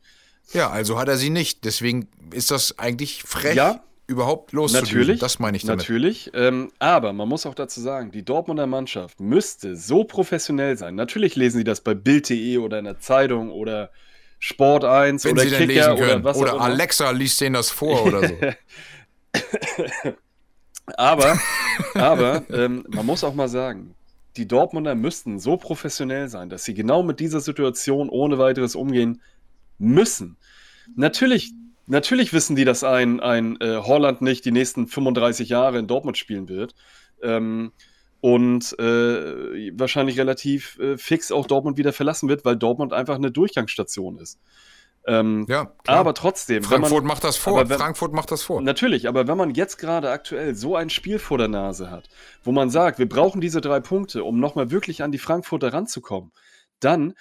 Ja, 0.54 0.70
also 0.70 0.98
hat 1.00 1.08
er 1.08 1.18
sie 1.18 1.30
nicht. 1.30 1.64
Deswegen 1.66 2.08
ist 2.34 2.50
das 2.52 2.80
eigentlich 2.80 3.24
frech, 3.24 3.56
Ja. 3.56 3.84
Überhaupt. 4.10 4.54
Natürlich. 4.54 5.20
Das 5.20 5.40
meine 5.40 5.56
ich 5.58 5.64
damit. 5.64 5.80
Natürlich. 5.80 6.32
Ähm, 6.34 6.72
aber 6.80 7.14
man 7.14 7.30
muss 7.30 7.46
auch 7.46 7.56
dazu 7.56 7.80
sagen, 7.80 8.12
die 8.12 8.24
Dortmunder 8.24 8.68
Mannschaft 8.68 9.20
müsste 9.20 9.76
so 9.76 10.04
professionell 10.04 10.78
sein. 10.78 10.96
Natürlich 10.96 11.36
lesen 11.36 11.60
sie 11.60 11.64
das 11.64 11.82
bei 11.82 11.94
Bild.de 11.94 12.58
oder 12.58 12.80
in 12.80 12.86
der 12.86 13.00
Zeitung 13.00 13.52
oder 13.52 13.92
Sport 14.40 14.84
1 14.84 15.26
Wenn 15.26 15.34
oder 15.34 15.42
sie 15.44 15.56
Kicker 15.56 15.96
oder 15.96 16.24
was 16.24 16.38
Oder 16.38 16.54
auch 16.54 16.56
immer. 16.58 16.66
Alexa 16.66 17.12
liest 17.12 17.40
denen 17.42 17.54
das 17.54 17.70
vor 17.70 18.06
oder 18.06 18.28
so. 18.28 18.36
Aber, 20.98 21.40
aber 21.94 22.44
ähm, 22.50 22.84
man 22.90 23.06
muss 23.06 23.24
auch 23.24 23.36
mal 23.36 23.48
sagen, 23.48 23.94
die 24.38 24.48
Dortmunder 24.48 24.96
müssten 24.96 25.38
so 25.38 25.56
professionell 25.56 26.30
sein, 26.30 26.50
dass 26.50 26.64
sie 26.64 26.74
genau 26.74 27.04
mit 27.04 27.20
dieser 27.20 27.42
Situation 27.42 28.10
ohne 28.10 28.40
weiteres 28.40 28.76
umgehen 28.76 29.22
müssen. 29.78 30.38
Natürlich, 30.96 31.52
natürlich 31.90 32.32
wissen 32.34 32.56
die, 32.56 32.66
dass 32.66 32.84
ein, 32.84 33.20
ein 33.20 33.60
äh, 33.62 33.78
Holland 33.78 34.22
nicht 34.22 34.46
die 34.46 34.52
nächsten 34.52 34.88
35 34.88 35.50
Jahre 35.50 35.78
in 35.80 35.88
Dortmund 35.88 36.18
spielen 36.18 36.48
wird. 36.48 36.74
Ähm, 37.22 37.72
und 38.22 38.78
äh, 38.80 39.72
wahrscheinlich 39.80 40.18
relativ 40.20 40.78
äh, 40.80 40.98
fix 40.98 41.32
auch 41.32 41.48
Dortmund 41.48 41.78
wieder 41.78 41.94
verlassen 41.94 42.28
wird, 42.28 42.44
weil 42.44 42.58
Dortmund 42.58 42.92
einfach 42.94 43.16
eine 43.16 43.32
Durchgangsstation 43.32 44.18
ist. 44.18 44.40
Ähm, 45.08 45.46
Ja, 45.48 45.66
klar. 45.86 45.98
aber 46.00 46.14
trotzdem, 46.14 46.64
wenn 46.64 46.82
man- 46.82 46.90
Frankfurt 46.90 47.06
macht 47.06 47.24
das 47.24 47.38
vor. 47.38 47.70
wenn- 47.70 47.78
Frankfurt 47.78 48.12
macht 48.12 48.32
das 48.32 48.44
vor. 48.44 48.62
Natürlich, 48.62 49.08
aber 49.08 49.28
wenn 49.30 49.38
man 49.38 49.54
jetzt 49.54 49.78
gerade 49.78 50.12
aktuell 50.12 50.54
so 50.56 50.76
ein 50.76 50.90
Spiel 50.90 51.18
vor 51.18 51.38
der 51.38 51.48
Nase 51.48 51.90
hat, 51.90 52.10
wo 52.44 52.52
man 52.52 52.70
sagt, 52.70 53.00
wir 53.00 53.08
brauchen 53.08 53.40
diese 53.40 53.62
drei 53.62 53.80
Punkte, 53.80 54.26
um 54.26 54.40
nochmal 54.42 54.70
wirklich 54.70 55.02
an 55.02 55.14
die 55.14 55.18
Frankfurter 55.18 55.72
ranzukommen, 55.74 56.32
dann 56.82 57.14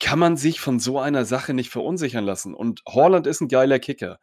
kann 0.00 0.18
man 0.18 0.36
sich 0.36 0.60
von 0.60 0.78
so 0.78 0.98
einer 0.98 1.24
Sache 1.24 1.54
nicht 1.54 1.70
verunsichern 1.70 2.24
lassen. 2.24 2.54
Und 2.54 2.82
Horland 2.86 3.26
ist 3.26 3.40
ein 3.40 3.48
geiler 3.48 3.78
Kicker. 3.78 4.18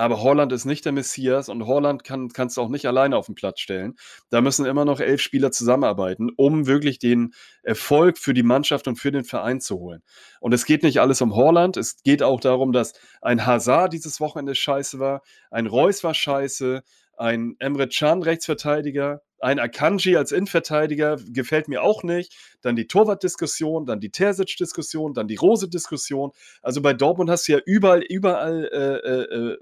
Aber 0.00 0.22
Horland 0.22 0.52
ist 0.52 0.64
nicht 0.64 0.84
der 0.84 0.92
Messias 0.92 1.48
und 1.48 1.66
Horland 1.66 2.04
kann, 2.04 2.28
kannst 2.28 2.56
du 2.56 2.60
auch 2.60 2.68
nicht 2.68 2.86
alleine 2.86 3.16
auf 3.16 3.26
den 3.26 3.34
Platz 3.34 3.58
stellen. 3.58 3.96
Da 4.30 4.40
müssen 4.40 4.64
immer 4.64 4.84
noch 4.84 5.00
elf 5.00 5.20
Spieler 5.20 5.50
zusammenarbeiten, 5.50 6.30
um 6.36 6.68
wirklich 6.68 7.00
den 7.00 7.34
Erfolg 7.64 8.16
für 8.16 8.32
die 8.32 8.44
Mannschaft 8.44 8.86
und 8.86 8.94
für 8.94 9.10
den 9.10 9.24
Verein 9.24 9.60
zu 9.60 9.80
holen. 9.80 10.04
Und 10.40 10.54
es 10.54 10.66
geht 10.66 10.84
nicht 10.84 11.00
alles 11.00 11.20
um 11.20 11.34
Horland. 11.34 11.76
Es 11.76 12.00
geht 12.04 12.22
auch 12.22 12.38
darum, 12.38 12.70
dass 12.70 12.92
ein 13.20 13.44
Hazard 13.44 13.92
dieses 13.92 14.20
Wochenende 14.20 14.54
scheiße 14.54 15.00
war, 15.00 15.22
ein 15.50 15.66
Reus 15.66 16.04
war 16.04 16.14
scheiße, 16.14 16.84
ein 17.16 17.56
Emre 17.58 17.88
Can 17.88 18.22
Rechtsverteidiger, 18.22 19.22
ein 19.40 19.58
Akanji 19.58 20.16
als 20.16 20.32
Innenverteidiger 20.32 21.16
gefällt 21.28 21.68
mir 21.68 21.82
auch 21.82 22.02
nicht. 22.02 22.34
Dann 22.60 22.76
die 22.76 22.86
Torwart-Diskussion, 22.86 23.86
dann 23.86 24.00
die 24.00 24.10
Terzic-Diskussion, 24.10 25.14
dann 25.14 25.28
die 25.28 25.36
Rose-Diskussion. 25.36 26.32
Also 26.62 26.82
bei 26.82 26.92
Dortmund 26.94 27.30
hast 27.30 27.48
du 27.48 27.52
ja 27.52 27.58
überall, 27.64 28.02
überall 28.02 28.68
äh, 28.72 29.08
äh, 29.08 29.52
äh, 29.52 29.58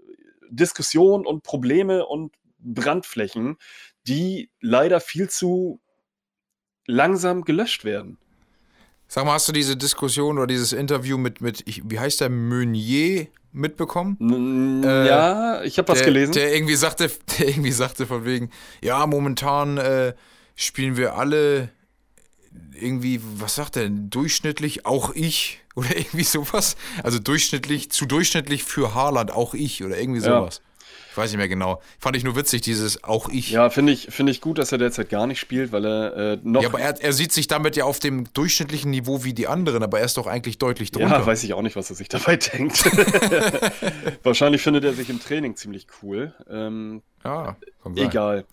Diskussionen 0.51 1.27
und 1.27 1.43
Probleme 1.43 2.07
und 2.07 2.35
Brandflächen, 2.59 3.57
die 4.07 4.51
leider 4.61 5.01
viel 5.01 5.29
zu 5.29 5.81
langsam 6.87 7.43
gelöscht 7.43 7.85
werden. 7.85 8.19
Sag 9.09 9.25
mal, 9.25 9.35
hast 9.35 9.49
du 9.49 9.53
diese 9.53 9.77
Diskussion 9.77 10.39
oder 10.39 10.47
dieses 10.49 10.73
Interview 10.73 11.17
mit, 11.17 11.41
mit 11.41 11.63
ich, 11.67 11.83
wie 11.89 11.99
heißt 11.99 12.21
der, 12.21 12.31
Meunier 12.31 13.29
mitbekommen? 13.57 14.83
Äh, 14.85 15.09
ja, 15.09 15.63
ich 15.63 15.79
habe 15.79 15.89
was 15.89 16.03
gelesen. 16.03 16.33
Der 16.33 16.55
irgendwie 16.55 16.77
sagte, 16.77 17.11
der 17.39 17.49
irgendwie 17.49 17.73
sagte 17.73 18.07
von 18.07 18.25
wegen, 18.25 18.51
ja, 18.83 19.07
momentan 19.07 19.79
äh, 19.79 20.15
spielen 20.55 20.97
wir 20.97 21.17
alle 21.17 21.71
irgendwie, 22.79 23.21
was 23.23 23.55
sagt 23.55 23.77
er, 23.77 23.89
durchschnittlich, 23.89 24.87
auch 24.87 25.15
ich 25.15 25.61
oder 25.75 25.97
irgendwie 25.97 26.25
sowas. 26.25 26.77
Also 27.03 27.19
durchschnittlich, 27.19 27.91
zu 27.91 28.07
durchschnittlich 28.07 28.65
für 28.65 28.95
Haaland, 28.95 29.31
auch 29.33 29.55
ich 29.55 29.85
oder 29.85 29.99
irgendwie 29.99 30.21
sowas. 30.21 30.61
Ich 31.17 31.19
weiß 31.19 31.31
nicht 31.31 31.39
mehr 31.39 31.49
genau. 31.49 31.81
Fand 31.99 32.15
ich 32.15 32.25
nur 32.25 32.37
witzig, 32.37 32.61
dieses 32.61 33.03
auch 33.03 33.31
ich. 33.31 33.51
ja, 33.51 33.71
finde 33.71 33.91
ich, 33.91 34.09
finde 34.11 34.33
ich 34.33 34.43
gut, 34.43 34.59
dass 34.59 34.71
er 34.71 34.77
derzeit 34.77 35.09
gar 35.09 35.27
nicht 35.27 35.41
spielt, 35.41 35.73
weil 35.73 35.87
er 35.87 36.17
äh, 36.35 36.39
noch. 36.43 36.61
Ja, 36.61 36.69
aber 36.69 36.79
er, 36.79 37.03
er 37.03 37.15
sieht 37.15 37.33
sich 37.33 37.49
damit 37.49 37.75
ja 37.75 37.85
auf 37.85 38.01
dem 38.01 38.31
durchschnittlichen 38.35 38.91
Niveau 38.91 39.25
wie 39.25 39.33
die 39.33 39.47
anderen, 39.47 39.83
aber 39.83 39.99
er 40.01 40.05
ist 40.05 40.19
doch 40.19 40.27
eigentlich 40.27 40.59
deutlich 40.59 40.91
drunter. 40.91 41.21
Ja, 41.21 41.25
weiß 41.25 41.43
ich 41.45 41.55
auch 41.55 41.63
nicht, 41.63 41.75
was 41.75 41.89
er 41.89 41.97
sich 41.97 42.11
dabei 42.11 42.37
denkt. 42.37 42.85
Wahrscheinlich 44.25 44.61
findet 44.61 44.85
er 44.85 44.93
sich 44.93 45.09
im 45.09 45.19
Training 45.19 45.57
ziemlich 45.57 45.87
cool. 46.03 46.35
Ähm, 46.51 47.01
Ja, 47.25 47.57
egal. 47.95 48.45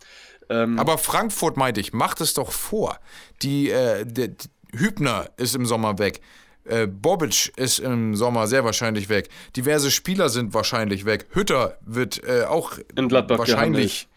Ähm, 0.50 0.80
Aber 0.80 0.98
Frankfurt 0.98 1.58
meinte 1.58 1.82
ich, 1.82 1.92
macht 1.92 2.22
es 2.22 2.34
doch 2.34 2.54
vor. 2.54 2.98
Die, 3.42 3.72
äh, 3.72 4.06
die 4.06 4.32
Hübner 4.74 5.30
ist 5.36 5.54
im 5.54 5.66
Sommer 5.66 6.00
weg. 6.00 6.22
Äh, 6.66 6.88
Bobic 6.88 7.52
ist 7.58 7.80
im 7.80 8.16
Sommer 8.16 8.48
sehr 8.48 8.64
wahrscheinlich 8.64 9.10
weg. 9.10 9.30
Diverse 9.56 9.92
Spieler 9.92 10.30
sind 10.30 10.54
wahrscheinlich 10.54 11.06
weg. 11.06 11.28
Hütter 11.32 11.78
wird 11.82 12.24
äh, 12.24 12.46
auch 12.46 12.78
wahrscheinlich. 12.96 14.08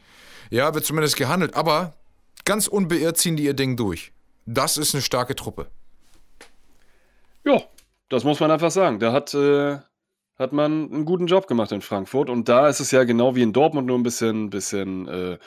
Ja, 0.51 0.73
wird 0.75 0.85
zumindest 0.85 1.17
gehandelt. 1.17 1.55
Aber 1.55 1.95
ganz 2.45 2.69
unbeirrt 2.69 3.17
ziehen 3.19 3.37
die 3.37 3.45
ihr 3.45 3.55
Ding 3.55 3.77
durch. 3.77 4.13
Das 4.47 4.77
ist 4.77 4.95
eine 4.95 5.03
starke 5.03 5.35
Truppe. 5.35 5.67
ja, 7.45 7.63
das 8.09 8.23
muss 8.23 8.39
man 8.39 8.51
einfach 8.53 8.71
sagen. 8.71 9.01
Da 9.01 9.13
hat, 9.13 9.35
äh, 9.35 9.79
hat 10.39 10.53
man 10.53 10.93
einen 10.93 11.05
guten 11.05 11.27
Job 11.27 11.49
gemacht 11.49 11.73
in 11.73 11.83
Frankfurt. 11.83 12.31
Und 12.31 12.49
da 12.49 12.69
ist 12.69 12.79
es 12.79 12.93
ja 12.93 13.03
genau 13.03 13.35
wie 13.35 13.43
in 13.43 13.53
Dortmund 13.53 13.89
nur 13.89 13.99
ein 13.99 14.05
bisschen, 14.05 14.51
bisschen 14.51 15.09
äh, 15.09 15.39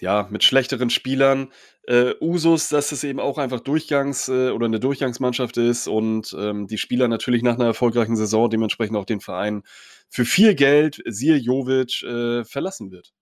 ja, 0.00 0.26
mit 0.30 0.44
schlechteren 0.44 0.90
Spielern. 0.90 1.48
Äh, 1.88 2.16
Usus, 2.20 2.68
dass 2.68 2.92
es 2.92 3.02
eben 3.02 3.18
auch 3.18 3.38
einfach 3.38 3.60
Durchgangs- 3.60 4.28
äh, 4.30 4.50
oder 4.50 4.66
eine 4.66 4.78
Durchgangsmannschaft 4.78 5.56
ist 5.56 5.88
und 5.88 6.36
ähm, 6.38 6.66
die 6.66 6.76
Spieler 6.76 7.08
natürlich 7.08 7.42
nach 7.42 7.54
einer 7.54 7.64
erfolgreichen 7.64 8.14
Saison 8.14 8.50
dementsprechend 8.50 8.98
auch 8.98 9.06
den 9.06 9.20
Verein 9.20 9.62
für 10.10 10.26
viel 10.26 10.54
Geld, 10.54 11.02
siehe 11.06 11.36
Jovic, 11.36 12.02
äh, 12.02 12.44
verlassen 12.44 12.90
wird. 12.90 13.14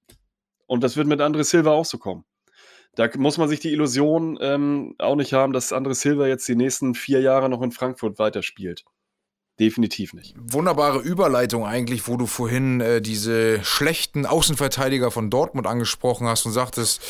Und 0.66 0.82
das 0.82 0.96
wird 0.96 1.06
mit 1.06 1.20
André 1.20 1.44
Silva 1.44 1.70
auch 1.70 1.84
so 1.84 1.98
kommen. 1.98 2.24
Da 2.96 3.08
muss 3.16 3.38
man 3.38 3.48
sich 3.48 3.60
die 3.60 3.72
Illusion 3.72 4.36
ähm, 4.40 4.96
auch 4.98 5.14
nicht 5.14 5.32
haben, 5.32 5.52
dass 5.52 5.72
André 5.72 5.94
Silva 5.94 6.26
jetzt 6.26 6.48
die 6.48 6.56
nächsten 6.56 6.96
vier 6.96 7.20
Jahre 7.20 7.48
noch 7.48 7.62
in 7.62 7.70
Frankfurt 7.70 8.18
weiterspielt. 8.18 8.84
Definitiv 9.58 10.12
nicht. 10.12 10.34
Wunderbare 10.38 10.98
Überleitung 10.98 11.64
eigentlich, 11.64 12.06
wo 12.08 12.18
du 12.18 12.26
vorhin 12.26 12.82
äh, 12.82 13.00
diese 13.00 13.64
schlechten 13.64 14.26
Außenverteidiger 14.26 15.10
von 15.10 15.30
Dortmund 15.30 15.66
angesprochen 15.66 16.26
hast 16.26 16.44
und 16.44 16.52
sagtest, 16.52 17.00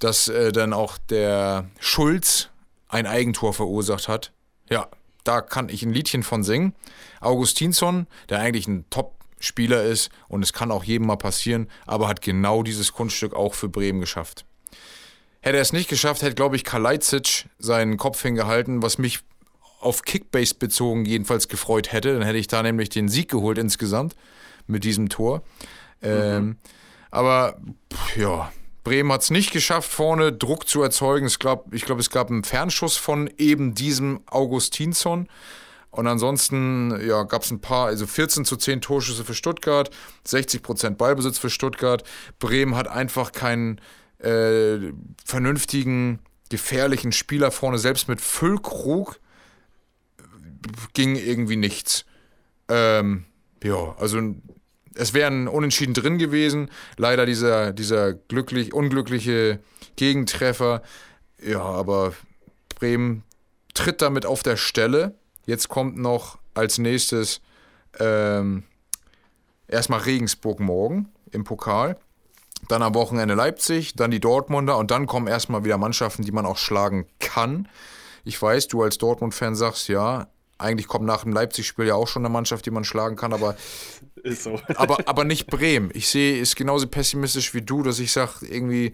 dass 0.00 0.28
äh, 0.28 0.52
dann 0.52 0.74
auch 0.74 0.98
der 0.98 1.70
Schulz 1.80 2.50
ein 2.88 3.06
Eigentor 3.06 3.54
verursacht 3.54 4.08
hat. 4.08 4.32
Ja, 4.68 4.88
da 5.24 5.40
kann 5.40 5.70
ich 5.70 5.82
ein 5.82 5.94
Liedchen 5.94 6.22
von 6.22 6.44
singen. 6.44 6.74
Augustinsson, 7.22 8.06
der 8.28 8.40
eigentlich 8.40 8.68
ein 8.68 8.84
Top-Spieler 8.90 9.82
ist 9.84 10.10
und 10.28 10.42
es 10.42 10.52
kann 10.52 10.70
auch 10.70 10.84
jedem 10.84 11.06
mal 11.06 11.16
passieren, 11.16 11.70
aber 11.86 12.06
hat 12.06 12.20
genau 12.20 12.62
dieses 12.62 12.92
Kunststück 12.92 13.32
auch 13.32 13.54
für 13.54 13.70
Bremen 13.70 14.00
geschafft. 14.00 14.44
Hätte 15.40 15.56
er 15.56 15.62
es 15.62 15.72
nicht 15.72 15.88
geschafft, 15.88 16.22
hätte, 16.22 16.34
glaube 16.34 16.56
ich, 16.56 16.64
Kalajdzic 16.64 17.46
seinen 17.58 17.96
Kopf 17.96 18.20
hingehalten, 18.22 18.82
was 18.82 18.98
mich 18.98 19.20
auf 19.84 20.02
Kickbase 20.02 20.54
bezogen 20.54 21.04
jedenfalls 21.04 21.48
gefreut 21.48 21.92
hätte. 21.92 22.14
Dann 22.14 22.22
hätte 22.22 22.38
ich 22.38 22.48
da 22.48 22.62
nämlich 22.62 22.88
den 22.88 23.08
Sieg 23.08 23.30
geholt 23.30 23.58
insgesamt 23.58 24.14
mit 24.66 24.84
diesem 24.84 25.08
Tor. 25.08 25.42
Mhm. 26.00 26.08
Ähm, 26.08 26.56
aber 27.10 27.58
ja, 28.16 28.50
Bremen 28.82 29.12
hat 29.12 29.22
es 29.22 29.30
nicht 29.30 29.52
geschafft, 29.52 29.90
vorne 29.90 30.32
Druck 30.32 30.68
zu 30.68 30.82
erzeugen. 30.82 31.26
Ich 31.26 31.38
glaube, 31.38 31.74
ich 31.74 31.84
glaub, 31.84 31.98
es 31.98 32.10
gab 32.10 32.30
einen 32.30 32.44
Fernschuss 32.44 32.96
von 32.96 33.30
eben 33.38 33.74
diesem 33.74 34.20
Augustinsson. 34.26 35.28
Und 35.90 36.06
ansonsten 36.08 37.00
ja, 37.06 37.22
gab 37.22 37.42
es 37.42 37.52
ein 37.52 37.60
paar, 37.60 37.86
also 37.86 38.06
14 38.06 38.44
zu 38.44 38.56
10 38.56 38.80
Torschüsse 38.80 39.24
für 39.24 39.34
Stuttgart, 39.34 39.90
60 40.24 40.62
Prozent 40.62 40.98
Ballbesitz 40.98 41.38
für 41.38 41.50
Stuttgart. 41.50 42.02
Bremen 42.40 42.74
hat 42.74 42.88
einfach 42.88 43.30
keinen 43.30 43.80
äh, 44.18 44.92
vernünftigen, 45.24 46.18
gefährlichen 46.50 47.12
Spieler 47.12 47.52
vorne. 47.52 47.78
Selbst 47.78 48.08
mit 48.08 48.20
Füllkrug 48.20 49.20
ging 50.92 51.16
irgendwie 51.16 51.56
nichts. 51.56 52.04
Ähm, 52.68 53.24
ja, 53.62 53.94
also 53.98 54.20
es 54.94 55.14
wären 55.14 55.48
Unentschieden 55.48 55.94
drin 55.94 56.18
gewesen. 56.18 56.70
Leider 56.96 57.26
dieser, 57.26 57.72
dieser 57.72 58.14
glücklich, 58.14 58.72
unglückliche 58.72 59.60
Gegentreffer. 59.96 60.82
Ja, 61.42 61.62
aber 61.62 62.14
Bremen 62.76 63.24
tritt 63.74 64.02
damit 64.02 64.26
auf 64.26 64.42
der 64.42 64.56
Stelle. 64.56 65.14
Jetzt 65.46 65.68
kommt 65.68 65.96
noch 65.96 66.38
als 66.54 66.78
nächstes 66.78 67.40
ähm, 67.98 68.62
erstmal 69.68 70.00
Regensburg 70.00 70.60
morgen 70.60 71.12
im 71.32 71.44
Pokal. 71.44 71.98
Dann 72.68 72.82
am 72.82 72.94
Wochenende 72.94 73.34
Leipzig, 73.34 73.94
dann 73.94 74.10
die 74.10 74.20
Dortmunder 74.20 74.78
und 74.78 74.90
dann 74.90 75.06
kommen 75.06 75.26
erstmal 75.26 75.64
wieder 75.64 75.76
Mannschaften, 75.76 76.22
die 76.22 76.32
man 76.32 76.46
auch 76.46 76.56
schlagen 76.56 77.06
kann. 77.18 77.68
Ich 78.24 78.40
weiß, 78.40 78.68
du 78.68 78.82
als 78.82 78.96
Dortmund-Fan 78.96 79.54
sagst, 79.54 79.88
ja, 79.88 80.28
eigentlich 80.58 80.88
kommt 80.88 81.04
nach 81.04 81.22
dem 81.22 81.32
Leipzig-Spiel 81.32 81.86
ja 81.86 81.94
auch 81.94 82.08
schon 82.08 82.24
eine 82.24 82.32
Mannschaft, 82.32 82.66
die 82.66 82.70
man 82.70 82.84
schlagen 82.84 83.16
kann, 83.16 83.32
aber, 83.32 83.56
Ist 84.22 84.44
so. 84.44 84.60
aber, 84.76 84.98
aber 85.06 85.24
nicht 85.24 85.48
Bremen. 85.48 85.90
Ich 85.94 86.08
sehe 86.08 86.40
es 86.40 86.54
genauso 86.54 86.86
pessimistisch 86.86 87.54
wie 87.54 87.62
du, 87.62 87.82
dass 87.82 87.98
ich 87.98 88.12
sage, 88.12 88.46
irgendwie, 88.48 88.92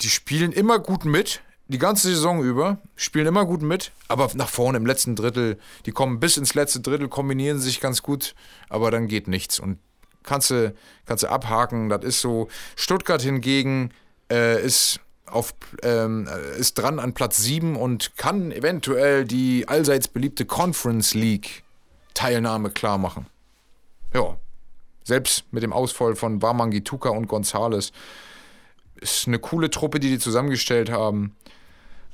die 0.00 0.08
spielen 0.08 0.52
immer 0.52 0.78
gut 0.78 1.04
mit, 1.04 1.40
die 1.68 1.78
ganze 1.78 2.08
Saison 2.08 2.42
über, 2.42 2.78
spielen 2.94 3.26
immer 3.26 3.46
gut 3.46 3.62
mit, 3.62 3.92
aber 4.08 4.30
nach 4.34 4.48
vorne 4.48 4.76
im 4.76 4.86
letzten 4.86 5.16
Drittel, 5.16 5.58
die 5.86 5.92
kommen 5.92 6.20
bis 6.20 6.36
ins 6.36 6.54
letzte 6.54 6.80
Drittel, 6.80 7.08
kombinieren 7.08 7.58
sich 7.58 7.80
ganz 7.80 8.02
gut, 8.02 8.34
aber 8.68 8.90
dann 8.90 9.08
geht 9.08 9.28
nichts. 9.28 9.58
Und 9.58 9.78
kannst 10.22 10.50
du, 10.50 10.74
kannst 11.06 11.22
du 11.22 11.28
abhaken, 11.28 11.88
das 11.88 12.04
ist 12.04 12.20
so. 12.20 12.48
Stuttgart 12.76 13.22
hingegen 13.22 13.92
äh, 14.30 14.62
ist 14.62 15.00
auf, 15.26 15.54
ähm, 15.82 16.28
ist 16.58 16.74
dran 16.74 16.98
an 16.98 17.14
Platz 17.14 17.42
7 17.42 17.76
und 17.76 18.16
kann 18.16 18.52
eventuell 18.52 19.24
die 19.24 19.66
allseits 19.68 20.08
beliebte 20.08 20.44
Conference 20.44 21.14
League 21.14 21.64
Teilnahme 22.14 22.70
klar 22.70 22.98
machen. 22.98 23.26
Ja, 24.12 24.36
selbst 25.02 25.52
mit 25.52 25.62
dem 25.62 25.72
Ausfall 25.72 26.14
von 26.14 26.38
Barmangituka 26.38 27.10
und 27.10 27.26
Gonzales 27.26 27.92
ist 28.96 29.26
eine 29.26 29.38
coole 29.38 29.70
Truppe, 29.70 30.00
die 30.00 30.10
die 30.10 30.18
zusammengestellt 30.18 30.90
haben. 30.90 31.34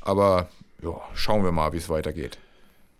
Aber 0.01 0.49
ja, 0.83 1.01
schauen 1.15 1.45
wir 1.45 1.53
mal, 1.53 1.73
wie 1.73 1.77
es 1.77 1.89
weitergeht. 1.89 2.39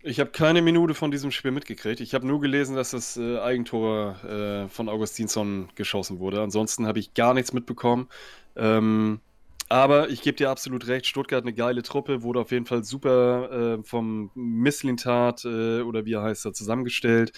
Ich 0.03 0.19
habe 0.19 0.31
keine 0.31 0.61
Minute 0.61 0.95
von 0.95 1.11
diesem 1.11 1.31
Spiel 1.31 1.51
mitgekriegt. 1.51 1.99
Ich 1.99 2.13
habe 2.15 2.25
nur 2.25 2.41
gelesen, 2.41 2.75
dass 2.75 2.91
das 2.91 3.17
äh, 3.17 3.39
Eigentor 3.39 4.15
äh, 4.23 4.67
von 4.67 4.89
Augustinsson 4.89 5.69
geschossen 5.75 6.19
wurde. 6.19 6.41
Ansonsten 6.41 6.87
habe 6.87 6.99
ich 6.99 7.13
gar 7.13 7.33
nichts 7.33 7.53
mitbekommen. 7.53 8.07
Ähm, 8.55 9.19
aber 9.71 10.09
ich 10.09 10.21
gebe 10.21 10.35
dir 10.37 10.49
absolut 10.49 10.87
recht, 10.87 11.05
Stuttgart 11.05 11.43
eine 11.43 11.53
geile 11.53 11.81
Truppe, 11.81 12.23
wurde 12.23 12.41
auf 12.41 12.51
jeden 12.51 12.65
Fall 12.65 12.83
super 12.83 13.77
äh, 13.79 13.83
vom 13.83 14.29
Misslintat 14.35 15.45
äh, 15.45 15.81
oder 15.81 16.05
wie 16.05 16.13
er 16.13 16.23
heißt, 16.23 16.45
da 16.45 16.53
zusammengestellt. 16.53 17.31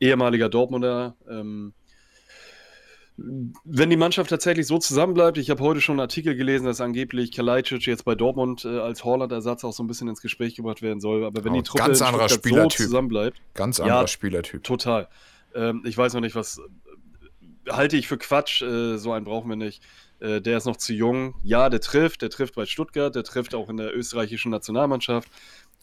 Ehemaliger 0.00 0.48
Dortmunder. 0.48 1.16
Ähm, 1.28 1.74
wenn 3.16 3.88
die 3.88 3.96
Mannschaft 3.96 4.28
tatsächlich 4.28 4.66
so 4.66 4.78
zusammenbleibt, 4.78 5.38
ich 5.38 5.48
habe 5.48 5.62
heute 5.62 5.80
schon 5.80 5.94
einen 5.94 6.00
Artikel 6.00 6.34
gelesen, 6.36 6.66
dass 6.66 6.82
angeblich 6.82 7.32
Kalajdzic 7.32 7.86
jetzt 7.86 8.04
bei 8.04 8.14
Dortmund 8.14 8.66
äh, 8.66 8.78
als 8.78 9.04
Holland-Ersatz 9.04 9.64
auch 9.64 9.72
so 9.72 9.82
ein 9.82 9.86
bisschen 9.86 10.08
ins 10.08 10.20
Gespräch 10.20 10.54
gebracht 10.54 10.82
werden 10.82 11.00
soll. 11.00 11.24
Aber 11.24 11.42
wenn 11.44 11.52
Oh, 11.54 11.56
die 11.56 11.62
Truppe 11.62 11.84
ganz 11.84 12.02
anderer 12.02 12.28
so 12.28 12.66
zusammenbleibt, 12.68 13.40
Ganz 13.54 13.78
Ja. 13.78 13.84
anderer 13.84 14.08
Spielertyp. 14.08 14.64
total. 14.64 15.08
Ähm, 15.54 15.82
ich 15.86 15.96
weiß 15.96 16.12
noch 16.12 16.20
nicht, 16.20 16.34
was 16.34 16.58
äh, 16.58 17.70
halte 17.72 17.96
ich 17.96 18.06
für 18.06 18.18
Quatsch. 18.18 18.60
Äh, 18.60 18.98
so 18.98 19.12
einen 19.12 19.24
brauchen 19.24 19.48
wir 19.48 19.56
nicht. 19.56 19.82
Äh, 20.20 20.40
der 20.40 20.56
ist 20.58 20.64
noch 20.66 20.76
zu 20.76 20.92
jung. 20.94 21.34
Ja, 21.42 21.68
der 21.68 21.80
trifft. 21.80 22.22
Der 22.22 22.30
trifft 22.30 22.54
bei 22.54 22.66
Stuttgart. 22.66 23.14
Der 23.14 23.24
trifft 23.24 23.54
auch 23.54 23.68
in 23.68 23.76
der 23.76 23.94
österreichischen 23.96 24.50
Nationalmannschaft. 24.50 25.28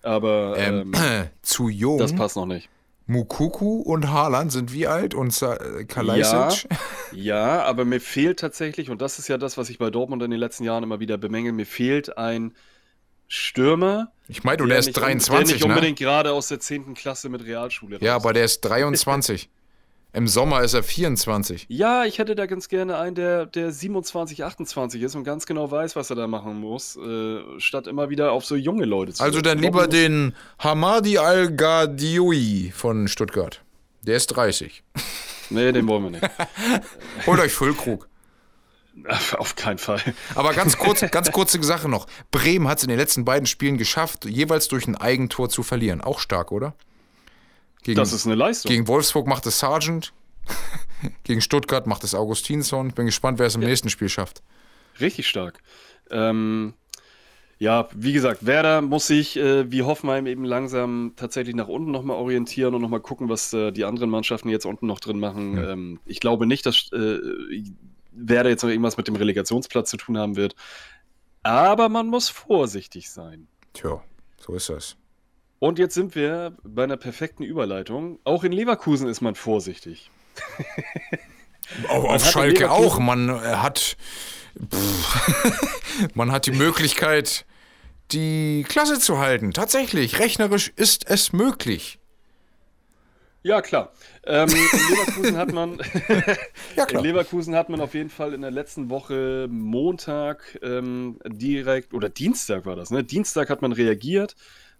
Aber 0.01 0.55
ähm, 0.57 0.93
Ähm, 0.95 1.29
zu 1.41 1.69
jung. 1.69 1.97
das 1.99 2.13
passt 2.15 2.35
noch 2.35 2.45
nicht. 2.45 2.69
Mukuku 3.05 3.81
und 3.81 4.09
Haaland 4.11 4.51
sind 4.51 4.71
wie 4.73 4.87
alt? 4.87 5.13
Und 5.13 5.39
äh, 5.41 5.83
Kalajdzic? 5.85 6.69
Ja, 7.11 7.61
aber 7.63 7.83
mir 7.83 7.99
fehlt 7.99 8.39
tatsächlich, 8.39 8.89
und 8.89 9.01
das 9.01 9.19
ist 9.19 9.27
ja 9.27 9.37
das, 9.37 9.57
was 9.57 9.69
ich 9.69 9.77
bei 9.77 9.89
Dortmund 9.89 10.23
in 10.23 10.31
den 10.31 10.39
letzten 10.39 10.63
Jahren 10.63 10.83
immer 10.83 11.01
wieder 11.01 11.17
bemängel, 11.17 11.51
mir 11.51 11.65
fehlt 11.65 12.17
ein 12.17 12.53
Stürmer. 13.27 14.11
Ich 14.27 14.43
meine, 14.43 14.63
und 14.63 14.71
er 14.71 14.77
ist 14.79 14.85
nicht 14.87 14.97
un- 14.97 15.03
23, 15.03 15.47
der 15.47 15.55
nicht 15.55 15.65
ne? 15.67 15.73
unbedingt 15.73 15.99
gerade 15.99 16.31
aus 16.31 16.47
der 16.47 16.59
10. 16.59 16.93
Klasse 16.93 17.29
mit 17.29 17.43
Realschule 17.43 17.97
Ja, 18.01 18.13
raus. 18.15 18.23
aber 18.23 18.33
der 18.33 18.45
ist 18.45 18.61
23. 18.61 19.49
Im 20.15 20.27
Sommer 20.27 20.61
ist 20.61 20.75
er 20.75 20.83
24. 20.83 21.65
Ja, 21.69 22.05
ich 22.05 22.19
hätte 22.19 22.35
da 22.35 22.45
ganz 22.45 22.69
gerne 22.69 22.97
einen, 22.99 23.15
der, 23.15 23.47
der 23.47 23.71
27, 23.71 24.43
28 24.43 25.01
ist 25.01 25.15
und 25.15 25.23
ganz 25.23 25.47
genau 25.47 25.71
weiß, 25.71 25.95
was 25.95 26.11
er 26.11 26.15
da 26.15 26.27
machen 26.27 26.59
muss, 26.59 26.95
äh, 26.95 27.39
statt 27.57 27.87
immer 27.87 28.11
wieder 28.11 28.31
auf 28.31 28.45
so 28.45 28.55
junge 28.55 28.85
Leute 28.85 29.13
zu 29.13 29.23
Also 29.23 29.41
dann 29.41 29.57
lieber 29.57 29.87
den 29.87 30.35
Hamadi 30.59 31.17
Al-Gadioui 31.17 32.71
von 32.75 33.07
Stuttgart. 33.07 33.63
Der 34.03 34.15
ist 34.15 34.27
30. 34.27 34.83
Nee, 35.49 35.71
den 35.71 35.87
wollen 35.87 36.03
wir 36.03 36.11
nicht. 36.11 36.29
Holt 37.25 37.39
euch 37.39 37.51
Füllkrug. 37.51 38.07
auf 39.37 39.55
keinen 39.55 39.79
Fall. 39.79 40.01
Aber 40.35 40.53
ganz 40.53 40.77
kurz, 40.77 41.01
ganz 41.11 41.31
kurze 41.31 41.61
Sache 41.63 41.89
noch. 41.89 42.05
Bremen 42.31 42.67
hat 42.67 42.77
es 42.77 42.83
in 42.83 42.89
den 42.89 42.99
letzten 42.99 43.25
beiden 43.25 43.47
Spielen 43.47 43.77
geschafft, 43.77 44.25
jeweils 44.25 44.67
durch 44.67 44.87
ein 44.87 44.95
Eigentor 44.95 45.49
zu 45.49 45.63
verlieren. 45.63 46.01
Auch 46.01 46.19
stark, 46.19 46.51
oder? 46.51 46.75
Gegen, 47.83 47.97
Das 47.97 48.13
ist 48.13 48.25
eine 48.25 48.35
Leistung. 48.35 48.69
gegen 48.71 48.87
Wolfsburg 48.87 49.27
macht 49.27 49.45
es 49.45 49.59
Sargent. 49.59 50.13
gegen 51.23 51.41
Stuttgart 51.41 51.85
macht 51.87 52.03
es 52.03 52.15
Augustinsson. 52.15 52.91
Bin 52.91 53.05
gespannt, 53.05 53.39
wer 53.39 53.47
es 53.47 53.55
im 53.55 53.61
nächsten 53.61 53.89
Spiel 53.89 54.09
schafft. 54.09 54.41
Richtig 54.99 55.27
stark. 55.27 55.59
Ähm, 56.09 56.73
ja, 57.59 57.87
wie 57.93 58.13
gesagt, 58.13 58.45
Werder 58.45 58.81
muss 58.81 59.07
sich 59.07 59.37
äh, 59.37 59.71
wie 59.71 59.83
Hoffenheim 59.83 60.27
eben 60.27 60.43
langsam 60.43 61.13
tatsächlich 61.15 61.55
nach 61.55 61.67
unten 61.67 61.91
nochmal 61.91 62.17
orientieren 62.17 62.75
und 62.75 62.81
nochmal 62.81 62.99
gucken, 62.99 63.29
was 63.29 63.53
äh, 63.53 63.71
die 63.71 63.85
anderen 63.85 64.09
Mannschaften 64.09 64.49
jetzt 64.49 64.65
unten 64.65 64.87
noch 64.87 64.99
drin 64.99 65.19
machen. 65.19 65.57
Ähm, 65.57 65.99
ich 66.05 66.19
glaube 66.19 66.45
nicht, 66.45 66.65
dass 66.65 66.91
äh, 66.91 67.19
Werder 68.11 68.49
jetzt 68.49 68.63
noch 68.63 68.69
irgendwas 68.69 68.97
mit 68.97 69.07
dem 69.07 69.15
Relegationsplatz 69.15 69.89
zu 69.89 69.97
tun 69.97 70.17
haben 70.17 70.35
wird. 70.35 70.55
Aber 71.41 71.89
man 71.89 72.07
muss 72.07 72.29
vorsichtig 72.29 73.09
sein. 73.09 73.47
Tja, 73.73 74.01
so 74.39 74.53
ist 74.55 74.69
das. 74.69 74.95
Und 75.63 75.79
jetzt 75.79 75.93
sind 75.93 76.13
wir 76.13 76.57
bei 76.63 76.83
einer 76.83 76.97
perfekten 76.97 77.41
Überleitung. 77.41 78.19
Auch 78.25 78.43
in 78.43 78.51
Leverkusen 78.51 79.07
ist 79.07 79.21
man 79.21 79.33
vorsichtig. 79.33 80.11
Auch 81.87 82.03
auf 82.03 82.29
Schalke 82.29 82.69
auch. 82.69 82.99
Man 82.99 83.29
äh, 83.29 83.33
hat, 83.33 83.95
pff, 84.59 86.11
man 86.15 86.33
hat 86.33 86.47
die 86.47 86.51
Möglichkeit, 86.51 87.45
die 88.11 88.65
Klasse 88.67 88.99
zu 88.99 89.19
halten. 89.19 89.53
Tatsächlich, 89.53 90.19
rechnerisch 90.19 90.73
ist 90.75 91.09
es 91.09 91.31
möglich. 91.31 91.97
Ja, 93.43 93.61
klar. 93.61 93.93
Ähm, 94.25 94.49
in 94.49 94.89
Leverkusen 94.89 95.37
hat 95.37 95.53
man. 95.53 95.79
Ja, 96.75 96.83
In. 96.89 96.99
Leverkusen 96.99 97.55
hat 97.55 97.69
man 97.69 97.79
auf 97.79 97.93
jeden 97.93 98.09
Fall 98.09 98.33
in 98.33 98.41
der 98.41 98.51
letzten 98.51 98.89
Woche 98.89 99.47
Montag 99.49 100.59
ähm, 100.61 101.19
direkt, 101.25 101.93
oder 101.93 102.09
Dienstag 102.09 102.65
war 102.65 102.75
das, 102.75 102.91
ne? 102.91 103.05
Dienstag 103.05 103.49
hat 103.49 103.61
man 103.61 103.71
reagiert 103.71 104.35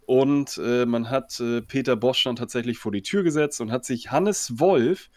und 0.06 0.60
äh, 0.64 0.86
man 0.86 1.10
hat 1.10 1.40
äh, 1.40 1.62
Peter 1.62 1.96
Bosch 1.96 2.24
dann 2.24 2.36
tatsächlich 2.36 2.78
vor 2.78 2.92
die 2.92 3.02
Tür 3.02 3.24
gesetzt 3.24 3.62
und 3.62 3.72
hat 3.72 3.86
sich 3.86 4.12
Hannes 4.12 4.60
Wolf 4.60 5.10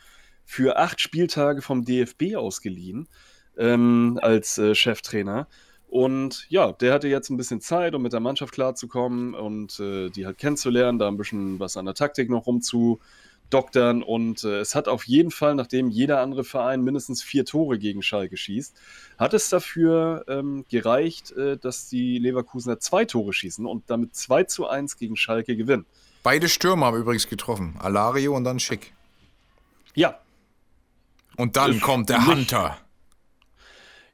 für 0.44 0.76
acht 0.78 1.00
Spieltage 1.00 1.62
vom 1.62 1.84
DFB 1.84 2.36
ausgeliehen 2.36 3.08
ähm, 3.56 4.18
als 4.22 4.58
äh, 4.58 4.74
Cheftrainer. 4.74 5.48
Und 5.88 6.46
ja, 6.48 6.72
der 6.72 6.92
hatte 6.92 7.08
jetzt 7.08 7.30
ein 7.30 7.36
bisschen 7.36 7.60
Zeit, 7.60 7.94
um 7.94 8.02
mit 8.02 8.12
der 8.12 8.20
Mannschaft 8.20 8.52
klarzukommen 8.52 9.34
und 9.34 9.78
äh, 9.80 10.10
die 10.10 10.26
halt 10.26 10.38
kennenzulernen, 10.38 10.98
da 10.98 11.08
ein 11.08 11.16
bisschen 11.16 11.60
was 11.60 11.76
an 11.76 11.84
der 11.84 11.94
Taktik 11.94 12.28
noch 12.28 12.46
rumzu, 12.46 13.00
doktern 13.50 14.02
und 14.02 14.44
äh, 14.44 14.60
es 14.60 14.74
hat 14.74 14.88
auf 14.88 15.04
jeden 15.04 15.30
Fall, 15.30 15.54
nachdem 15.54 15.90
jeder 15.90 16.20
andere 16.20 16.44
Verein 16.44 16.82
mindestens 16.82 17.22
vier 17.22 17.44
Tore 17.44 17.78
gegen 17.78 18.02
Schalke 18.02 18.36
schießt, 18.36 18.76
hat 19.18 19.34
es 19.34 19.48
dafür 19.48 20.24
ähm, 20.28 20.64
gereicht, 20.68 21.32
äh, 21.32 21.56
dass 21.56 21.88
die 21.88 22.18
Leverkusener 22.18 22.80
zwei 22.80 23.04
Tore 23.04 23.32
schießen 23.32 23.66
und 23.66 23.88
damit 23.88 24.16
2 24.16 24.44
zu 24.44 24.66
1 24.66 24.98
gegen 24.98 25.16
Schalke 25.16 25.56
gewinnen. 25.56 25.86
Beide 26.22 26.48
Stürmer 26.48 26.86
haben 26.86 26.98
übrigens 26.98 27.28
getroffen. 27.28 27.76
Alario 27.78 28.34
und 28.36 28.44
dann 28.44 28.58
Schick. 28.58 28.92
Ja. 29.94 30.18
Und 31.36 31.56
dann 31.56 31.72
Ist 31.72 31.82
kommt 31.82 32.08
der 32.08 32.26
Hunter. 32.26 32.78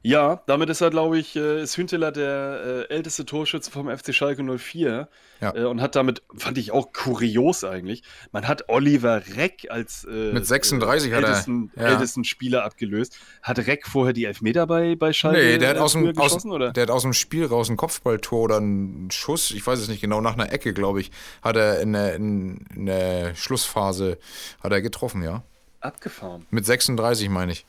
Ja, 0.05 0.41
damit 0.47 0.69
ist 0.69 0.81
er, 0.81 0.89
glaube 0.89 1.17
ich, 1.17 1.37
äh, 1.37 1.63
ist 1.63 1.77
Hünteler 1.77 2.11
der 2.11 2.87
äh, 2.89 2.93
älteste 2.93 3.25
Torschütze 3.25 3.71
vom 3.71 3.89
FC 3.89 4.13
Schalke 4.13 4.43
04 4.43 5.07
Ja. 5.39 5.55
äh, 5.55 5.63
und 5.63 5.79
hat 5.79 5.95
damit, 5.95 6.23
fand 6.35 6.57
ich 6.57 6.71
auch 6.73 6.91
kurios 6.91 7.63
eigentlich, 7.63 8.03
man 8.33 8.45
hat 8.45 8.67
Oliver 8.67 9.21
Reck 9.37 9.67
als 9.69 10.03
äh, 10.03 10.33
Mit 10.33 10.45
36 10.45 11.09
äh, 11.09 11.15
hat 11.15 11.23
er, 11.23 11.29
ältesten, 11.29 11.71
ja. 11.77 11.83
ältesten 11.83 12.25
Spieler 12.25 12.65
abgelöst. 12.65 13.17
Hat 13.41 13.59
Reck 13.59 13.87
vorher 13.87 14.11
die 14.11 14.25
Elfmeter 14.25 14.67
bei, 14.67 14.95
bei 14.95 15.13
Schalke 15.13 15.39
Nee, 15.39 15.57
der 15.57 15.69
hat, 15.69 15.77
äh, 15.77 15.79
aus 15.79 15.93
dem, 15.93 16.01
früher 16.01 16.19
aus, 16.19 16.31
geschossen, 16.31 16.51
oder? 16.51 16.73
der 16.73 16.83
hat 16.83 16.91
aus 16.91 17.03
dem 17.03 17.13
Spiel 17.13 17.45
raus 17.45 17.69
ein 17.69 17.77
Kopfballtor 17.77 18.41
oder 18.41 18.57
einen 18.57 19.09
Schuss, 19.09 19.51
ich 19.51 19.65
weiß 19.65 19.79
es 19.79 19.87
nicht 19.87 20.01
genau, 20.01 20.19
nach 20.19 20.33
einer 20.33 20.51
Ecke, 20.51 20.73
glaube 20.73 20.99
ich, 20.99 21.11
hat 21.41 21.55
er 21.55 21.79
in 21.79 21.93
der, 21.93 22.15
in 22.15 22.59
der 22.75 23.35
Schlussphase 23.35 24.17
hat 24.61 24.73
er 24.73 24.81
getroffen, 24.81 25.23
ja. 25.23 25.43
Abgefahren. 25.79 26.45
Mit 26.49 26.65
36 26.65 27.29
meine 27.29 27.53
ich. 27.53 27.65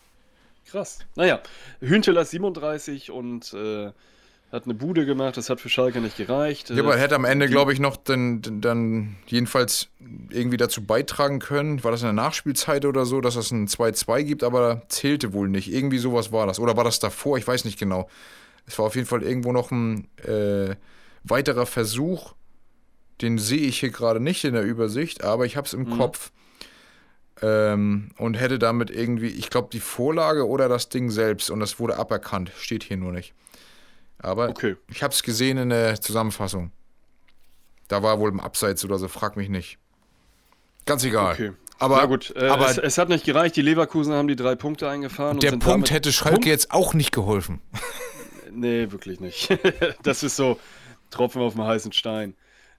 Krass. 0.70 0.98
Naja, 1.14 1.40
Hünteler 1.80 2.22
ist 2.22 2.30
37 2.30 3.10
und 3.10 3.52
äh, 3.54 3.92
hat 4.54 4.64
eine 4.64 4.74
Bude 4.74 5.04
gemacht, 5.04 5.36
das 5.36 5.50
hat 5.50 5.60
für 5.60 5.68
Schalke 5.68 6.00
nicht 6.00 6.16
gereicht. 6.16 6.70
Ja, 6.70 6.82
aber 6.82 6.94
er 6.94 7.00
hätte 7.00 7.16
am 7.16 7.24
Ende, 7.24 7.48
glaube 7.48 7.72
ich, 7.72 7.80
noch 7.80 7.96
dann, 7.96 8.40
dann 8.60 9.16
jedenfalls 9.26 9.88
irgendwie 10.30 10.56
dazu 10.56 10.84
beitragen 10.84 11.40
können, 11.40 11.82
war 11.82 11.90
das 11.90 12.02
in 12.02 12.06
der 12.06 12.12
Nachspielzeit 12.12 12.84
oder 12.84 13.04
so, 13.04 13.20
dass 13.20 13.36
es 13.36 13.50
ein 13.50 13.66
2-2 13.66 14.22
gibt, 14.22 14.44
aber 14.44 14.82
zählte 14.88 15.32
wohl 15.32 15.48
nicht. 15.48 15.72
Irgendwie 15.72 15.98
sowas 15.98 16.30
war 16.30 16.46
das. 16.46 16.60
Oder 16.60 16.76
war 16.76 16.84
das 16.84 17.00
davor? 17.00 17.36
Ich 17.36 17.46
weiß 17.46 17.64
nicht 17.64 17.78
genau. 17.78 18.08
Es 18.66 18.78
war 18.78 18.86
auf 18.86 18.94
jeden 18.94 19.08
Fall 19.08 19.22
irgendwo 19.22 19.52
noch 19.52 19.70
ein 19.72 20.06
äh, 20.18 20.76
weiterer 21.24 21.66
Versuch. 21.66 22.34
Den 23.20 23.38
sehe 23.38 23.66
ich 23.66 23.80
hier 23.80 23.90
gerade 23.90 24.20
nicht 24.20 24.44
in 24.44 24.54
der 24.54 24.62
Übersicht, 24.62 25.24
aber 25.24 25.46
ich 25.46 25.56
habe 25.56 25.66
es 25.66 25.74
im 25.74 25.90
Kopf. 25.98 26.30
Ähm, 27.42 28.10
und 28.16 28.34
hätte 28.34 28.58
damit 28.58 28.90
irgendwie, 28.90 29.26
ich 29.28 29.50
glaube, 29.50 29.68
die 29.72 29.80
Vorlage 29.80 30.46
oder 30.46 30.68
das 30.68 30.88
Ding 30.88 31.10
selbst 31.10 31.50
und 31.50 31.60
das 31.60 31.78
wurde 31.80 31.96
aberkannt. 31.98 32.52
Steht 32.56 32.84
hier 32.84 32.96
nur 32.96 33.12
nicht. 33.12 33.34
Aber 34.18 34.48
Okay. 34.50 34.76
ich 34.88 35.02
habe 35.02 35.12
es 35.12 35.22
gesehen 35.22 35.58
in 35.58 35.68
der 35.70 36.00
Zusammenfassung. 36.00 36.70
Da 37.88 38.02
war 38.02 38.18
wohl 38.20 38.30
im 38.30 38.40
Abseits 38.40 38.84
oder 38.84 38.98
so, 38.98 39.08
frag 39.08 39.36
mich 39.36 39.48
nicht. 39.48 39.78
Ganz 40.86 41.04
egal. 41.04 41.34
Okay. 41.34 41.52
Aber, 41.80 41.96
Na 41.96 42.06
gut, 42.06 42.32
äh, 42.36 42.46
aber 42.48 42.70
es, 42.70 42.78
es 42.78 42.98
hat 42.98 43.08
nicht 43.08 43.24
gereicht. 43.26 43.56
Die 43.56 43.62
Leverkusen 43.62 44.14
haben 44.14 44.28
die 44.28 44.36
drei 44.36 44.54
Punkte 44.54 44.88
eingefahren. 44.88 45.40
der 45.40 45.52
Punkt 45.56 45.90
hätte 45.90 46.12
Schalke 46.12 46.34
Punkt- 46.36 46.46
jetzt 46.46 46.70
auch 46.70 46.94
nicht 46.94 47.10
geholfen. 47.12 47.60
Nee, 48.52 48.92
wirklich 48.92 49.18
nicht. 49.18 49.48
das 50.04 50.22
ist 50.22 50.36
so 50.36 50.58
Tropfen 51.10 51.42
auf 51.42 51.54
dem 51.54 51.64
heißen 51.64 51.92
Stein. 51.92 52.34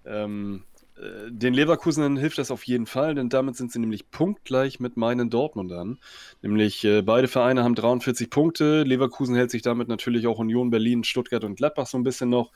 Ähm, 0.06 0.64
äh, 0.75 0.75
den 0.98 1.54
Leverkusen 1.54 2.16
hilft 2.16 2.38
das 2.38 2.52
auf 2.52 2.64
jeden 2.64 2.86
Fall, 2.86 3.16
denn 3.16 3.28
damit 3.28 3.58
sind 3.58 3.70
sie 3.72 3.80
nämlich 3.80 4.12
punktgleich 4.12 4.80
mit 4.80 4.96
meinen 4.96 5.30
Dortmundern. 5.30 6.00
Nämlich 6.42 6.86
äh, 6.86 7.02
beide 7.02 7.28
Vereine 7.28 7.66
haben 7.66 7.76
43 7.76 8.30
Punkte. 8.30 8.84
Leverkusen 8.84 9.36
hält 9.36 9.52
sich 9.52 9.62
damit 9.62 9.90
natürlich 9.90 10.26
auch 10.26 10.40
Union 10.40 10.70
Berlin, 10.70 11.04
Stuttgart 11.04 11.44
und 11.44 11.56
Gladbach 11.56 11.88
so 11.88 11.98
ein 11.98 12.04
bisschen 12.04 12.30
noch 12.30 12.54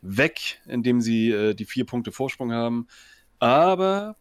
weg, 0.00 0.60
indem 0.66 1.00
sie 1.00 1.32
äh, 1.32 1.54
die 1.54 1.64
vier 1.64 1.84
Punkte 1.84 2.12
Vorsprung 2.12 2.52
haben. 2.52 2.86
Aber 3.40 4.14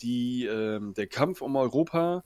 die, 0.00 0.46
ähm, 0.46 0.94
der 0.94 1.06
Kampf 1.06 1.42
um 1.42 1.54
Europa, 1.56 2.24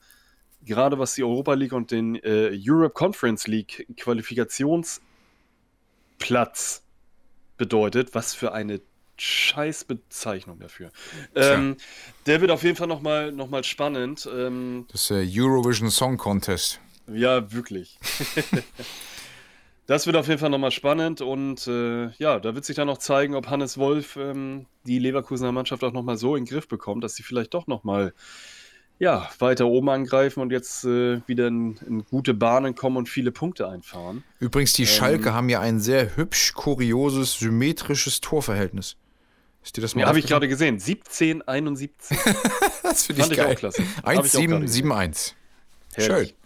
gerade 0.64 1.00
was 1.00 1.14
die 1.14 1.24
Europa 1.24 1.54
League 1.54 1.72
und 1.72 1.90
den 1.90 2.14
äh, 2.16 2.52
Europe 2.54 2.94
Conference 2.94 3.48
League 3.48 3.88
Qualifikationsplatz 3.96 6.84
bedeutet, 7.56 8.14
was 8.14 8.34
für 8.34 8.52
eine 8.52 8.80
Scheißbezeichnung 9.20 10.58
dafür. 10.58 10.90
Ähm, 11.34 11.76
der 12.26 12.40
wird 12.40 12.50
auf 12.50 12.62
jeden 12.62 12.76
Fall 12.76 12.86
nochmal 12.86 13.32
noch 13.32 13.48
mal 13.48 13.64
spannend. 13.64 14.28
Ähm, 14.32 14.86
Das 14.90 15.02
ist 15.02 15.10
der 15.10 15.26
Eurovision 15.28 15.90
Song 15.90 16.16
Contest. 16.16 16.80
ja, 17.06 17.52
wirklich. 17.52 17.98
das 19.86 20.06
wird 20.06 20.16
auf 20.16 20.28
jeden 20.28 20.38
Fall 20.38 20.50
nochmal 20.50 20.70
spannend 20.70 21.20
und 21.20 21.66
äh, 21.66 22.10
ja, 22.18 22.38
da 22.40 22.54
wird 22.54 22.64
sich 22.64 22.76
dann 22.76 22.86
noch 22.86 22.98
zeigen, 22.98 23.34
ob 23.34 23.48
Hannes 23.48 23.76
Wolf 23.76 24.16
ähm, 24.16 24.66
die 24.84 24.98
Leverkusener 24.98 25.52
Mannschaft 25.52 25.84
auch 25.84 25.92
nochmal 25.92 26.16
so 26.16 26.36
in 26.36 26.44
den 26.44 26.50
Griff 26.50 26.68
bekommt, 26.68 27.04
dass 27.04 27.14
sie 27.14 27.22
vielleicht 27.22 27.52
doch 27.54 27.66
nochmal 27.66 28.14
ja, 28.98 29.30
weiter 29.38 29.66
oben 29.66 29.88
angreifen 29.88 30.40
und 30.40 30.52
jetzt 30.52 30.84
äh, 30.84 31.20
wieder 31.26 31.48
in, 31.48 31.78
in 31.86 32.04
gute 32.04 32.34
Bahnen 32.34 32.74
kommen 32.74 32.98
und 32.98 33.08
viele 33.08 33.32
Punkte 33.32 33.66
einfahren. 33.66 34.24
Übrigens, 34.38 34.72
Ähm. 34.78 34.84
die 34.84 34.86
Schalke 34.86 35.32
haben 35.32 35.48
ja 35.48 35.60
ein 35.60 35.80
sehr 35.80 36.16
hübsch, 36.16 36.52
kurioses, 36.52 37.38
symmetrisches 37.38 38.20
Torverhältnis. 38.20 38.96
Ist 39.62 39.76
dir 39.76 39.82
das 39.82 39.94
mal 39.94 40.02
Ja, 40.02 40.06
habe 40.08 40.18
ich 40.18 40.26
gerade 40.26 40.48
gesehen. 40.48 40.78
17, 40.78 41.42
71. 41.42 42.18
Das 42.82 43.06
finde 43.06 43.20
ich 43.22 43.26
Fand 43.28 43.36
geil. 43.36 43.54
klasse. 43.54 43.82
Ich 43.82 43.88
auch 43.98 44.12
gerade 44.12 44.28
1-7-7-1. 44.28 45.34
Herrlich. 45.94 46.28
Schön. 46.28 46.36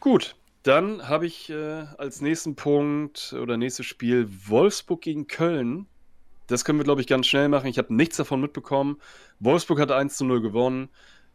Gut, 0.00 0.36
dann 0.62 1.08
habe 1.08 1.26
ich 1.26 1.50
äh, 1.50 1.84
als 1.98 2.20
nächsten 2.20 2.54
Punkt 2.54 3.32
oder 3.32 3.56
nächstes 3.56 3.86
Spiel 3.86 4.28
Wolfsburg 4.46 5.00
gegen 5.00 5.26
Köln. 5.26 5.86
Das 6.46 6.64
können 6.64 6.78
wir, 6.78 6.84
glaube 6.84 7.00
ich, 7.00 7.06
ganz 7.06 7.26
schnell 7.26 7.48
machen. 7.48 7.66
Ich 7.66 7.78
habe 7.78 7.92
nichts 7.94 8.16
davon 8.16 8.40
mitbekommen. 8.40 9.00
Wolfsburg 9.40 9.80
hat 9.80 9.90
1 9.90 10.16
zu 10.16 10.24
0 10.24 10.40
gewonnen. 10.42 10.88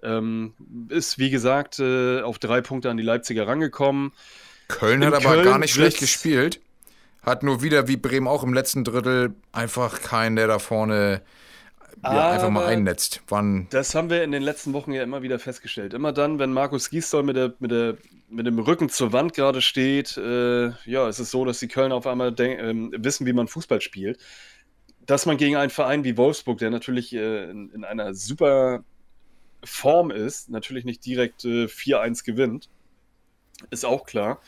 Ähm, 0.04 0.54
ist, 0.90 1.18
wie 1.18 1.30
gesagt, 1.30 1.80
äh, 1.80 2.22
auf 2.22 2.40
drei 2.40 2.62
Punkte 2.62 2.90
an 2.90 2.98
die 2.98 3.04
Leipziger 3.04 3.48
rangekommen. 3.48 4.14
Köln 4.68 5.02
In 5.02 5.08
hat 5.08 5.16
aber 5.16 5.36
Köln 5.36 5.46
gar 5.46 5.60
nicht 5.60 5.74
schlecht 5.74 6.00
gespielt. 6.00 6.62
Hat 7.22 7.44
nur 7.44 7.62
wieder, 7.62 7.88
wie 7.88 7.98
Bremen 7.98 8.28
auch 8.28 8.44
im 8.44 8.54
letzten 8.54 8.84
Drittel, 8.84 9.36
einfach 9.52 10.02
keinen, 10.02 10.36
der 10.36 10.48
da 10.48 10.60
vorne 10.60 11.22
ja, 12.04 12.32
einfach 12.32 12.50
mal 12.50 12.66
einnetzt. 12.66 13.22
Wann, 13.28 13.68
Das 13.70 13.94
haben 13.94 14.10
wir 14.10 14.24
in 14.24 14.32
den 14.32 14.42
letzten 14.42 14.74
Wochen 14.74 14.92
ja 14.92 15.04
immer 15.04 15.22
wieder 15.22 15.40
festgestellt. 15.40 15.94
Immer 15.94 16.14
dann, 16.14 16.40
wenn 16.40 16.52
Markus 16.52 16.90
Gisdol 16.90 17.24
mit, 17.24 17.36
der, 17.36 17.54
mit, 17.60 17.72
der, 17.72 17.98
mit 18.30 18.48
dem 18.48 18.60
Rücken 18.60 18.90
zur 18.90 19.14
Wand 19.14 19.34
gerade 19.34 19.62
steht, 19.62 20.18
äh, 20.18 20.70
ja, 20.86 21.08
es 21.08 21.20
ist 21.20 21.32
so, 21.32 21.46
dass 21.46 21.60
die 21.60 21.68
Kölner 21.68 21.96
auf 21.96 22.08
einmal 22.08 22.34
ähm, 22.40 22.92
wissen, 22.98 23.26
wie 23.26 23.34
man 23.34 23.48
Fußball 23.48 23.82
spielt. 23.82 24.20
Dass 25.06 25.26
man 25.26 25.38
gegen 25.38 25.56
einen 25.56 25.70
Verein 25.70 26.04
wie 26.04 26.18
Wolfsburg, 26.18 26.58
der 26.60 26.70
natürlich 26.70 27.14
äh, 27.14 27.50
in, 27.50 27.70
in 27.72 27.84
einer 27.84 28.14
super 28.14 28.84
Form 29.64 30.10
ist, 30.12 30.50
natürlich 30.50 30.86
nicht 30.86 31.06
direkt 31.06 31.46
äh, 31.46 31.66
4-1 31.66 32.26
gewinnt, 32.26 32.70
ist 33.70 33.86
auch 33.86 34.06
klar. 34.06 34.42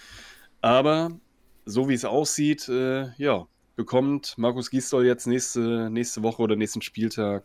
Aber 0.61 1.11
so 1.65 1.89
wie 1.89 1.93
es 1.93 2.05
aussieht, 2.05 2.67
äh, 2.69 3.07
ja, 3.17 3.47
bekommt 3.75 4.35
Markus 4.37 4.69
Gisdol 4.69 5.05
jetzt 5.05 5.27
nächste, 5.27 5.89
nächste 5.89 6.23
Woche 6.23 6.41
oder 6.41 6.55
nächsten 6.55 6.81
Spieltag. 6.81 7.43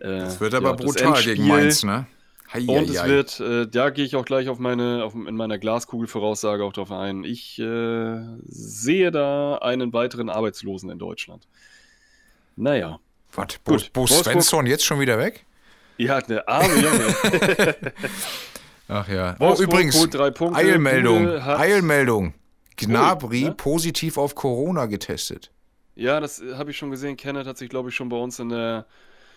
äh, 0.00 0.18
das 0.20 0.40
wird 0.40 0.54
aber 0.54 0.70
ja, 0.70 0.76
brutal 0.76 1.22
gegen 1.22 1.42
Endspiel. 1.42 1.46
Mainz, 1.46 1.84
ne? 1.84 2.06
Hei, 2.52 2.60
Und 2.60 2.68
hei, 2.68 2.92
es 2.92 3.02
hei. 3.02 3.08
wird, 3.08 3.40
äh, 3.40 3.66
da 3.66 3.90
gehe 3.90 4.04
ich 4.04 4.16
auch 4.16 4.24
gleich 4.24 4.48
auf 4.48 4.58
meine, 4.58 5.04
auf, 5.04 5.14
in 5.14 5.36
meiner 5.36 5.58
Glaskugelvoraussage 5.58 6.64
auch 6.64 6.72
drauf 6.72 6.90
ein. 6.90 7.24
Ich 7.24 7.58
äh, 7.58 8.20
sehe 8.46 9.10
da 9.10 9.58
einen 9.58 9.92
weiteren 9.92 10.30
Arbeitslosen 10.30 10.90
in 10.90 10.98
Deutschland. 10.98 11.46
Naja. 12.56 13.00
Was, 13.32 13.58
Bo, 13.58 13.72
Gut, 13.72 13.92
Bo 13.92 14.06
Svensson 14.06 14.66
jetzt 14.66 14.84
schon 14.84 14.98
wieder 14.98 15.18
weg? 15.18 15.44
Hat 16.00 16.30
eine 16.30 16.46
arme 16.48 16.74
Junge. 16.74 17.76
Ach 18.88 19.08
ja. 19.08 19.36
Oh, 19.38 19.54
übrigens, 19.58 19.96
Eilmeldung, 20.54 21.28
Eilmeldung. 21.28 22.32
Gnabry 22.78 23.42
ne? 23.44 23.52
positiv 23.54 24.16
auf 24.18 24.34
Corona 24.34 24.86
getestet. 24.86 25.50
ja, 25.94 26.20
das 26.20 26.40
äh, 26.40 26.54
habe 26.54 26.70
ich 26.70 26.76
schon 26.78 26.90
gesehen. 26.90 27.16
Kenneth 27.16 27.46
hat 27.46 27.58
sich, 27.58 27.68
glaube 27.68 27.90
ich, 27.90 27.94
schon 27.94 28.08
bei 28.08 28.16
uns 28.16 28.38
in 28.38 28.48
der, 28.48 28.86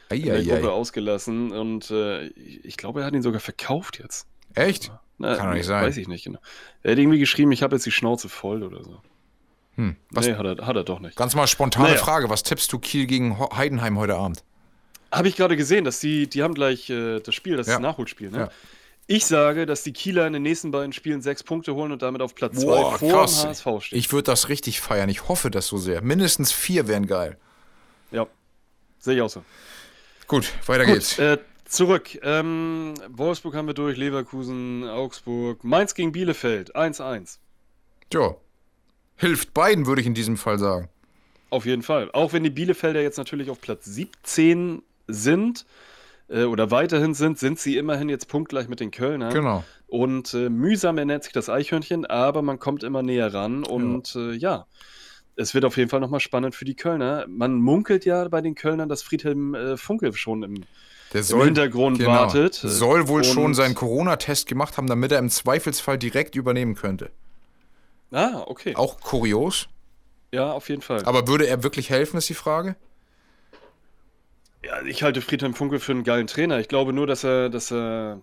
Ei, 0.10 0.16
in 0.18 0.26
der 0.26 0.36
ei, 0.36 0.44
Gruppe 0.44 0.68
ei. 0.70 0.72
ausgelassen. 0.72 1.52
Und 1.52 1.92
äh, 1.92 2.28
ich 2.28 2.66
ich 2.66 2.78
glaube, 2.78 3.02
er 3.02 3.06
hat 3.06 3.14
ihn 3.14 3.22
sogar 3.22 3.40
verkauft 3.42 4.00
jetzt. 4.00 4.28
Echt? 4.56 4.92
Na, 5.18 5.36
Kann 5.36 5.48
doch 5.50 5.54
nicht 5.56 5.66
sein. 5.66 5.84
Weiß 5.86 5.98
ich 5.98 6.08
nicht 6.08 6.24
genau. 6.24 6.40
Er 6.84 6.92
hat 6.94 7.00
irgendwie 7.00 7.20
geschrieben, 7.20 7.52
ich 7.52 7.64
habe 7.64 7.76
jetzt 7.76 7.86
die 7.86 7.92
Schnauze 7.92 8.28
voll 8.30 8.64
oder 8.64 8.84
so. 8.84 9.02
Hm. 9.76 9.96
Was, 10.10 10.28
nee, 10.28 10.36
hat 10.36 10.46
er, 10.46 10.66
hat 10.66 10.76
er 10.76 10.84
doch 10.84 11.00
nicht. 11.00 11.16
Ganz 11.16 11.36
mal 11.36 11.48
spontane 11.48 11.90
Naja. 11.90 11.98
Frage. 12.00 12.30
Was 12.30 12.44
tippst 12.44 12.72
du 12.74 12.80
Kiel 12.80 13.06
gegen 13.06 13.40
Heidenheim 13.56 13.98
heute 13.98 14.16
Abend? 14.16 14.44
Habe 15.12 15.28
ich 15.28 15.36
gerade 15.36 15.56
gesehen, 15.58 15.84
dass 15.86 16.00
die, 16.00 16.28
die 16.28 16.44
haben 16.44 16.54
gleich 16.54 16.90
äh, 16.90 17.20
das 17.20 17.36
Spiel, 17.36 17.56
das 17.58 17.68
Ja. 17.68 17.80
Nachholspiel. 17.80 18.32
Ne? 18.32 18.38
Ja. 18.38 18.50
Ich 19.08 19.26
sage, 19.26 19.66
dass 19.66 19.84
die 19.84 19.92
Kieler 19.94 20.26
in 20.28 20.34
den 20.34 20.44
nächsten 20.44 20.72
beiden 20.72 20.94
Spielen 20.94 21.22
sechs 21.22 21.44
Punkte 21.44 21.76
holen 21.76 21.92
und 21.92 22.02
damit 22.02 22.22
auf 22.22 22.34
Platz 22.36 22.56
zwei 22.60 22.66
Boah, 22.82 22.98
vor 22.98 23.10
krass. 23.12 23.42
dem 23.42 23.50
HSV 23.50 23.68
stehen. 23.86 24.00
Ich 24.00 24.12
würde 24.14 24.24
das 24.24 24.48
richtig 24.48 24.80
feiern. 24.80 25.10
Ich 25.10 25.28
hoffe 25.28 25.52
das 25.52 25.68
so 25.68 25.78
sehr. 25.78 26.02
Mindestens 26.02 26.52
vier 26.52 26.88
wären 26.88 27.08
geil. 27.08 27.38
ja, 28.12 28.26
sehe 29.00 29.16
ich 29.16 29.22
auch 29.22 29.30
so. 29.30 29.44
Gut, 30.28 30.52
weiter 30.66 30.86
geht's. 30.86 31.18
Gut, 31.18 31.26
äh, 31.26 31.38
zurück. 31.66 32.18
Ähm, 32.24 32.94
Wolfsburg 33.10 33.54
haben 33.56 33.68
wir 33.68 33.74
durch, 33.74 33.98
Leverkusen, 33.98 34.88
Augsburg, 34.88 35.64
Mainz 35.64 35.94
gegen 35.94 36.14
Bielefeld, 36.14 36.76
1-1. 36.76 37.38
Ja. 38.14 38.36
Hilft 39.18 39.54
beiden, 39.54 39.86
würde 39.88 40.02
ich 40.02 40.08
in 40.08 40.14
diesem 40.14 40.38
Fall 40.38 40.58
sagen. 40.58 40.88
Auf 41.50 41.66
jeden 41.66 41.82
Fall. 41.84 42.10
Auch 42.14 42.32
wenn 42.32 42.44
die 42.44 42.50
Bielefelder 42.50 43.02
jetzt 43.02 43.18
natürlich 43.18 43.50
auf 43.50 43.60
Platz 43.60 43.84
17 43.86 44.82
sind, 45.08 45.66
äh, 46.32 46.44
oder 46.44 46.72
weiterhin 46.72 47.14
sind, 47.14 47.38
sind 47.38 47.60
sie 47.60 47.78
immerhin 47.78 48.10
jetzt 48.10 48.28
punktgleich 48.28 48.68
mit 48.68 48.80
den 48.80 48.92
Kölnern. 48.92 49.34
Genau. 49.34 49.64
Und 49.88 50.34
äh, 50.34 50.50
mühsam 50.50 50.98
ernährt 50.98 51.24
sich 51.24 51.34
das 51.34 51.50
Eichhörnchen, 51.50 52.06
aber 52.06 52.42
man 52.42 52.60
kommt 52.60 52.84
immer 52.84 53.04
näher 53.04 53.34
ran 53.34 53.64
und 53.64 54.14
ja, 54.14 54.22
äh, 54.22 54.36
ja 54.36 54.66
es 55.36 55.54
wird 55.54 55.66
auf 55.66 55.78
jeden 55.78 55.90
Fall 55.90 56.00
nochmal 56.00 56.20
spannend 56.20 56.56
für 56.56 56.66
die 56.66 56.76
Kölner. 56.76 57.26
Man 57.28 57.56
munkelt 57.56 58.06
ja 58.06 58.28
bei 58.28 58.42
den 58.42 58.56
Kölnern, 58.56 58.90
dass 58.90 59.02
Friedhelm 59.02 59.56
äh, 59.56 59.78
Funkel 59.78 60.14
schon 60.14 60.44
im, 60.44 60.64
Der 61.14 61.24
soll, 61.24 61.42
im 61.42 61.46
Hintergrund 61.48 62.00
genau, 62.00 62.12
wartet. 62.12 62.54
Soll 62.54 63.08
wohl 63.08 63.24
schon 63.24 63.54
seinen 63.54 63.76
Corona-Test 63.76 64.48
gemacht 64.48 64.78
haben, 64.78 64.88
damit 64.88 65.12
er 65.12 65.20
im 65.20 65.30
Zweifelsfall 65.30 65.98
direkt 65.98 66.36
übernehmen 66.36 66.76
könnte. 66.76 67.12
Ah, 68.12 68.44
okay. 68.46 68.76
Auch 68.76 69.00
kurios. 69.00 69.68
Ja, 70.34 70.52
auf 70.52 70.70
jeden 70.70 70.82
Fall. 70.82 71.04
Aber 71.06 71.28
würde 71.28 71.48
er 71.48 71.64
wirklich 71.64 71.90
helfen, 71.90 72.18
ist 72.18 72.30
die 72.30 72.34
Frage? 72.34 72.76
Ja, 74.64 74.82
ich 74.84 75.02
halte 75.04 75.22
Friedhelm 75.22 75.54
Funkel 75.54 75.80
für 75.80 75.92
einen 75.92 76.04
geilen 76.04 76.28
Trainer. 76.28 76.60
Ich 76.60 76.68
glaube 76.68 76.94
nur, 76.94 77.08
dass 77.08 77.24
er, 77.24 77.50
dass 77.50 77.72
er 77.72 78.22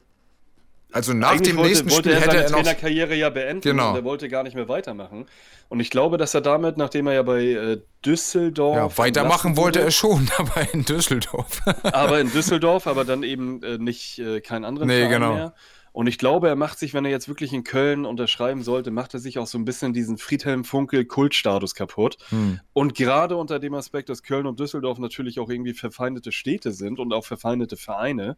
Also 0.92 1.12
nach 1.12 1.32
Eigentlich 1.32 1.48
dem 1.48 1.56
wollte, 1.56 1.68
nächsten 1.70 1.90
wollte 1.90 2.10
Spiel 2.10 2.12
er 2.12 2.20
hätte 2.20 2.30
seine 2.30 2.42
er 2.44 2.50
noch. 2.50 2.56
Trainerkarriere 2.58 3.14
ja 3.16 3.30
beenden 3.30 3.60
Genau. 3.62 3.90
und 3.90 3.96
er 3.96 4.04
wollte 4.04 4.28
gar 4.28 4.42
nicht 4.44 4.54
mehr 4.54 4.68
weitermachen. 4.68 5.26
Und 5.68 5.80
ich 5.80 5.90
glaube, 5.90 6.16
dass 6.16 6.34
er 6.34 6.40
damit, 6.40 6.76
nachdem 6.76 7.08
er 7.08 7.14
ja 7.14 7.22
bei 7.22 7.42
äh, 7.42 7.80
Düsseldorf 8.06 8.76
Ja, 8.76 8.98
weitermachen 8.98 9.56
wollte 9.56 9.80
er 9.80 9.90
schon, 9.90 10.30
aber 10.38 10.72
in 10.72 10.84
Düsseldorf. 10.84 11.60
aber 11.82 12.20
in 12.20 12.30
Düsseldorf, 12.32 12.86
aber 12.86 13.04
dann 13.04 13.22
eben 13.24 13.62
äh, 13.64 13.76
nicht 13.78 14.18
äh, 14.20 14.40
keinen 14.40 14.64
anderen 14.64 14.88
Nee, 14.88 15.00
Verein 15.00 15.10
genau. 15.12 15.34
mehr. 15.34 15.54
Und 15.92 16.06
ich 16.06 16.18
glaube, 16.18 16.48
er 16.48 16.56
macht 16.56 16.78
sich, 16.78 16.94
wenn 16.94 17.04
er 17.04 17.10
jetzt 17.10 17.28
wirklich 17.28 17.52
in 17.52 17.64
Köln 17.64 18.04
unterschreiben 18.04 18.62
sollte, 18.62 18.90
macht 18.90 19.14
er 19.14 19.20
sich 19.20 19.38
auch 19.38 19.46
so 19.46 19.58
ein 19.58 19.64
bisschen 19.64 19.92
diesen 19.92 20.18
Friedhelm 20.18 20.64
Funkel 20.64 21.04
Kultstatus 21.04 21.74
kaputt. 21.74 22.18
Hm. 22.28 22.60
Und 22.72 22.94
gerade 22.94 23.36
unter 23.36 23.58
dem 23.58 23.74
Aspekt, 23.74 24.08
dass 24.08 24.22
Köln 24.22 24.46
und 24.46 24.60
Düsseldorf 24.60 24.98
natürlich 24.98 25.40
auch 25.40 25.50
irgendwie 25.50 25.74
verfeindete 25.74 26.32
Städte 26.32 26.72
sind 26.72 26.98
und 26.98 27.12
auch 27.12 27.24
verfeindete 27.24 27.76
Vereine 27.76 28.36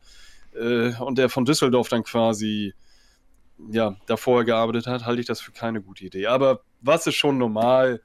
äh, 0.55 0.93
und 0.95 1.19
der 1.19 1.29
von 1.29 1.45
Düsseldorf 1.45 1.89
dann 1.89 2.03
quasi 2.03 2.75
ja, 3.69 3.97
da 4.07 4.17
vorher 4.17 4.45
gearbeitet 4.45 4.87
hat, 4.87 5.05
halte 5.05 5.21
ich 5.21 5.27
das 5.27 5.41
für 5.41 5.53
keine 5.53 5.83
gute 5.83 6.05
Idee. 6.05 6.27
Aber 6.27 6.63
was 6.81 7.07
ist 7.07 7.17
schon 7.17 7.39
normal? 7.39 8.01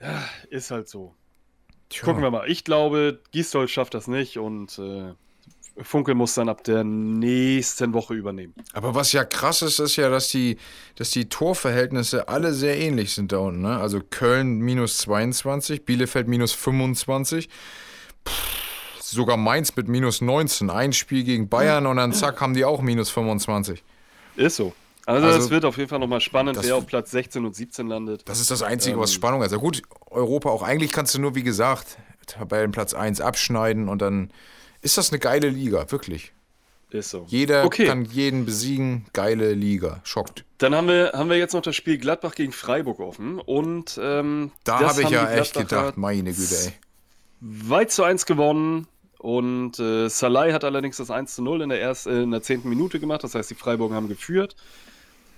Ja, 0.00 0.22
ist 0.50 0.70
halt 0.70 0.88
so. 0.88 1.14
Tja. 1.88 2.04
Gucken 2.04 2.22
wir 2.22 2.30
mal. 2.30 2.50
Ich 2.50 2.64
glaube, 2.64 3.20
Gisdol 3.30 3.68
schafft 3.68 3.94
das 3.94 4.08
nicht 4.08 4.38
und 4.38 4.78
äh, 4.78 5.14
Funkel 5.82 6.14
muss 6.14 6.34
dann 6.34 6.48
ab 6.48 6.64
der 6.64 6.84
nächsten 6.84 7.92
Woche 7.92 8.14
übernehmen. 8.14 8.54
Aber 8.72 8.94
was 8.94 9.12
ja 9.12 9.24
krass 9.24 9.62
ist, 9.62 9.78
ist 9.78 9.96
ja, 9.96 10.08
dass 10.08 10.28
die, 10.28 10.56
dass 10.94 11.10
die 11.10 11.28
Torverhältnisse 11.28 12.28
alle 12.28 12.54
sehr 12.54 12.78
ähnlich 12.78 13.12
sind 13.14 13.32
da 13.32 13.38
unten. 13.38 13.62
Ne? 13.62 13.78
Also 13.78 14.00
Köln 14.08 14.58
minus 14.60 14.98
22, 14.98 15.84
Bielefeld 15.84 16.28
minus 16.28 16.52
25, 16.52 17.48
Pff, 18.26 19.00
sogar 19.00 19.36
Mainz 19.36 19.76
mit 19.76 19.88
minus 19.88 20.20
19. 20.20 20.70
Ein 20.70 20.92
Spiel 20.92 21.24
gegen 21.24 21.48
Bayern 21.48 21.86
und 21.86 21.96
dann 21.98 22.12
zack 22.12 22.40
haben 22.40 22.54
die 22.54 22.64
auch 22.64 22.80
minus 22.82 23.10
25. 23.10 23.82
Ist 24.36 24.56
so. 24.56 24.74
Also, 25.04 25.26
Also, 25.26 25.38
es 25.38 25.50
wird 25.50 25.64
auf 25.64 25.76
jeden 25.76 25.88
Fall 25.88 26.00
nochmal 26.00 26.20
spannend, 26.20 26.56
das- 26.56 26.66
wer 26.66 26.74
auf 26.76 26.86
Platz 26.86 27.12
16 27.12 27.44
und 27.44 27.54
17 27.54 27.86
landet. 27.86 28.22
Das 28.28 28.40
ist 28.40 28.50
das 28.50 28.62
Einzige, 28.62 28.98
was 28.98 29.10
Ähm. 29.10 29.14
Spannung 29.16 29.40
hat. 29.40 29.44
Also 29.52 29.60
gut, 29.60 29.82
Europa 30.10 30.50
auch. 30.50 30.62
Eigentlich 30.62 30.90
kannst 30.90 31.14
du 31.14 31.20
nur, 31.20 31.36
wie 31.36 31.44
gesagt, 31.44 31.96
Tabellenplatz 32.26 32.92
1 32.92 33.20
abschneiden 33.20 33.88
und 33.88 34.02
dann 34.02 34.30
ist 34.86 34.96
das 34.98 35.10
eine 35.10 35.18
geile 35.18 35.48
Liga, 35.48 35.90
wirklich. 35.90 36.32
Ist 36.90 37.10
so. 37.10 37.26
Jeder 37.28 37.64
Okay. 37.64 37.86
kann 37.86 38.04
jeden 38.04 38.46
besiegen. 38.46 39.06
Geile 39.12 39.52
Liga. 39.54 40.00
Schockt. 40.04 40.44
Dann 40.58 40.74
haben 40.74 40.86
wir, 40.88 41.12
haben 41.14 41.28
wir 41.28 41.36
jetzt 41.36 41.52
noch 41.52 41.60
das 41.62 41.74
Spiel 41.74 41.98
Gladbach 41.98 42.34
gegen 42.36 42.52
Freiburg 42.52 43.00
offen. 43.00 43.40
Und 43.40 43.98
ähm, 44.00 44.52
Da 44.64 44.78
das 44.78 44.90
habe 44.92 45.00
ich 45.00 45.06
haben 45.06 45.12
ja 45.12 45.30
echt 45.32 45.54
gedacht, 45.54 45.96
meine 45.96 46.32
Güte, 46.32 46.54
ey. 46.54 46.72
weit 47.40 47.90
zu 47.90 48.04
1 48.04 48.24
gewonnen. 48.24 48.86
Und 49.18 49.80
äh, 49.80 50.08
Salai 50.08 50.52
hat 50.52 50.62
allerdings 50.62 50.98
das 50.98 51.10
1 51.10 51.34
zu 51.34 51.42
0 51.42 51.62
in 51.62 51.68
der, 51.70 51.80
erst, 51.80 52.06
äh, 52.06 52.22
in 52.22 52.30
der 52.30 52.42
10. 52.42 52.68
Minute 52.68 53.00
gemacht. 53.00 53.24
Das 53.24 53.34
heißt, 53.34 53.50
die 53.50 53.56
Freiburger 53.56 53.96
haben 53.96 54.08
geführt. 54.08 54.54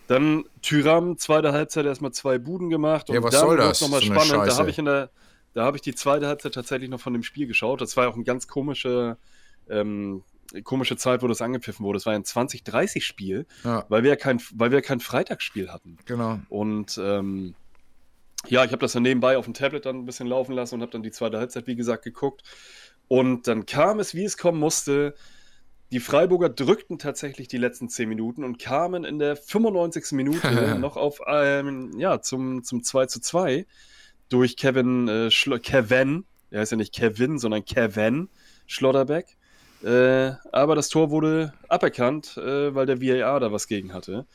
Dann 0.07 0.45
Tyram, 0.63 1.17
zweite 1.17 1.53
Halbzeit 1.53 1.87
erstmal 1.87 2.13
zwei 2.13 2.39
Buden 2.39 2.69
gemacht. 2.69 3.09
Und 3.09 3.15
Ja, 3.15 3.23
was 3.23 3.33
dann 3.33 3.41
soll 3.47 3.57
das? 3.57 3.81
Noch 3.81 3.89
mal 3.89 4.01
So 4.01 4.07
spannend. 4.07 4.49
Da 4.51 4.57
habe 4.59 4.69
ich 4.71 4.79
in 4.79 4.85
der, 4.85 5.11
da 5.55 5.65
habe 5.65 5.77
ich 5.79 5.83
die 5.83 5.95
zweite 5.95 6.27
Halbzeit 6.27 6.53
tatsächlich 6.55 6.91
noch 6.91 7.01
von 7.01 7.15
dem 7.15 7.23
Spiel 7.23 7.47
geschaut. 7.47 7.81
Das 7.81 7.97
war 7.97 8.05
ja 8.05 8.11
auch 8.11 8.15
eine 8.15 8.25
ganz 8.25 8.47
komische, 8.49 9.17
ähm, 9.71 10.23
komische 10.65 10.97
Zeit, 10.97 11.23
wo 11.23 11.27
das 11.29 11.43
angepfiffen 11.43 11.85
wurde. 11.85 11.99
Es 11.99 12.07
war 12.07 12.15
ein 12.15 12.23
20-30-Spiel, 12.25 13.47
Ja, 13.65 13.85
weil 13.89 14.03
wir 14.03 14.11
ja 14.11 14.17
kein, 14.17 14.41
weil 14.55 14.71
wir 14.71 14.81
kein 14.83 15.01
Freitagsspiel 15.01 15.71
hatten. 15.71 15.99
genau. 16.07 16.41
Und 16.49 16.99
ähm, 17.03 17.55
ja, 18.47 18.65
ich 18.65 18.71
habe 18.71 18.81
das 18.81 18.93
dann 18.93 19.03
nebenbei 19.03 19.37
auf 19.37 19.45
dem 19.47 19.55
Tablet 19.55 19.85
dann 19.85 19.97
ein 19.97 20.07
bisschen 20.07 20.27
laufen 20.29 20.53
lassen 20.55 20.77
und 20.77 20.83
habe 20.83 20.93
dann 20.93 21.03
die 21.03 21.11
zweite 21.11 21.39
Halbzeit, 21.39 21.67
wie 21.67 21.77
gesagt, 21.77 22.05
geguckt. 22.05 22.43
Und 23.09 23.49
dann 23.49 23.67
kam 23.67 23.99
es, 24.01 24.15
wie 24.15 24.25
es 24.25 24.37
kommen 24.39 24.61
musste. 24.61 25.15
Die 25.91 26.01
Freiburger 26.01 26.51
drückten 26.51 26.99
tatsächlich 26.99 27.49
die 27.49 27.57
letzten 27.57 27.89
10 27.89 28.09
Minuten 28.09 28.45
und 28.45 28.59
kamen 28.59 29.05
in 29.05 29.19
der 29.19 29.37
95. 29.37 30.13
Minute 30.13 30.79
noch 30.81 30.97
auf 30.97 31.21
ähm, 31.27 31.93
ja, 31.99 32.21
zum, 32.21 32.63
zum 32.63 32.83
2 32.85 33.07
zu 33.07 33.21
2 33.21 33.67
durch 34.29 34.57
Kevin, 34.59 35.09
äh, 35.09 35.31
Schlo- 35.31 35.59
Kevin, 35.59 36.25
er 36.51 36.61
heißt 36.61 36.73
ja 36.73 36.77
nicht 36.77 36.95
Kevin, 36.95 37.39
sondern 37.39 37.65
Kevin 37.65 38.29
Schlotterbeck. 38.67 39.38
Äh, 39.83 40.33
aber 40.53 40.75
das 40.75 40.89
Tor 40.89 41.11
wurde 41.11 41.53
aberkannt, 41.69 42.37
äh, 42.37 42.75
weil 42.75 42.87
der 42.87 43.01
VAR 43.01 43.41
da 43.41 43.53
was 43.53 43.69
gegen 43.69 43.93
hatte. 43.93 44.27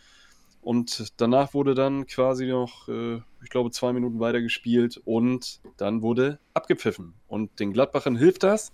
Und 0.61 1.11
danach 1.17 1.53
wurde 1.53 1.75
dann 1.75 2.07
quasi 2.07 2.45
noch, 2.45 2.87
äh, 2.87 3.17
ich 3.43 3.49
glaube, 3.49 3.71
zwei 3.71 3.91
Minuten 3.91 4.21
weiter 4.21 4.41
gespielt 4.41 5.01
und 5.03 5.59
dann 5.75 6.01
wurde 6.01 6.39
abgepfiffen. 6.53 7.13
Und 7.27 7.59
den 7.59 7.73
Gladbachern 7.73 8.15
hilft 8.15 8.43
das. 8.43 8.71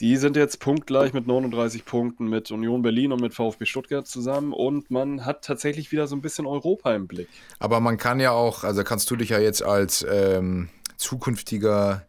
Die 0.00 0.16
sind 0.16 0.36
jetzt 0.36 0.60
punktgleich 0.60 1.14
mit 1.14 1.26
39 1.26 1.84
Punkten 1.84 2.28
mit 2.28 2.50
Union 2.50 2.82
Berlin 2.82 3.12
und 3.12 3.20
mit 3.20 3.32
VfB 3.32 3.64
Stuttgart 3.64 4.06
zusammen 4.06 4.52
und 4.52 4.90
man 4.90 5.24
hat 5.24 5.42
tatsächlich 5.42 5.90
wieder 5.90 6.06
so 6.06 6.14
ein 6.16 6.20
bisschen 6.20 6.44
Europa 6.44 6.94
im 6.94 7.06
Blick. 7.06 7.28
Aber 7.60 7.80
man 7.80 7.96
kann 7.96 8.20
ja 8.20 8.30
auch, 8.32 8.62
also 8.62 8.84
kannst 8.84 9.10
du 9.10 9.16
dich 9.16 9.30
ja 9.30 9.38
jetzt 9.38 9.62
als 9.62 10.06
ähm, 10.08 10.68
zukünftiger 10.98 12.06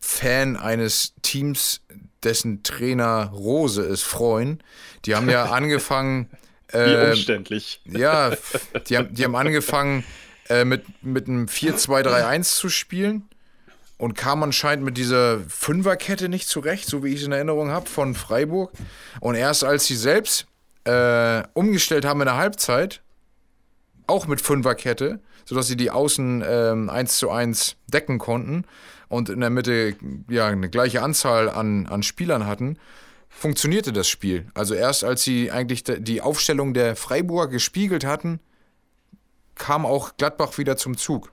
Fan 0.00 0.56
eines 0.56 1.14
Teams, 1.22 1.80
dessen 2.22 2.62
Trainer 2.62 3.30
Rose 3.32 3.82
ist, 3.82 4.02
freuen. 4.02 4.62
Die 5.04 5.14
haben 5.14 5.28
ja 5.28 5.44
angefangen. 5.50 6.30
Wie 6.70 6.78
äh, 6.78 7.10
umständlich. 7.10 7.80
ja, 7.84 8.32
die 8.88 8.98
haben, 8.98 9.14
die 9.14 9.24
haben 9.24 9.36
angefangen 9.36 10.04
äh, 10.48 10.64
mit, 10.64 10.84
mit 11.02 11.28
einem 11.28 11.46
4-2-3-1 11.46 12.42
zu 12.42 12.68
spielen 12.68 13.28
und 13.96 14.14
kam 14.14 14.42
anscheinend 14.42 14.84
mit 14.84 14.96
dieser 14.96 15.40
Fünferkette 15.48 16.28
nicht 16.28 16.48
zurecht, 16.48 16.88
so 16.88 17.02
wie 17.02 17.08
ich 17.08 17.20
es 17.20 17.26
in 17.26 17.32
Erinnerung 17.32 17.70
habe, 17.70 17.88
von 17.88 18.14
Freiburg. 18.14 18.72
Und 19.20 19.34
erst 19.34 19.64
als 19.64 19.86
sie 19.86 19.96
selbst 19.96 20.46
äh, 20.84 21.42
umgestellt 21.54 22.04
haben 22.04 22.20
in 22.20 22.26
der 22.26 22.36
Halbzeit, 22.36 23.02
auch 24.06 24.26
mit 24.26 24.40
Fünferkette, 24.40 25.20
sodass 25.44 25.66
sie 25.66 25.76
die 25.76 25.90
Außen 25.90 26.44
ähm, 26.46 26.90
1 26.90 27.18
zu 27.18 27.30
1 27.30 27.76
decken 27.88 28.18
konnten 28.18 28.64
und 29.08 29.28
in 29.28 29.40
der 29.40 29.50
Mitte 29.50 29.96
ja 30.28 30.46
eine 30.46 30.70
gleiche 30.70 31.02
Anzahl 31.02 31.48
an, 31.48 31.86
an 31.86 32.02
Spielern 32.02 32.46
hatten, 32.46 32.78
funktionierte 33.28 33.92
das 33.92 34.08
Spiel. 34.08 34.46
Also 34.54 34.74
erst 34.74 35.04
als 35.04 35.22
sie 35.22 35.50
eigentlich 35.50 35.84
die 35.84 36.20
Aufstellung 36.20 36.74
der 36.74 36.96
Freiburger 36.96 37.48
gespiegelt 37.50 38.04
hatten, 38.04 38.40
kam 39.54 39.84
auch 39.86 40.16
Gladbach 40.16 40.58
wieder 40.58 40.76
zum 40.76 40.96
Zug. 40.96 41.32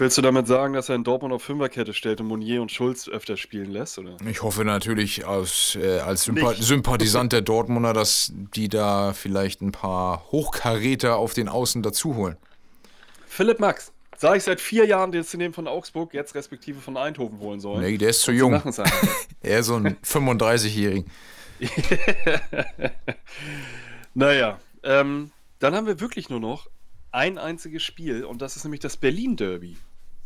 Willst 0.00 0.16
du 0.16 0.22
damit 0.22 0.46
sagen, 0.46 0.74
dass 0.74 0.88
er 0.88 0.94
in 0.94 1.02
Dortmund 1.02 1.34
auf 1.34 1.42
Fünferkette 1.42 1.92
stellt 1.92 2.20
und 2.20 2.28
Monier 2.28 2.62
und 2.62 2.70
Schulz 2.70 3.08
öfter 3.08 3.36
spielen 3.36 3.72
lässt? 3.72 3.98
Oder? 3.98 4.16
Ich 4.30 4.42
hoffe 4.42 4.64
natürlich 4.64 5.24
aus, 5.24 5.76
äh, 5.80 5.98
als 5.98 6.22
Sympa 6.22 6.50
Nicht. 6.50 6.62
Sympathisant 6.62 7.32
der 7.32 7.40
Dortmunder, 7.40 7.92
dass 7.92 8.32
die 8.54 8.68
da 8.68 9.12
vielleicht 9.12 9.60
ein 9.60 9.72
paar 9.72 10.30
Hochkaräter 10.30 11.16
auf 11.16 11.34
den 11.34 11.48
Außen 11.48 11.82
dazu 11.82 12.14
holen. 12.14 12.36
Philipp 13.26 13.58
Max, 13.58 13.92
sage 14.18 14.36
ich 14.38 14.44
seit 14.44 14.60
vier 14.60 14.84
Jahren, 14.84 15.12
den 15.12 15.22
sie 15.22 15.38
den 15.38 15.52
von 15.54 15.66
Augsburg, 15.66 16.12
jetzt 16.12 16.34
respektive 16.34 16.80
von 16.80 16.96
Eindhoven 16.96 17.38
holen 17.40 17.60
sollen. 17.60 17.80
Nee, 17.82 17.96
der 17.96 18.10
ist 18.10 18.20
zu 18.22 18.32
jung. 18.32 18.54
es. 18.54 18.78
Er 19.40 19.60
ist 19.60 19.66
so 19.66 19.76
ein 19.76 19.96
35-Jährigen. 20.04 21.10
Naja, 24.14 24.58
ähm, 24.82 25.30
dann 25.60 25.74
haben 25.74 25.86
wir 25.86 26.00
wirklich 26.00 26.28
nur 26.28 26.40
noch 26.40 26.66
ein 27.12 27.38
einziges 27.38 27.82
Spiel 27.82 28.24
und 28.24 28.42
das 28.42 28.56
ist 28.56 28.64
nämlich 28.64 28.80
das 28.80 28.96
Berlin-Derby. 28.96 29.76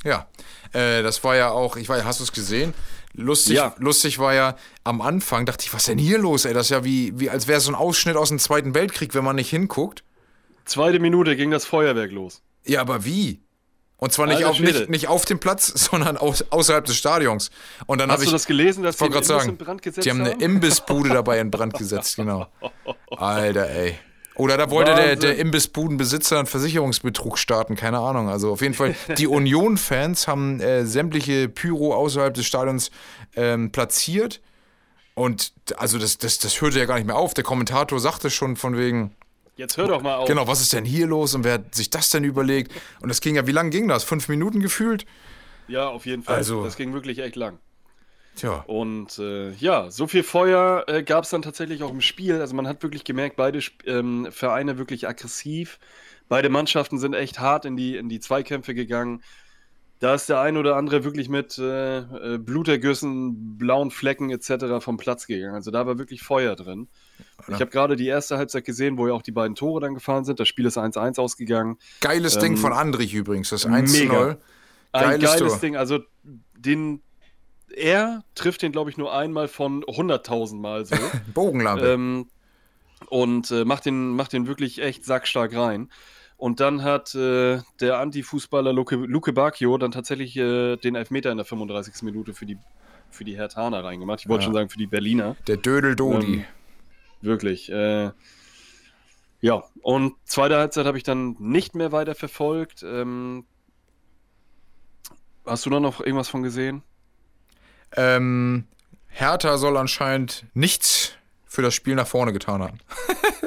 Ja, 0.04 0.26
äh, 0.72 1.02
das 1.02 1.22
war 1.22 1.36
ja 1.36 1.50
auch, 1.50 1.76
ich 1.76 1.88
weiß, 1.88 2.04
hast 2.04 2.20
du 2.20 2.24
es 2.24 2.32
gesehen? 2.32 2.74
Lustig, 3.14 3.56
Ja. 3.56 3.74
lustig 3.78 4.18
war 4.18 4.34
ja, 4.34 4.56
am 4.82 5.00
Anfang 5.00 5.46
dachte 5.46 5.64
ich, 5.66 5.72
was 5.74 5.82
ist 5.82 5.88
denn 5.88 5.98
hier 5.98 6.18
los, 6.18 6.44
ey? 6.44 6.54
Das 6.54 6.66
ist 6.66 6.70
ja 6.70 6.84
wie, 6.84 7.18
wie 7.20 7.28
als 7.30 7.46
wäre 7.46 7.60
so 7.60 7.70
ein 7.70 7.74
Ausschnitt 7.74 8.16
aus 8.16 8.30
dem 8.30 8.38
Zweiten 8.38 8.74
Weltkrieg, 8.74 9.14
wenn 9.14 9.24
man 9.24 9.36
nicht 9.36 9.50
hinguckt. 9.50 10.02
Zweite 10.64 10.98
Minute 10.98 11.36
ging 11.36 11.50
das 11.50 11.66
Feuerwerk 11.66 12.10
los. 12.12 12.42
Ja, 12.64 12.80
aber 12.80 13.04
wie? 13.04 13.42
Und 14.02 14.12
zwar 14.12 14.26
nicht 14.26 14.44
auf, 14.44 14.58
nicht, 14.58 14.90
nicht 14.90 15.06
auf 15.06 15.24
dem 15.26 15.38
Platz, 15.38 15.68
sondern 15.76 16.16
aus, 16.16 16.44
außerhalb 16.50 16.84
des 16.84 16.96
Stadions. 16.96 17.52
Und 17.86 18.00
dann 18.00 18.10
habe 18.10 18.18
Hast 18.18 18.24
ich, 18.24 18.30
du 18.30 18.32
das 18.32 18.46
gelesen, 18.46 18.82
dass 18.82 18.96
die 18.96 19.04
Imbiss 19.04 19.28
sagen, 19.28 19.50
in 19.50 19.56
Brand 19.56 19.80
gesetzt 19.80 20.04
die 20.04 20.10
haben 20.10 20.22
eine 20.22 20.32
haben? 20.32 20.40
Imbissbude 20.40 21.08
dabei 21.10 21.38
in 21.38 21.52
Brand 21.52 21.74
gesetzt, 21.74 22.16
genau. 22.16 22.48
Alter, 23.16 23.70
ey. 23.70 23.94
Oder 24.34 24.56
da 24.56 24.70
wollte 24.70 24.96
der, 24.96 25.14
der 25.14 25.38
Imbissbudenbesitzer 25.38 26.38
einen 26.38 26.48
Versicherungsbetrug 26.48 27.38
starten, 27.38 27.76
keine 27.76 28.00
Ahnung. 28.00 28.28
Also 28.28 28.50
auf 28.50 28.60
jeden 28.60 28.74
Fall, 28.74 28.96
die 29.18 29.28
Union-Fans 29.28 30.26
haben 30.26 30.58
äh, 30.58 30.84
sämtliche 30.84 31.48
Pyro 31.48 31.94
außerhalb 31.94 32.34
des 32.34 32.44
Stadions 32.44 32.90
ähm, 33.36 33.70
platziert 33.70 34.40
Und 35.14 35.52
also 35.76 36.00
das, 36.00 36.18
das, 36.18 36.40
das 36.40 36.60
hörte 36.60 36.80
ja 36.80 36.86
gar 36.86 36.96
nicht 36.96 37.06
mehr 37.06 37.14
auf. 37.14 37.34
Der 37.34 37.44
Kommentator 37.44 38.00
sagte 38.00 38.30
schon 38.30 38.56
von 38.56 38.76
wegen, 38.76 39.14
Jetzt 39.62 39.76
hör 39.76 39.86
doch 39.86 40.02
mal 40.02 40.16
auf. 40.16 40.26
genau, 40.26 40.48
was 40.48 40.60
ist 40.60 40.72
denn 40.72 40.84
hier 40.84 41.06
los 41.06 41.36
und 41.36 41.44
wer 41.44 41.54
hat 41.54 41.72
sich 41.74 41.88
das 41.88 42.10
denn 42.10 42.24
überlegt? 42.24 42.72
Und 43.00 43.08
das 43.10 43.20
ging 43.20 43.36
ja, 43.36 43.46
wie 43.46 43.52
lange 43.52 43.70
ging 43.70 43.86
das? 43.86 44.02
Fünf 44.02 44.26
Minuten 44.28 44.58
gefühlt? 44.58 45.06
Ja, 45.68 45.86
auf 45.88 46.04
jeden 46.04 46.24
Fall. 46.24 46.34
Also- 46.34 46.64
das 46.64 46.76
ging 46.76 46.92
wirklich 46.92 47.20
echt 47.20 47.36
lang. 47.36 47.58
Tja, 48.34 48.64
Und 48.66 49.18
äh, 49.20 49.52
ja, 49.52 49.88
so 49.90 50.08
viel 50.08 50.24
Feuer 50.24 50.84
äh, 50.88 51.02
gab 51.04 51.22
es 51.24 51.30
dann 51.30 51.42
tatsächlich 51.42 51.82
auch 51.84 51.90
im 51.92 52.00
Spiel. 52.00 52.40
Also 52.40 52.56
man 52.56 52.66
hat 52.66 52.82
wirklich 52.82 53.04
gemerkt, 53.04 53.36
beide 53.36 53.58
Sp- 53.62 53.86
ähm, 53.86 54.26
Vereine 54.32 54.78
wirklich 54.78 55.06
aggressiv. 55.06 55.78
Beide 56.28 56.48
Mannschaften 56.48 56.98
sind 56.98 57.14
echt 57.14 57.38
hart 57.38 57.64
in 57.66 57.76
die, 57.76 57.94
in 57.96 58.08
die 58.08 58.18
Zweikämpfe 58.18 58.74
gegangen. 58.74 59.22
Da 60.00 60.14
ist 60.14 60.28
der 60.28 60.40
ein 60.40 60.56
oder 60.56 60.74
andere 60.74 61.04
wirklich 61.04 61.28
mit 61.28 61.56
äh, 61.58 61.98
äh, 61.98 62.38
Blutergüssen, 62.38 63.58
blauen 63.58 63.90
Flecken 63.92 64.30
etc. 64.30 64.80
vom 64.82 64.96
Platz 64.96 65.26
gegangen. 65.28 65.54
Also 65.54 65.70
da 65.70 65.86
war 65.86 65.98
wirklich 65.98 66.22
Feuer 66.22 66.56
drin. 66.56 66.88
Ich 67.48 67.54
habe 67.54 67.66
gerade 67.66 67.96
die 67.96 68.06
erste 68.06 68.36
Halbzeit 68.38 68.64
gesehen, 68.64 68.98
wo 68.98 69.06
ja 69.08 69.12
auch 69.14 69.22
die 69.22 69.32
beiden 69.32 69.54
Tore 69.54 69.80
dann 69.80 69.94
gefahren 69.94 70.24
sind. 70.24 70.38
Das 70.40 70.48
Spiel 70.48 70.66
ist 70.66 70.78
1-1 70.78 71.18
ausgegangen. 71.20 71.78
geiles 72.00 72.38
Ding 72.38 72.52
Ähm, 72.52 72.58
von 72.58 72.72
Andrich 72.72 73.14
übrigens, 73.14 73.50
das 73.50 73.66
1 73.66 73.92
zu 73.92 73.98
mega. 74.00 74.12
0. 74.14 74.38
Ein 74.92 75.02
Geiles 75.02 75.30
geiles 75.30 75.52
Tor. 75.52 75.60
Ding. 75.60 75.76
Also 75.76 76.00
den 76.56 77.00
er 77.74 78.22
trifft 78.34 78.60
den, 78.62 78.70
glaube 78.72 78.90
ich, 78.90 78.98
nur 78.98 79.14
einmal 79.14 79.48
von 79.48 79.82
100.000 79.84 80.56
Mal 80.56 80.84
so. 80.84 80.94
Bogenlampe. 81.34 81.92
ähm, 81.92 82.28
und 83.08 83.50
äh, 83.50 83.64
macht, 83.64 83.86
den, 83.86 84.10
macht 84.10 84.32
den 84.34 84.46
wirklich 84.46 84.80
echt 84.82 85.04
sackstark 85.04 85.54
rein. 85.56 85.90
Und 86.36 86.60
dann 86.60 86.82
hat 86.82 87.14
äh, 87.14 87.60
der 87.80 87.98
Anti-Fußballer 87.98 88.72
Luke, 88.72 88.94
Luke 88.96 89.32
Bacchio 89.32 89.78
dann 89.78 89.90
tatsächlich 89.92 90.36
äh, 90.36 90.76
den 90.76 90.96
Elfmeter 90.96 91.30
in 91.30 91.36
der 91.38 91.46
35. 91.46 92.02
Minute 92.02 92.34
für 92.34 92.46
die, 92.46 92.58
für 93.10 93.24
die 93.24 93.36
Hertaner 93.36 93.82
reingemacht. 93.84 94.20
Ich 94.20 94.28
wollte 94.28 94.42
Ja. 94.42 94.46
schon 94.46 94.54
sagen, 94.54 94.68
für 94.68 94.78
die 94.78 94.86
Berliner. 94.86 95.36
Der 95.46 95.56
Dödel 95.56 95.94
Dodi. 95.96 96.34
ähm, 96.34 96.44
Wirklich. 97.22 97.70
Äh, 97.70 98.10
ja, 99.40 99.64
und 99.82 100.14
zweite 100.24 100.56
Halbzeit 100.56 100.86
habe 100.86 100.98
ich 100.98 101.04
dann 101.04 101.36
nicht 101.38 101.74
mehr 101.74 101.90
weiter 101.90 102.14
verfolgt. 102.14 102.82
Ähm, 102.82 103.44
hast 105.46 105.66
du 105.66 105.70
da 105.70 105.80
noch 105.80 106.00
irgendwas 106.00 106.28
von 106.28 106.42
gesehen? 106.42 106.82
Ähm, 107.96 108.66
Hertha 109.08 109.58
soll 109.58 109.76
anscheinend 109.76 110.46
nichts 110.54 111.12
für 111.44 111.62
das 111.62 111.74
Spiel 111.74 111.94
nach 111.94 112.06
vorne 112.06 112.32
getan 112.32 112.62
haben. 112.62 112.78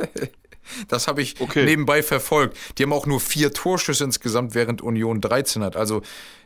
das 0.87 1.07
habe 1.07 1.21
ich 1.21 1.39
Okay. 1.39 1.65
nebenbei 1.65 2.01
verfolgt. 2.03 2.57
Die 2.77 2.83
haben 2.83 2.93
auch 2.93 3.05
nur 3.05 3.19
vier 3.19 3.51
Torschüsse 3.53 4.03
insgesamt, 4.03 4.55
während 4.55 4.81
Union 4.81 5.21
13 5.21 5.63
hat. 5.63 5.75
Also 5.75 6.01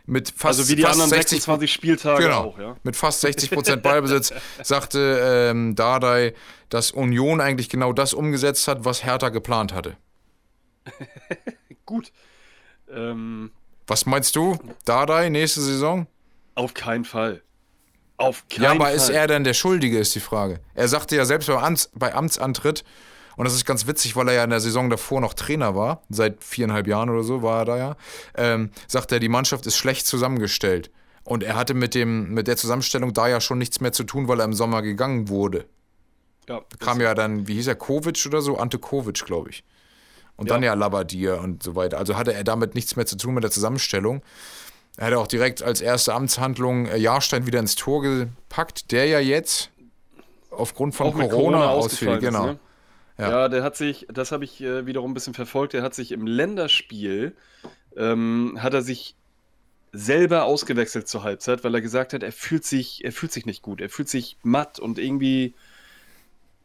mit 0.05 0.29
fast, 0.29 0.59
Also 0.59 0.69
wie 0.71 0.75
die 0.75 0.81
fast 0.81 0.93
anderen 0.93 1.09
60 1.09 1.29
26 1.43 1.71
Spieltage 1.73 2.23
Genau. 2.23 2.41
auch, 2.45 2.59
ja? 2.59 2.75
Mit 2.83 2.95
fast 2.95 3.21
60 3.21 3.51
Prozent 3.51 3.83
Ballbesitz 3.83 4.33
sagte 4.63 5.49
ähm, 5.51 5.75
Dardai, 5.75 6.33
dass 6.69 6.91
Union 6.91 7.41
eigentlich 7.41 7.69
genau 7.69 7.93
das 7.93 8.13
umgesetzt 8.13 8.67
hat, 8.67 8.85
was 8.85 9.03
Hertha 9.03 9.29
geplant 9.29 9.73
hatte. 9.73 9.97
Gut. 11.85 12.11
Ähm, 12.91 13.51
Was 13.87 14.05
meinst 14.05 14.35
du, 14.35 14.57
Dardai, 14.85 15.29
nächste 15.29 15.61
Saison? 15.61 16.07
auf 16.55 16.73
keinen 16.73 17.05
Fall. 17.05 17.41
Auf 18.17 18.43
keinen 18.49 18.63
Ja, 18.63 18.71
aber 18.71 18.85
Fall. 18.87 18.95
ist 18.95 19.09
er 19.09 19.27
denn 19.27 19.45
der 19.45 19.53
Schuldige, 19.53 19.97
ist 19.97 20.13
die 20.13 20.19
Frage. 20.19 20.59
Er 20.73 20.89
sagte 20.89 21.15
ja 21.15 21.23
selbst 21.23 21.47
beim 21.47 21.59
Amts, 21.59 21.89
bei 21.95 22.13
Amtsantritt, 22.13 22.83
und 23.39 23.45
das 23.45 23.53
ist 23.53 23.63
ganz 23.63 23.87
witzig, 23.87 24.17
weil 24.17 24.27
er 24.27 24.33
ja 24.33 24.43
in 24.43 24.49
der 24.49 24.59
Saison 24.59 24.89
davor 24.89 25.21
noch 25.21 25.33
Trainer 25.33 25.73
war, 25.73 26.01
seit 26.09 26.43
viereinhalb 26.43 26.87
Jahren 26.87 27.09
oder 27.09 27.23
so 27.23 27.41
war 27.41 27.59
er 27.59 27.65
da 27.65 27.77
ja, 27.77 27.95
ähm, 28.35 28.69
sagt 28.85 29.13
er, 29.13 29.21
die 29.21 29.29
Mannschaft 29.29 29.65
ist 29.65 29.77
schlecht 29.77 30.05
zusammengestellt. 30.07 30.91
Und 31.23 31.41
er 31.41 31.55
hatte 31.55 31.73
mit, 31.73 31.95
dem, 31.95 32.33
mit 32.33 32.47
der 32.47 32.57
Zusammenstellung 32.57 33.13
da 33.13 33.29
ja 33.29 33.39
schon 33.39 33.57
nichts 33.57 33.79
mehr 33.79 33.93
zu 33.93 34.03
tun, 34.03 34.27
weil 34.27 34.41
er 34.41 34.43
im 34.43 34.51
Sommer 34.51 34.81
gegangen 34.81 35.29
wurde. 35.29 35.67
Ja, 36.49 36.59
Kam 36.79 36.99
ja 36.99 37.15
dann, 37.15 37.47
wie 37.47 37.53
hieß 37.53 37.67
er, 37.67 37.75
Kovic 37.75 38.25
oder 38.27 38.41
so? 38.41 38.57
Ante 38.57 38.77
Kovic, 38.77 39.25
glaube 39.25 39.51
ich. 39.51 39.63
Und 40.35 40.49
Ja. 40.49 40.55
dann 40.55 40.63
ja 40.63 40.73
Labadier 40.73 41.39
und 41.39 41.63
so 41.63 41.77
weiter. 41.77 41.97
Also 41.97 42.17
hatte 42.17 42.33
er 42.33 42.43
damit 42.43 42.75
nichts 42.75 42.97
mehr 42.97 43.05
zu 43.05 43.15
tun 43.15 43.35
mit 43.35 43.45
der 43.45 43.51
Zusammenstellung. 43.51 44.21
Er 44.97 45.07
hat 45.07 45.13
auch 45.13 45.27
direkt 45.27 45.63
als 45.63 45.79
erste 45.79 46.13
Amtshandlung 46.13 46.87
äh, 46.87 46.97
Jahrstein 46.97 47.47
wieder 47.47 47.59
ins 47.59 47.75
Tor 47.75 48.01
gepackt, 48.01 48.91
der 48.91 49.05
ja 49.05 49.21
jetzt 49.21 49.71
aufgrund 50.51 50.93
von 50.93 51.13
Corona, 51.13 51.29
Corona 51.29 51.69
ausfiel. 51.69 52.17
Genau. 52.19 52.39
ist, 52.47 52.51
ne? 52.51 52.59
Ja. 53.19 53.29
Ja. 53.29 53.49
der 53.49 53.63
hat 53.63 53.75
sich, 53.75 54.07
das 54.11 54.31
habe 54.31 54.45
ich 54.45 54.61
äh, 54.61 54.85
wiederum 54.85 55.11
ein 55.11 55.13
bisschen 55.13 55.33
verfolgt, 55.33 55.73
der 55.73 55.83
hat 55.83 55.93
sich 55.93 56.11
im 56.11 56.25
Länderspiel, 56.25 57.35
ähm, 57.97 58.57
hat 58.59 58.73
er 58.73 58.81
sich 58.81 59.15
selber 59.91 60.43
ausgewechselt 60.45 61.07
zur 61.07 61.23
Halbzeit, 61.23 61.63
weil 61.63 61.73
er 61.75 61.81
gesagt 61.81 62.13
hat, 62.13 62.23
er 62.23 62.31
fühlt 62.31 62.63
sich, 62.63 63.03
er 63.03 63.11
fühlt 63.11 63.31
sich 63.31 63.45
nicht 63.45 63.61
gut, 63.61 63.81
er 63.81 63.89
fühlt 63.89 64.07
sich 64.07 64.37
matt 64.43 64.79
und 64.79 64.99
irgendwie, 64.99 65.53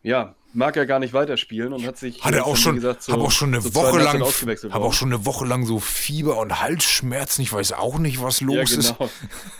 ja, 0.03 0.35
mag 0.53 0.77
er 0.77 0.87
gar 0.87 0.99
nicht 1.01 1.13
weiterspielen 1.15 1.73
und 1.73 1.85
hat 1.87 1.97
sich, 1.97 2.23
Hat 2.23 2.35
er 2.35 2.47
auch 2.47 2.57
schon, 2.57 2.77
gesagt, 2.77 3.03
zur- 3.03 3.15
hab 3.15 3.21
auch 3.23 3.31
schon 3.33 3.53
eine 3.55 3.63
zur 3.63 3.75
Woche 3.75 3.97
lang, 3.97 4.07
Halbzeit 4.09 4.23
ausgewechselt 4.23 4.73
hab 4.73 4.81
worden. 4.83 4.89
auch 4.91 4.95
schon 4.95 5.09
eine 5.13 5.25
Woche 5.27 5.47
lang 5.47 5.67
so 5.67 5.81
Fieber 5.81 6.37
und 6.39 6.61
Halsschmerzen. 6.61 7.43
Ich 7.43 7.53
weiß 7.53 7.73
auch 7.73 7.99
nicht, 7.99 8.23
was 8.23 8.41
los 8.43 8.55
Ja, 8.55 8.63
ist. 8.79 8.97
genau. 8.99 9.11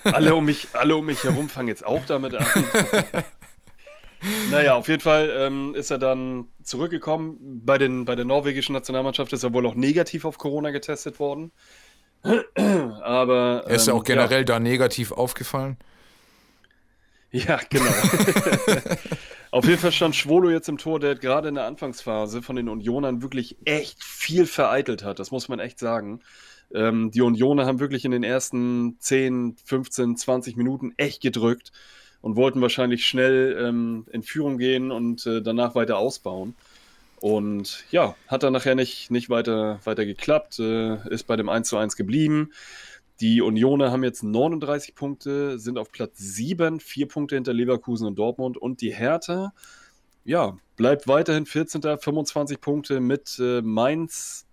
alle, 0.05 0.35
um 0.37 0.45
mich, 0.45 0.69
alle 0.75 0.95
um 0.95 1.07
mich 1.07 1.25
herum 1.25 1.49
fangen 1.49 1.69
jetzt 1.69 1.85
auch 1.85 2.05
damit 2.07 2.35
an. 2.37 2.47
naja, 4.51 4.75
auf 4.75 4.89
jeden 4.89 5.01
Fall 5.01 5.31
ähm, 5.37 5.75
ist 5.75 5.91
er 5.91 5.99
dann 5.99 6.49
zurückgekommen. 6.63 7.63
Bei, 7.65 7.79
den, 7.79 8.05
bei 8.05 8.15
der 8.15 8.25
norwegischen 8.25 8.73
Nationalmannschaft 8.73 9.33
ist 9.33 9.43
er 9.43 9.53
wohl 9.53 9.67
auch 9.67 9.75
negativ 9.75 10.25
auf 10.25 10.39
Corona 10.39 10.71
getestet 10.71 11.19
worden. 11.19 11.53
Aber. 12.23 13.65
Er 13.67 13.75
ist 13.75 13.87
ja 13.87 13.93
ähm, 13.93 13.99
auch 13.99 14.05
generell 14.05 14.45
da 14.45 14.59
negativ 14.59 15.13
aufgefallen. 15.13 15.77
Ja, 17.31 17.61
genau. 17.69 17.91
Auf 19.51 19.67
jeden 19.67 19.79
Fall 19.79 19.93
stand 19.93 20.17
Schwolo 20.17 20.51
jetzt 20.51 20.69
im 20.69 20.79
Tor, 20.79 20.99
der 20.99 21.15
gerade 21.15 21.49
in 21.49 21.55
der 21.55 21.67
Anfangsphase 21.67 22.43
von 22.43 22.57
den 22.57 22.69
Unionern 22.69 23.23
wirklich 23.23 23.57
echt 23.65 24.03
viel 24.03 24.47
vereitelt 24.47 25.05
hat. 25.05 25.19
Das 25.19 25.31
muss 25.31 25.49
man 25.49 25.61
echt 25.61 25.79
sagen. 25.79 26.21
Ähm, 26.75 27.11
die 27.13 27.23
Unioner 27.23 27.67
haben 27.67 27.79
wirklich 27.79 28.05
in 28.05 28.11
den 28.11 28.25
ersten 28.25 28.97
10, 28.99 29.57
15, 29.65 30.17
20 30.17 30.57
Minuten 30.57 30.93
echt 30.97 31.23
gedrückt 31.23 31.71
und 32.25 32.37
wollten 32.37 32.63
wahrscheinlich 32.63 33.07
schnell 33.07 33.55
ähm, 33.61 34.07
in 34.11 34.23
Führung 34.23 34.57
gehen 34.57 34.91
und 34.91 35.27
äh, 35.27 35.43
danach 35.43 35.75
weiter 35.75 35.99
ausbauen. 35.99 36.55
Und 37.21 37.85
ja, 37.91 38.17
hat 38.29 38.43
dann 38.43 38.55
nachher 38.55 38.75
nicht, 38.75 39.11
nicht 39.11 39.29
weiter, 39.29 39.79
weiter 39.85 40.07
geklappt, 40.07 40.59
äh, 40.59 41.07
ist 41.11 41.25
bei 41.27 41.37
dem 41.37 41.51
1 41.51 41.69
zu 41.69 41.77
1 41.77 41.97
geblieben. 41.97 42.53
Die 43.21 43.43
Unioner 43.43 43.93
haben 43.93 44.05
jetzt 44.05 44.23
39 44.23 44.95
Punkte, 44.95 45.59
sind 45.59 45.77
auf 45.77 45.93
Platz 45.93 46.17
7, 46.17 46.81
vier 46.81 47.09
Punkte 47.09 47.35
hinter 47.35 47.53
Leverkusen 47.53 48.07
und 48.07 48.19
Dortmund. 48.19 48.57
Und 48.57 48.81
die 48.81 48.95
Hertha, 48.95 49.53
ja, 50.25 50.57
bleibt 50.77 51.07
weiterhin 51.07 51.45
14. 51.45 51.83
25 51.99 52.59
Punkte 52.59 53.01
mit 53.01 53.39
äh, 53.39 53.61
Mainz 53.61 54.47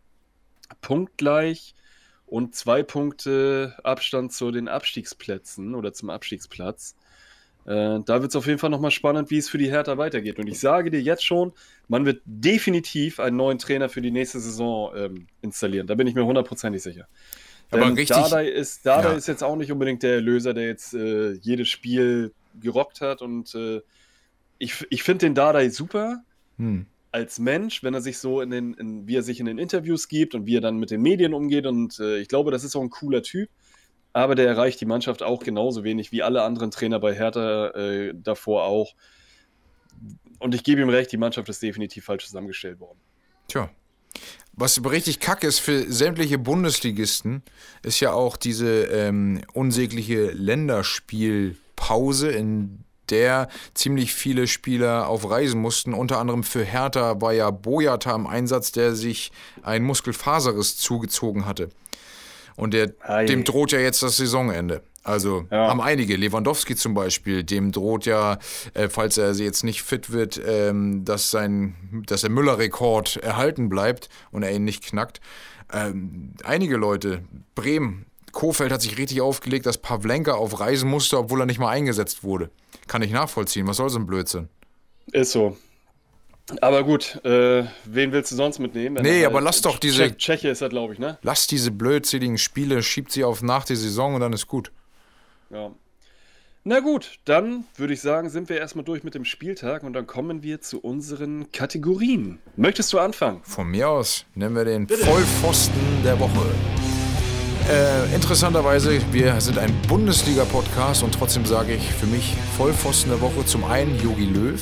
punktgleich 0.81 1.73
und 2.25 2.53
zwei 2.53 2.83
Punkte 2.83 3.77
Abstand 3.81 4.33
zu 4.33 4.51
den 4.51 4.67
Abstiegsplätzen 4.67 5.73
oder 5.73 5.93
zum 5.93 6.09
Abstiegsplatz. 6.09 6.97
Äh, 7.65 7.99
da 8.05 8.21
wird 8.21 8.29
es 8.31 8.35
auf 8.35 8.47
jeden 8.47 8.57
Fall 8.59 8.69
nochmal 8.71 8.91
spannend, 8.91 9.29
wie 9.29 9.37
es 9.37 9.49
für 9.49 9.57
die 9.57 9.69
Hertha 9.69 9.97
weitergeht. 9.97 10.39
Und 10.39 10.47
ich 10.47 10.59
sage 10.59 10.89
dir 10.89 11.01
jetzt 11.01 11.23
schon, 11.23 11.53
man 11.87 12.05
wird 12.05 12.21
definitiv 12.25 13.19
einen 13.19 13.37
neuen 13.37 13.59
Trainer 13.59 13.87
für 13.89 14.01
die 14.01 14.11
nächste 14.11 14.39
Saison 14.39 14.91
ähm, 14.95 15.27
installieren. 15.41 15.85
Da 15.87 15.95
bin 15.95 16.07
ich 16.07 16.15
mir 16.15 16.25
hundertprozentig 16.25 16.81
sicher. 16.81 17.07
Aber 17.69 17.85
Denn 17.85 17.93
richtig- 17.93 18.17
Dardai 18.17 18.47
ist, 18.49 18.85
Dardai 18.85 19.11
Ja. 19.11 19.15
ist 19.17 19.27
jetzt 19.27 19.43
auch 19.43 19.55
nicht 19.55 19.71
unbedingt 19.71 20.03
der 20.03 20.15
Erlöser, 20.15 20.53
der 20.53 20.65
jetzt 20.67 20.93
äh, 20.93 21.33
jedes 21.33 21.69
Spiel 21.69 22.33
gerockt 22.59 22.99
hat. 23.01 23.21
Und 23.21 23.53
äh, 23.55 23.81
ich, 24.57 24.85
ich 24.89 25.03
finde 25.03 25.25
den 25.27 25.35
Dardai 25.35 25.69
super 25.69 26.23
Hm. 26.57 26.85
als 27.11 27.39
Mensch, 27.39 27.81
wenn 27.83 27.93
er 27.93 28.01
sich 28.01 28.17
so 28.17 28.41
in 28.41 28.49
den, 28.49 28.73
in, 28.73 29.07
wie 29.07 29.15
er 29.15 29.23
sich 29.23 29.39
in 29.39 29.45
den 29.45 29.57
Interviews 29.57 30.07
gibt 30.09 30.35
und 30.35 30.45
wie 30.47 30.57
er 30.57 30.61
dann 30.61 30.77
mit 30.77 30.91
den 30.91 31.01
Medien 31.01 31.33
umgeht. 31.33 31.65
Und 31.65 31.99
äh, 31.99 32.17
ich 32.17 32.27
glaube, 32.27 32.51
das 32.51 32.63
ist 32.63 32.75
auch 32.75 32.81
ein 32.81 32.89
cooler 32.89 33.21
Typ. 33.23 33.49
Aber 34.13 34.35
der 34.35 34.47
erreicht 34.47 34.81
die 34.81 34.85
Mannschaft 34.85 35.23
auch 35.23 35.43
genauso 35.43 35.83
wenig 35.83 36.11
wie 36.11 36.23
alle 36.23 36.43
anderen 36.43 36.71
Trainer 36.71 36.99
bei 36.99 37.15
Hertha 37.15 37.69
äh, 37.69 38.13
davor 38.13 38.65
auch. 38.65 38.93
Und 40.39 40.55
ich 40.55 40.63
gebe 40.63 40.81
ihm 40.81 40.89
recht, 40.89 41.11
die 41.11 41.17
Mannschaft 41.17 41.47
ist 41.49 41.61
definitiv 41.61 42.05
falsch 42.05 42.25
zusammengestellt 42.25 42.79
worden. 42.79 42.99
Tja. 43.47 43.69
Was 44.53 44.77
aber 44.77 44.91
richtig 44.91 45.21
kacke 45.21 45.47
ist 45.47 45.59
für 45.59 45.89
sämtliche 45.89 46.37
Bundesligisten, 46.37 47.41
ist 47.83 48.01
ja 48.01 48.11
auch 48.11 48.35
diese 48.35 48.83
ähm, 48.85 49.41
unsägliche 49.53 50.31
Länderspielpause, 50.31 52.31
in 52.31 52.83
der 53.09 53.47
ziemlich 53.73 54.13
viele 54.13 54.47
Spieler 54.47 55.07
auf 55.07 55.29
Reisen 55.29 55.61
mussten. 55.61 55.93
Unter 55.93 56.19
anderem 56.19 56.43
für 56.43 56.63
Hertha 56.63 57.21
war 57.21 57.33
ja 57.33 57.51
Boyata 57.51 58.15
im 58.15 58.27
Einsatz, 58.27 58.71
der 58.71 58.95
sich 58.95 59.31
ein 59.63 59.83
Muskelfaserriss 59.83 60.77
zugezogen 60.77 61.45
hatte. 61.45 61.69
Und 62.55 62.73
der, 62.73 62.93
Ei. 63.01 63.25
dem 63.25 63.43
droht 63.43 63.71
ja 63.71 63.79
jetzt 63.79 64.03
das 64.03 64.17
Saisonende. 64.17 64.81
Also 65.03 65.45
Ja. 65.49 65.67
haben 65.69 65.81
einige, 65.81 66.15
Lewandowski 66.15 66.75
zum 66.75 66.93
Beispiel, 66.93 67.43
dem 67.43 67.71
droht 67.71 68.05
ja, 68.05 68.37
äh, 68.75 68.87
falls 68.87 69.17
er 69.17 69.31
jetzt 69.33 69.63
nicht 69.63 69.81
fit 69.81 70.11
wird, 70.11 70.39
ähm, 70.45 71.03
dass, 71.05 71.31
sein, 71.31 72.03
dass 72.05 72.21
der 72.21 72.29
Müller-Rekord 72.29 73.17
erhalten 73.17 73.67
bleibt 73.69 74.09
und 74.31 74.43
er 74.43 74.51
ihn 74.51 74.63
nicht 74.63 74.83
knackt. 74.83 75.19
Ähm, 75.73 76.33
einige 76.43 76.77
Leute, 76.77 77.23
Bremen, 77.55 78.05
Kofeld 78.31 78.71
hat 78.71 78.81
sich 78.81 78.97
richtig 78.97 79.21
aufgelegt, 79.21 79.65
dass 79.65 79.77
Pavlenka 79.79 80.33
auf 80.33 80.59
Reisen 80.59 80.89
musste, 80.89 81.17
obwohl 81.17 81.41
er 81.41 81.45
nicht 81.45 81.59
mal 81.59 81.69
eingesetzt 81.69 82.23
wurde. 82.23 82.49
Kann 82.87 83.01
ich 83.01 83.11
nachvollziehen. 83.11 83.67
Was 83.67 83.77
soll 83.77 83.89
so 83.89 83.97
ein 83.99 84.05
Blödsinn? 84.05 84.49
Ist 85.11 85.31
so. 85.31 85.57
Aber 86.59 86.83
gut, 86.83 87.23
äh, 87.23 87.63
wen 87.85 88.11
willst 88.11 88.31
du 88.31 88.35
sonst 88.35 88.59
mitnehmen? 88.59 88.97
Wenn 88.97 89.03
Nee, 89.03 89.21
er 89.21 89.27
aber 89.27 89.35
halt- 89.37 89.45
lass 89.45 89.61
doch 89.61 89.79
diese- 89.79 90.03
Tschech- 90.03 90.17
Tscheche 90.17 90.49
ist 90.49 90.61
er, 90.61 90.69
glaube 90.69 90.93
ich, 90.93 90.99
ne? 90.99 91.17
Lass 91.21 91.47
diese 91.47 91.71
blödsinnigen 91.71 92.37
Spiele, 92.37 92.83
schiebt 92.83 93.11
sie 93.11 93.23
auf 93.23 93.41
nach 93.41 93.63
der 93.65 93.75
Saison 93.77 94.15
und 94.15 94.21
dann 94.21 94.33
ist 94.33 94.47
gut. 94.47 94.71
Ja. 95.49 95.71
Na 96.63 96.79
gut, 96.79 97.17
dann 97.25 97.63
würde 97.75 97.93
ich 97.93 98.01
sagen, 98.01 98.29
sind 98.29 98.47
wir 98.49 98.57
erstmal 98.59 98.85
durch 98.85 99.03
mit 99.03 99.15
dem 99.15 99.25
Spieltag 99.25 99.81
und 99.83 99.93
dann 99.93 100.05
kommen 100.05 100.43
wir 100.43 100.61
zu 100.61 100.79
unseren 100.79 101.51
Kategorien. 101.51 102.37
Möchtest 102.55 102.93
du 102.93 102.99
anfangen? 102.99 103.41
Von 103.43 103.67
mir 103.69 103.89
aus 103.89 104.25
nennen 104.35 104.55
wir 104.55 104.65
den 104.65 104.87
Vollpfosten 104.87 106.03
der 106.03 106.19
Woche. 106.19 106.45
Äh, 107.69 108.13
interessanterweise, 108.13 108.99
wir 109.11 109.39
sind 109.41 109.57
ein 109.57 109.73
Bundesliga-Podcast 109.87 111.03
und 111.03 111.13
trotzdem 111.15 111.45
sage 111.45 111.73
ich 111.73 111.83
für 111.93 112.05
mich 112.07 112.35
Vollpfosten 112.57 113.11
der 113.11 113.21
Woche 113.21 113.43
zum 113.45 113.63
einen 113.63 113.99
Jogi 113.99 114.25
Löw. 114.25 114.61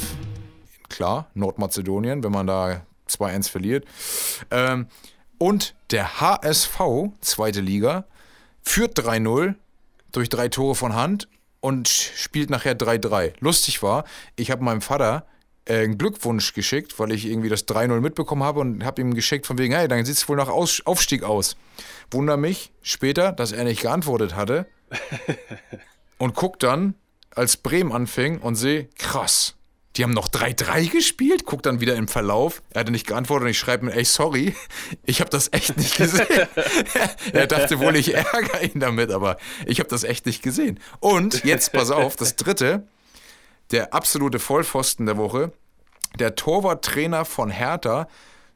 Klar, 0.90 1.30
Nordmazedonien, 1.34 2.24
wenn 2.24 2.32
man 2.32 2.48
da 2.48 2.86
2-1 3.08 3.50
verliert. 3.50 3.86
Ähm, 4.52 4.88
und 5.38 5.76
der 5.92 6.20
HSV, 6.20 6.80
zweite 7.22 7.62
Liga, 7.62 8.06
führt 8.62 9.00
3-0 9.00 9.56
durch 10.12 10.30
drei 10.30 10.50
Tore 10.50 10.76
von 10.76 10.94
Hand 10.94 11.28
und 11.62 11.88
spielt 11.88 12.50
nachher 12.50 12.78
3-3. 12.78 13.34
Lustig 13.40 13.82
war, 13.82 14.04
ich 14.36 14.52
habe 14.52 14.64
meinem 14.64 14.82
Vater 14.82 15.26
äh, 15.66 15.84
einen 15.84 15.98
Glückwunsch 15.98 16.54
geschickt, 16.54 17.00
weil 17.00 17.12
ich 17.12 17.26
irgendwie 17.26 17.50
das 17.50 17.68
3-0 17.68 18.00
mitbekommen 18.02 18.44
habe 18.44 18.60
und 18.60 18.84
habe 18.84 19.02
ihm 19.02 19.14
geschickt 19.14 19.46
von 19.46 19.58
wegen, 19.58 19.74
hey, 19.74 19.88
dann 19.88 20.04
sieht 20.06 20.16
es 20.16 20.28
wohl 20.28 20.38
nach 20.38 20.50
Aus 20.50 20.82
Aufstieg 20.86 21.24
aus. 21.24 21.56
Wunder 22.12 22.38
mich 22.38 22.72
später, 22.82 23.32
dass 23.32 23.52
er 23.52 23.64
nicht 23.64 23.82
geantwortet 23.82 24.36
hatte 24.36 24.66
und 26.18 26.36
guck 26.36 26.60
dann, 26.60 26.96
als 27.36 27.58
Bremen 27.58 27.92
anfing 27.92 28.40
und 28.40 28.56
sehe, 28.56 28.90
krass, 28.98 29.56
die 30.00 30.04
haben 30.06 30.14
noch 30.14 30.30
3-3 30.30 30.90
gespielt? 30.90 31.44
Guck 31.46 31.62
dann 31.62 31.82
wieder 31.82 31.98
im 31.98 32.08
Verlauf. 32.08 32.62
Er 32.70 32.80
hatte 32.80 32.92
nicht 32.94 33.06
geantwortet 33.06 33.44
und 33.44 33.52
ich 33.52 33.60
schreibe 33.60 33.86
mir, 33.86 33.94
ey, 33.94 34.06
sorry, 34.06 34.56
ich 35.06 35.20
habe 35.20 35.30
das 35.30 35.52
echt 35.52 35.76
nicht 35.76 35.98
gesehen. 35.98 36.26
er 37.34 37.48
dachte 37.48 37.80
wohl, 37.80 37.98
ich 37.98 38.14
ärgere 38.16 38.64
ihn 38.64 38.80
damit, 38.80 39.12
aber 39.12 39.36
ich 39.66 39.80
habe 39.80 39.90
das 39.90 40.06
echt 40.06 40.26
nicht 40.26 40.42
gesehen. 40.42 40.80
Und 41.02 41.44
jetzt, 41.44 41.74
pass 41.74 41.92
auf, 41.92 42.16
das 42.16 42.38
dritte, 42.38 42.88
der 43.72 43.94
absolute 43.94 44.40
Vollpfosten 44.40 45.06
der 45.06 45.18
Woche, 45.18 45.52
der 46.18 46.36
Torwarttrainer 46.36 47.26
von 47.26 47.50
Hertha, 47.50 48.08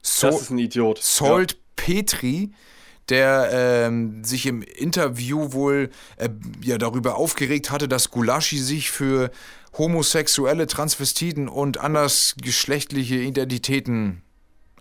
so 0.02 0.28
Das 0.28 0.41
ist 0.44 0.50
ein 0.50 0.60
Idiot. 0.60 1.04
Sold 1.04 1.58
Petri, 1.76 2.54
der 3.10 3.50
ähm, 3.52 4.24
sich 4.24 4.46
im 4.46 4.62
Interview 4.62 5.52
wohl 5.52 5.89
äh, 6.16 6.30
ja, 6.62 6.78
darüber 6.78 7.18
aufgeregt 7.18 7.70
hatte, 7.70 7.89
dass 7.89 8.12
Gulaschi 8.12 8.60
sich 8.60 8.91
für 8.91 9.30
homosexuelle 9.78 10.67
Transvestiten 10.67 11.47
und 11.49 11.78
andersgeschlechtliche 11.80 13.15
Identitäten, 13.15 14.21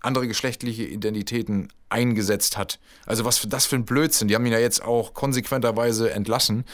andere 0.01 0.27
geschlechtliche 0.27 0.83
Identitäten 0.83 1.69
eingesetzt 1.89 2.57
hat. 2.57 2.79
Also 3.05 3.25
was 3.25 3.37
für 3.37 3.47
das 3.47 3.65
für 3.65 3.75
ein 3.75 3.85
Blödsinn. 3.85 4.27
Die 4.27 4.35
haben 4.35 4.45
ihn 4.45 4.51
ja 4.51 4.59
jetzt 4.59 4.83
auch 4.83 5.13
konsequenterweise 5.13 6.11
entlassen. 6.11 6.65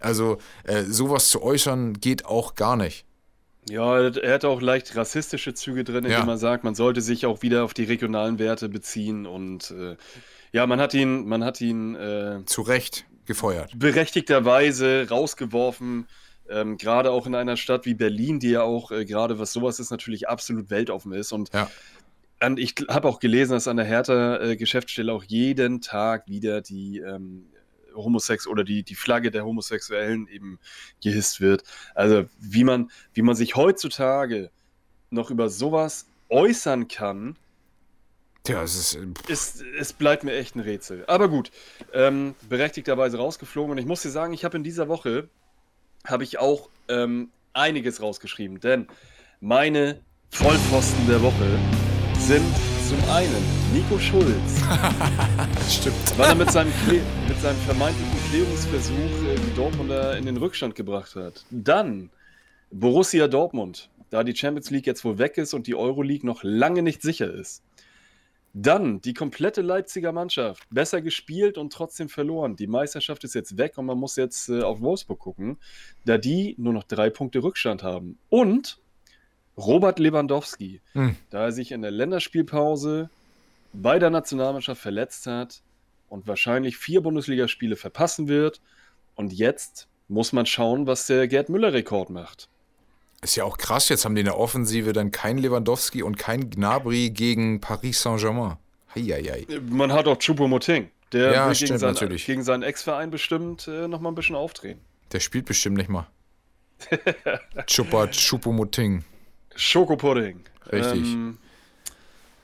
Also 0.00 0.38
äh, 0.64 0.82
sowas 0.82 1.28
zu 1.28 1.42
äußern 1.42 1.94
geht 2.00 2.24
auch 2.26 2.54
gar 2.54 2.76
nicht. 2.76 3.04
Ja, 3.70 4.00
er 4.08 4.34
hat 4.34 4.44
auch 4.44 4.60
leicht 4.60 4.96
rassistische 4.96 5.54
Züge 5.54 5.84
drin, 5.84 5.98
indem 6.04 6.10
Ja. 6.10 6.24
man 6.24 6.38
sagt, 6.38 6.64
man 6.64 6.74
sollte 6.74 7.00
sich 7.00 7.26
auch 7.26 7.42
wieder 7.42 7.62
auf 7.64 7.74
die 7.74 7.84
regionalen 7.84 8.40
Werte 8.40 8.68
beziehen 8.68 9.24
und 9.26 9.70
äh, 9.70 9.96
ja, 10.50 10.66
man 10.66 10.80
hat 10.80 10.94
ihn, 10.94 11.26
man 11.28 11.44
hat 11.44 11.60
ihn 11.60 11.94
äh, 11.94 12.40
Zu 12.46 12.62
Recht 12.62 13.04
gefeuert. 13.24 13.70
berechtigterweise 13.78 15.06
rausgeworfen, 15.08 16.08
ähm, 16.48 16.76
gerade 16.76 17.10
auch 17.10 17.26
in 17.26 17.34
einer 17.34 17.56
Stadt 17.56 17.86
wie 17.86 17.94
Berlin, 17.94 18.40
die 18.40 18.50
ja 18.50 18.62
auch 18.62 18.90
äh, 18.90 19.04
gerade 19.04 19.38
was 19.38 19.52
sowas 19.52 19.80
ist, 19.80 19.90
natürlich 19.90 20.28
absolut 20.28 20.70
weltoffen 20.70 21.12
ist. 21.12 21.32
Und 21.32 21.52
Ja. 21.52 21.70
an, 22.40 22.56
ich 22.56 22.74
habe 22.88 23.08
auch 23.08 23.20
gelesen, 23.20 23.52
dass 23.52 23.68
an 23.68 23.76
der 23.76 23.86
Hertha-Geschäftsstelle 23.86 25.12
auch 25.12 25.24
jeden 25.24 25.80
Tag 25.80 26.28
wieder 26.28 26.60
die 26.60 26.98
ähm, 26.98 27.46
Homosex 27.94 28.46
oder 28.46 28.64
die, 28.64 28.82
die 28.82 28.94
Flagge 28.94 29.30
der 29.30 29.44
Homosexuellen 29.44 30.26
eben 30.28 30.58
gehisst 31.02 31.40
wird. 31.40 31.62
Also 31.94 32.24
wie 32.38 32.64
man, 32.64 32.90
wie 33.14 33.22
man 33.22 33.36
sich 33.36 33.56
heutzutage 33.56 34.50
noch 35.10 35.30
über 35.30 35.48
sowas 35.50 36.06
äußern 36.30 36.88
kann, 36.88 37.36
Tja, 38.44 38.62
es 38.62 38.74
ist. 38.74 38.94
äh, 38.96 39.32
ist, 39.32 39.62
es 39.78 39.92
bleibt 39.92 40.24
mir 40.24 40.32
echt 40.32 40.56
ein 40.56 40.60
Rätsel. 40.60 41.04
Aber 41.06 41.28
gut, 41.28 41.52
ähm, 41.92 42.34
berechtigterweise 42.48 43.18
rausgeflogen. 43.18 43.72
Und 43.72 43.78
ich 43.78 43.86
muss 43.86 44.02
dir 44.02 44.10
sagen, 44.10 44.32
ich 44.32 44.44
habe 44.44 44.56
in 44.56 44.64
dieser 44.64 44.88
Woche 44.88 45.28
habe 46.06 46.24
ich 46.24 46.38
auch 46.38 46.68
ähm, 46.88 47.30
einiges 47.52 48.02
rausgeschrieben. 48.02 48.60
Denn 48.60 48.88
meine 49.40 50.00
Vollpfosten 50.30 51.06
der 51.06 51.22
Woche 51.22 51.58
sind 52.18 52.44
zum 52.88 53.10
einen 53.10 53.42
Nico 53.72 53.98
Schulz, 53.98 54.60
Stimmt. 55.70 56.18
weil 56.18 56.28
er 56.30 56.34
mit 56.34 56.50
seinem, 56.50 56.72
Kle 56.84 57.00
mit 57.26 57.40
seinem 57.40 57.58
vermeintlichen 57.60 58.30
Klärungsversuch 58.30 58.94
äh, 58.94 59.36
die 59.36 59.54
Dortmunder 59.56 60.16
in 60.16 60.26
den 60.26 60.36
Rückstand 60.36 60.74
gebracht 60.74 61.16
hat. 61.16 61.44
Dann 61.50 62.10
Borussia 62.70 63.28
Dortmund, 63.28 63.88
da 64.10 64.24
die 64.24 64.36
Champions 64.36 64.70
League 64.70 64.86
jetzt 64.86 65.04
wohl 65.04 65.18
weg 65.18 65.38
ist 65.38 65.54
und 65.54 65.66
die 65.66 65.74
Euroleague 65.74 66.26
noch 66.26 66.42
lange 66.42 66.82
nicht 66.82 67.02
sicher 67.02 67.32
ist. 67.32 67.62
Dann 68.54 69.00
die 69.00 69.14
komplette 69.14 69.62
Leipziger 69.62 70.12
Mannschaft. 70.12 70.66
Besser 70.70 71.00
gespielt 71.00 71.56
und 71.56 71.72
trotzdem 71.72 72.08
verloren. 72.10 72.54
Die 72.56 72.66
Meisterschaft 72.66 73.24
ist 73.24 73.34
jetzt 73.34 73.56
weg 73.56 73.78
und 73.78 73.86
man 73.86 73.98
muss 73.98 74.16
jetzt 74.16 74.48
äh, 74.50 74.62
auf 74.62 74.80
Wolfsburg 74.80 75.18
gucken, 75.20 75.56
da 76.04 76.18
die 76.18 76.54
nur 76.58 76.74
noch 76.74 76.84
drei 76.84 77.08
Punkte 77.08 77.42
Rückstand 77.42 77.82
haben. 77.82 78.18
Und 78.28 78.78
Robert 79.56 79.98
Lewandowski, 79.98 80.80
Hm. 80.92 81.16
da 81.30 81.44
er 81.44 81.52
sich 81.52 81.72
in 81.72 81.82
der 81.82 81.90
Länderspielpause 81.90 83.10
bei 83.72 83.98
der 83.98 84.10
Nationalmannschaft 84.10 84.80
verletzt 84.80 85.26
hat 85.26 85.62
und 86.08 86.26
wahrscheinlich 86.26 86.76
vier 86.76 87.00
Bundesligaspiele 87.00 87.76
verpassen 87.76 88.28
wird. 88.28 88.60
Und 89.14 89.32
jetzt 89.32 89.88
muss 90.08 90.32
man 90.32 90.44
schauen, 90.44 90.86
was 90.86 91.06
der 91.06 91.26
Gerd 91.26 91.48
Müller-Rekord 91.48 92.10
macht. 92.10 92.48
Ist 93.22 93.36
ja 93.36 93.44
auch 93.44 93.56
krass, 93.56 93.88
jetzt 93.88 94.04
haben 94.04 94.14
die 94.14 94.20
in 94.20 94.26
der 94.26 94.38
Offensive 94.38 94.92
dann 94.92 95.12
kein 95.12 95.38
Lewandowski 95.38 96.02
und 96.02 96.18
kein 96.18 96.50
Gnabry 96.50 97.10
gegen 97.10 97.60
Paris 97.60 98.02
Saint-Germain. 98.02 98.56
Heieiei. 98.94 99.46
Man 99.70 99.92
hat 99.92 100.06
auch 100.06 100.18
Choupo-Moting. 100.18 100.90
Der 101.12 101.32
Ja, 101.32 101.54
stimmt 101.54 101.68
gegen, 101.68 101.78
seinen, 101.78 101.92
natürlich. 101.94 102.26
gegen 102.26 102.42
seinen 102.42 102.62
Ex-Verein 102.62 103.10
bestimmt 103.10 103.68
äh, 103.68 103.86
noch 103.86 104.00
mal 104.00 104.10
ein 104.10 104.14
bisschen 104.14 104.34
aufdrehen. 104.34 104.80
Der 105.12 105.20
spielt 105.20 105.44
bestimmt 105.44 105.76
nicht 105.76 105.88
mal. 105.88 106.06
Chupa 107.66 108.08
Chupomoting. 108.08 109.04
Schokopudding. 109.54 110.40
Richtig. 110.72 111.12
Ähm, 111.12 111.38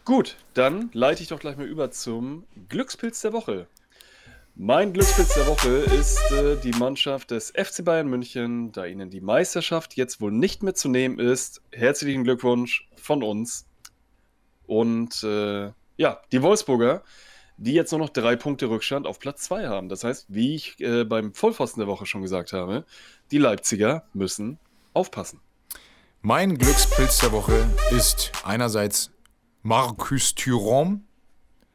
gut, 0.05 0.37
dann 0.55 0.91
leite 0.93 1.23
ich 1.23 1.29
doch 1.29 1.41
gleich 1.41 1.57
mal 1.57 1.67
über 1.67 1.91
zum 1.91 2.45
Glückspilz 2.69 3.21
der 3.23 3.33
Woche. 3.33 3.67
Mein 4.61 4.93
Glückspilz 4.93 5.35
der 5.35 5.47
Woche 5.47 5.69
ist 5.69 6.33
äh, 6.33 6.57
die 6.57 6.73
Mannschaft 6.73 7.31
des 7.31 7.53
FC 7.53 7.85
Bayern 7.85 8.09
München, 8.09 8.73
da 8.73 8.87
ihnen 8.87 9.09
die 9.09 9.21
Meisterschaft 9.21 9.95
jetzt 9.95 10.21
wohl 10.21 10.33
nicht 10.33 10.65
mehr 10.65 10.75
zu 10.75 10.89
nehmen 10.89 11.21
ist. 11.21 11.63
Herzlichen 11.71 12.25
Glückwunsch 12.25 12.89
von 12.97 13.23
uns. 13.23 13.69
Und 14.67 15.23
äh, 15.23 15.71
ja, 15.97 16.21
die 16.33 16.43
Wolfsburger, 16.43 17.05
die 17.57 17.73
jetzt 17.73 17.93
nur 17.93 18.01
noch 18.01 18.09
drei 18.09 18.35
Punkte 18.35 18.69
Rückstand 18.69 19.07
auf 19.07 19.21
Platz 19.21 19.45
zwei 19.45 19.69
haben. 19.69 19.89
Das 19.89 20.03
heißt, 20.03 20.27
wie 20.29 20.57
ich 20.57 20.81
äh, 20.81 21.05
beim 21.05 21.35
Vollpfosten 21.35 21.79
der 21.79 21.87
Woche 21.87 22.07
schon 22.07 22.23
gesagt 22.23 22.53
habe, 22.53 22.85
die 23.31 23.39
Leipziger 23.39 24.09
müssen 24.13 24.59
aufpassen. 24.93 25.41
Mein 26.21 26.59
Glückspilz 26.59 27.19
der 27.19 27.31
Woche 27.31 27.65
ist 27.93 28.33
einerseits 28.43 29.13
Marcus 29.63 30.35
Thuram, 30.35 31.05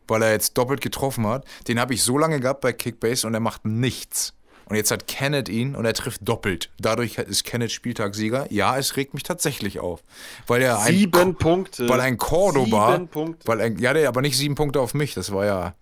weil 0.08 0.22
er 0.22 0.32
jetzt 0.32 0.58
doppelt 0.58 0.82
getroffen 0.82 1.26
hat. 1.28 1.46
Den 1.68 1.80
habe 1.80 1.94
ich 1.94 2.04
so 2.04 2.18
lange 2.18 2.40
gehabt 2.40 2.62
bei 2.62 2.74
Kickbase 2.74 3.28
und 3.28 3.34
er 3.34 3.40
macht 3.40 3.66
nichts. 3.66 4.34
Und 4.66 4.78
jetzt 4.78 4.92
hat 4.92 5.08
Kenneth 5.08 5.50
ihn 5.50 5.76
und 5.76 5.86
er 5.86 5.94
trifft 5.94 6.22
doppelt. 6.28 6.70
Dadurch 6.80 7.18
ist 7.18 7.44
Kenneth 7.44 7.72
Spieltagssieger. 7.72 8.48
Ja, 8.50 8.78
es 8.78 8.96
regt 8.96 9.14
mich 9.14 9.24
tatsächlich 9.24 9.80
auf. 9.80 10.02
Weil 10.48 10.62
er 10.62 10.80
ein, 10.80 10.94
Sieben 10.96 11.36
Punkte. 11.36 11.88
weil 11.90 12.00
ein 12.00 12.18
Cordoba, 12.18 12.94
Sieben 12.94 13.08
Punkte. 13.10 13.48
weil 13.48 13.62
ein, 13.62 13.78
ja, 13.78 13.94
der, 13.94 14.08
aber 14.08 14.22
nicht 14.22 14.38
sieben 14.38 14.56
Punkte 14.56 14.80
auf 14.80 14.94
mich, 14.94 15.14
das 15.14 15.32
war 15.34 15.46
ja 15.46 15.76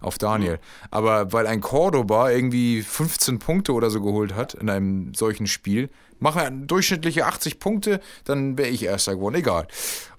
auf 0.00 0.18
Daniel. 0.18 0.58
Aber 0.90 1.32
weil 1.32 1.46
ein 1.46 1.60
Cordoba 1.60 2.30
irgendwie 2.30 2.82
15 2.82 3.38
Punkte 3.38 3.72
oder 3.72 3.90
so 3.90 4.00
geholt 4.00 4.34
hat 4.34 4.54
in 4.54 4.68
einem 4.68 5.14
solchen 5.14 5.46
Spiel, 5.46 5.90
mache 6.18 6.40
er 6.40 6.50
durchschnittliche 6.50 7.26
80 7.26 7.58
Punkte, 7.60 8.00
dann 8.24 8.58
wäre 8.58 8.70
ich 8.70 8.82
Erster 8.84 9.14
geworden. 9.14 9.36
Egal. 9.36 9.68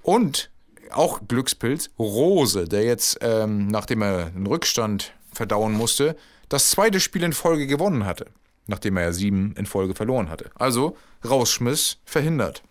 Und 0.01 0.51
auch 0.96 1.22
Glückspilz, 1.28 1.89
Rose, 2.00 2.66
der 2.66 2.84
jetzt, 2.84 3.20
ähm, 3.22 3.68
nachdem 3.68 4.02
er 4.02 4.28
einen 4.28 4.48
Rückstand 4.48 5.14
verdauen 5.32 5.74
musste, 5.74 6.16
das 6.50 6.70
zweite 6.70 7.00
Spiel 7.00 7.24
in 7.24 7.34
Folge 7.34 7.68
gewonnen 7.68 8.06
hatte. 8.06 8.28
Nachdem 8.68 8.98
er 8.98 9.04
ja 9.04 9.12
sieben 9.12 9.54
in 9.58 9.66
Folge 9.66 9.94
verloren 9.94 10.30
hatte. 10.30 10.50
Also 10.56 10.96
Rausschmiss 11.28 11.98
verhindert. 12.06 12.64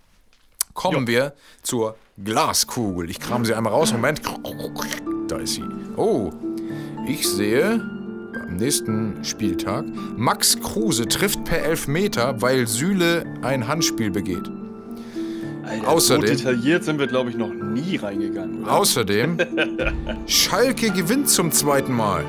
Kommen 0.72 1.06
wir 1.06 1.34
zur 1.62 1.96
Glaskugel. 2.22 3.10
Ich 3.10 3.20
kram 3.20 3.44
sie 3.44 3.54
einmal 3.54 3.72
raus. 3.72 3.92
Moment. 3.92 4.22
Da 5.28 5.36
ist 5.36 5.54
sie. 5.54 5.64
Oh, 5.96 6.30
ich 7.06 7.28
sehe 7.28 7.74
am 8.52 8.56
nächsten 8.56 9.24
Spieltag, 9.24 9.84
Max 10.16 10.58
Kruse 10.60 11.06
trifft 11.06 11.44
per 11.44 11.62
Elfmeter, 11.62 12.40
weil 12.40 12.66
Süle 12.66 13.24
ein 13.42 13.66
Handspiel 13.66 14.10
begeht. 14.10 14.50
Alter, 15.64 15.88
Außerdem- 15.88 16.26
So 16.26 16.34
detailliert 16.44 16.84
sind 16.84 16.98
wir, 16.98 17.06
glaube 17.06 17.30
ich, 17.30 17.36
noch 17.36 17.52
nie 17.52 17.96
reingegangen. 17.96 18.62
Oder? 18.62 18.72
Außerdem, 18.72 19.38
Schalke 20.26 20.90
gewinnt 20.90 21.28
zum 21.28 21.50
zweiten 21.52 21.92
Mal. 21.94 22.24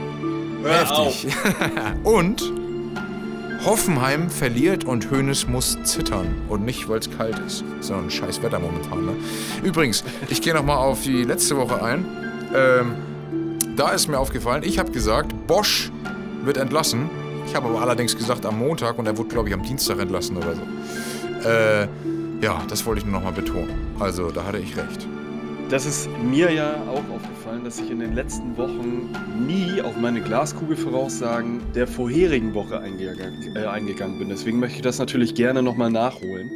Heftig. 0.64 1.28
Und 2.04 2.52
Hoffenheim 3.66 4.30
verliert 4.30 4.84
und 4.84 5.10
Hoeneß 5.10 5.48
muss 5.48 5.78
zittern. 5.84 6.36
Und 6.50 6.66
nicht, 6.66 6.90
weil 6.90 7.00
es 7.00 7.10
kalt 7.10 7.40
ist, 7.48 7.64
sondern 7.80 8.10
scheiß 8.12 8.42
Wetter 8.44 8.60
momentan. 8.60 9.06
Ne? 9.06 9.12
Übrigens, 9.64 10.04
ich 10.30 10.42
gehe 10.42 10.54
nochmal 10.54 10.78
auf 10.78 11.02
die 11.04 11.24
letzte 11.24 11.56
Woche 11.56 11.82
ein. 11.82 12.06
Ähm, 12.54 12.94
da 13.78 13.92
ist 13.92 14.08
mir 14.10 14.20
aufgefallen, 14.20 14.64
ich 14.66 14.80
habe 14.80 14.92
gesagt, 14.92 15.34
Bosch 15.48 15.92
wird 16.44 16.58
entlassen. 16.58 17.10
Ich 17.48 17.56
habe 17.56 17.68
aber 17.70 17.82
allerdings 17.82 18.18
gesagt 18.18 18.46
am 18.46 18.60
Montag 18.60 18.98
und 19.00 19.06
er 19.06 19.18
wurde, 19.18 19.30
glaube 19.30 19.48
ich, 19.48 19.54
am 19.56 19.64
Dienstag 19.64 19.98
entlassen 20.00 20.36
oder 20.38 20.56
so. 20.56 21.48
Äh, 21.50 21.88
ja, 22.44 22.62
das 22.68 22.86
wollte 22.86 23.00
ich 23.00 23.06
nur 23.06 23.14
nochmal 23.14 23.32
betonen. 23.32 23.74
Also, 24.00 24.30
da 24.30 24.44
hatte 24.46 24.60
ich 24.60 24.76
recht. 24.76 25.08
Das 25.70 25.86
ist 25.86 26.10
mir 26.22 26.52
ja 26.52 26.76
auch 26.90 27.16
aufgefallen, 27.16 27.64
dass 27.64 27.80
ich 27.80 27.90
in 27.90 28.00
den 28.00 28.14
letzten 28.14 28.58
Wochen 28.58 29.10
nie 29.48 29.82
auf 29.82 29.96
meine 29.96 30.22
Glaskugelvoraussagen 30.22 31.62
der 31.74 31.88
vorherigen 31.88 32.54
Woche 32.54 32.82
eingegangen, 32.82 33.56
äh, 33.56 33.66
eingegangen 33.66 34.20
bin. 34.20 34.28
Deswegen 34.28 34.60
möchte 34.60 34.76
ich 34.76 34.82
das 34.82 35.00
natürlich 35.00 35.36
gerne 35.36 35.64
nochmal 35.64 35.90
nachholen. 35.90 36.52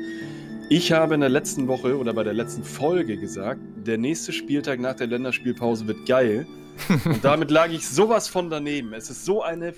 Ich 0.69 0.91
habe 0.91 1.13
in 1.13 1.21
der 1.21 1.29
letzten 1.29 1.69
Woche 1.69 1.97
oder 1.97 2.13
bei 2.13 2.25
der 2.25 2.33
letzten 2.33 2.65
Folge 2.65 3.15
gesagt, 3.15 3.61
der 3.77 3.97
nächste 3.97 4.33
Spieltag 4.33 4.81
nach 4.81 4.95
der 4.95 5.07
Länderspielpause 5.07 5.88
wird 5.88 6.05
geil. 6.05 6.45
Und 7.05 7.23
damit 7.23 7.49
lag 7.49 7.69
ich 7.69 7.88
sowas 7.88 8.27
von 8.27 8.49
daneben. 8.49 8.91
Es 8.91 9.09
ist 9.09 9.23
so 9.23 9.41
eine 9.41 9.71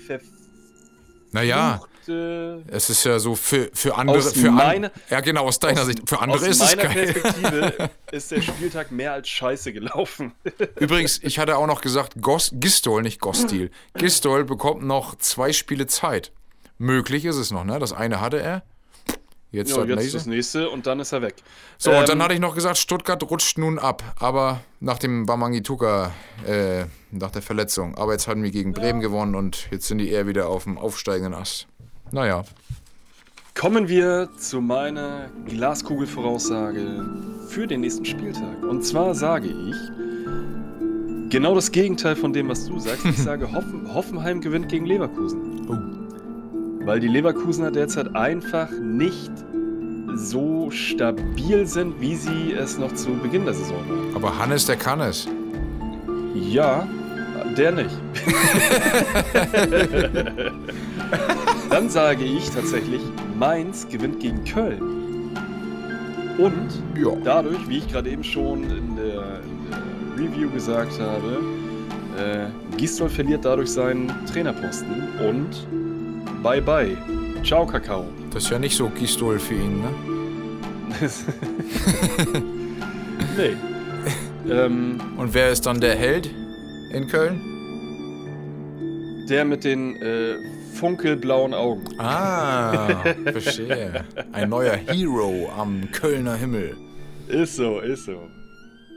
Naja, 1.32 1.78
verfluchte 1.78 2.62
Es 2.68 2.90
ist 2.90 3.04
ja 3.04 3.18
so 3.18 3.34
für, 3.34 3.70
für 3.72 3.94
andere. 3.96 4.18
Aus 4.18 4.32
für 4.32 4.48
an- 4.48 4.54
meiner- 4.54 4.90
ja, 5.10 5.20
genau, 5.20 5.44
aus 5.46 5.58
deiner 5.58 5.80
aus- 5.82 5.86
Sicht. 5.86 6.08
Für 6.08 6.20
andere 6.20 6.38
Aus 6.40 6.46
ist 6.46 6.60
es 6.62 6.76
meiner 6.76 6.92
geil. 6.92 7.12
Perspektive 7.12 7.90
ist 8.12 8.30
der 8.30 8.42
Spieltag 8.42 8.90
mehr 8.90 9.12
als 9.12 9.28
scheiße 9.28 9.72
gelaufen. 9.72 10.32
Übrigens, 10.80 11.20
ich 11.22 11.38
hatte 11.38 11.56
auch 11.56 11.66
noch 11.66 11.80
gesagt, 11.80 12.14
Gos, 12.20 12.50
Gistol, 12.54 13.02
nicht 13.02 13.20
Gostil. 13.20 13.70
Gistol 13.94 14.44
bekommt 14.44 14.82
noch 14.82 15.14
zwei 15.16 15.52
Spiele 15.52 15.86
Zeit. 15.86 16.32
Möglich 16.78 17.24
ist 17.26 17.36
es 17.36 17.50
noch, 17.50 17.64
ne? 17.64 17.78
Das 17.78 17.92
eine 17.92 18.20
hatte 18.20 18.40
er. 18.40 18.62
Jetzt, 19.52 19.70
Ja, 19.70 19.78
das 19.78 19.88
jetzt 19.88 19.96
nächste. 19.98 20.16
das 20.18 20.26
nächste 20.26 20.70
und 20.70 20.86
dann 20.86 21.00
ist 21.00 21.12
er 21.12 21.22
weg. 21.22 21.34
So, 21.76 21.90
und 21.90 22.08
dann 22.08 22.18
Ähm, 22.18 22.22
hatte 22.24 22.34
ich 22.34 22.40
noch 22.40 22.54
gesagt, 22.54 22.78
Stuttgart 22.78 23.20
rutscht 23.28 23.58
nun 23.58 23.78
ab. 23.80 24.02
Aber 24.20 24.60
nach 24.78 24.98
dem 24.98 25.26
Bamangituka, 25.26 26.12
äh, 26.46 26.84
nach 27.10 27.30
der 27.32 27.42
Verletzung. 27.42 27.96
Aber 27.96 28.12
jetzt 28.12 28.28
hatten 28.28 28.42
wir 28.44 28.50
gegen 28.52 28.72
Bremen 28.72 29.00
gewonnen 29.00 29.34
und 29.34 29.66
jetzt 29.72 29.88
sind 29.88 29.98
die 29.98 30.10
eher 30.10 30.26
wieder 30.28 30.48
auf 30.48 30.64
dem 30.64 30.78
aufsteigenden 30.78 31.34
Ast. 31.34 31.66
Naja. 32.12 32.44
Kommen 33.56 33.88
wir 33.88 34.28
zu 34.38 34.60
meiner 34.60 35.28
Glaskugelvoraussage 35.46 37.04
für 37.48 37.66
den 37.66 37.80
nächsten 37.80 38.04
Spieltag. 38.04 38.62
Und 38.62 38.84
zwar 38.84 39.14
sage 39.14 39.48
ich 39.48 41.30
genau 41.30 41.54
das 41.56 41.72
Gegenteil 41.72 42.14
von 42.16 42.32
dem, 42.32 42.48
was 42.48 42.66
du 42.66 42.78
sagst. 42.78 43.04
Ich 43.04 43.18
sage, 43.22 43.52
Hoffen, 43.52 43.92
Hoffenheim 43.92 44.40
gewinnt 44.40 44.68
gegen 44.68 44.86
Leverkusen. 44.86 45.68
Oh. 45.68 45.99
Weil 46.84 47.00
die 47.00 47.08
Leverkusener 47.08 47.70
derzeit 47.70 48.14
einfach 48.16 48.70
nicht 48.70 49.30
so 50.14 50.70
stabil 50.70 51.66
sind, 51.66 52.00
wie 52.00 52.16
sie 52.16 52.52
es 52.52 52.78
noch 52.78 52.92
zu 52.94 53.10
Beginn 53.22 53.44
der 53.44 53.54
Saison 53.54 53.76
waren. 53.88 54.14
Aber 54.16 54.38
Hannes, 54.38 54.66
der 54.66 54.76
kann 54.76 55.00
es. 55.00 55.28
Ja, 56.34 56.86
der 57.56 57.72
nicht. 57.72 57.90
Dann 61.70 61.88
sage 61.88 62.24
ich 62.24 62.50
tatsächlich, 62.50 63.00
Mainz 63.38 63.86
gewinnt 63.88 64.20
gegen 64.20 64.44
Köln. 64.44 64.80
Und 66.38 66.82
Ja. 67.00 67.10
dadurch, 67.22 67.68
wie 67.68 67.78
ich 67.78 67.88
gerade 67.88 68.10
eben 68.10 68.24
schon 68.24 68.64
in 68.64 68.96
der, 68.96 69.40
in 69.40 69.70
der 69.70 69.78
Review 70.26 70.50
gesagt 70.50 70.98
habe, 71.00 71.38
äh, 72.18 72.46
Gistol 72.76 73.08
verliert 73.08 73.44
dadurch 73.44 73.70
seinen 73.70 74.10
Trainerposten 74.32 74.90
und 75.28 75.66
bye 76.42 76.60
bye. 76.60 76.96
Ciao, 77.44 77.66
Kakao. 77.66 78.04
Das 78.32 78.44
ist 78.44 78.50
ja 78.50 78.58
nicht 78.58 78.76
so 78.76 78.88
Gistol 78.90 79.38
für 79.38 79.54
ihn, 79.54 79.80
ne? 79.80 79.90
nee. 83.36 83.56
ähm, 84.52 85.00
Und 85.16 85.32
wer 85.34 85.50
ist 85.50 85.66
dann 85.66 85.80
der 85.80 85.96
Held 85.96 86.30
in 86.92 87.06
Köln? 87.08 87.40
der 89.28 89.44
mit 89.44 89.62
den 89.62 89.94
äh, 90.02 90.34
funkelblauen 90.74 91.54
Augen. 91.54 91.84
Ah, 91.98 92.88
verstehe. 93.32 94.04
Ein 94.32 94.48
neuer 94.48 94.74
Hero 94.74 95.48
am 95.56 95.88
Kölner 95.92 96.34
Himmel. 96.34 96.76
Ist 97.28 97.54
so, 97.54 97.78
ist 97.78 98.06
so. 98.06 98.20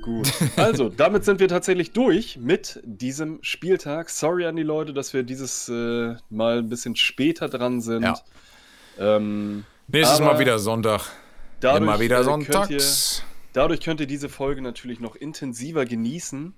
Gut. 0.04 0.30
Also, 0.58 0.89
damit 0.89 1.24
sind 1.24 1.39
wir 1.39 1.47
tatsächlich 1.47 1.93
durch 1.93 2.38
mit 2.38 2.82
diesem 2.84 3.39
Spieltag. 3.41 4.10
Sorry 4.10 4.45
an 4.45 4.58
die 4.58 4.64
Leute, 4.64 4.93
dass 4.93 5.14
wir 5.14 5.24
dieses 5.24 5.70
äh, 5.70 6.16
Mal 6.30 6.58
ein 6.60 6.70
bisschen 6.70 6.97
später 6.97 7.47
dran 7.47 7.80
sind. 7.80 8.04
Ja. 8.04 8.20
Ähm, 8.99 9.64
Nächstes 9.88 10.20
Mal 10.20 10.39
wieder 10.39 10.60
Sonntag. 10.60 11.04
dadurch, 11.62 11.82
Immer 11.82 11.99
wieder 12.01 12.20
äh, 12.20 12.24
könnt 12.26 12.47
ihr, 12.47 12.80
sonntags. 12.80 13.24
dadurch 13.54 13.80
könnt 13.80 14.01
ihr 14.01 14.08
diese 14.08 14.28
Folge 14.28 14.62
natürlich 14.62 14.99
noch 14.99 15.16
intensiver 15.16 15.86
genießen. 15.86 16.54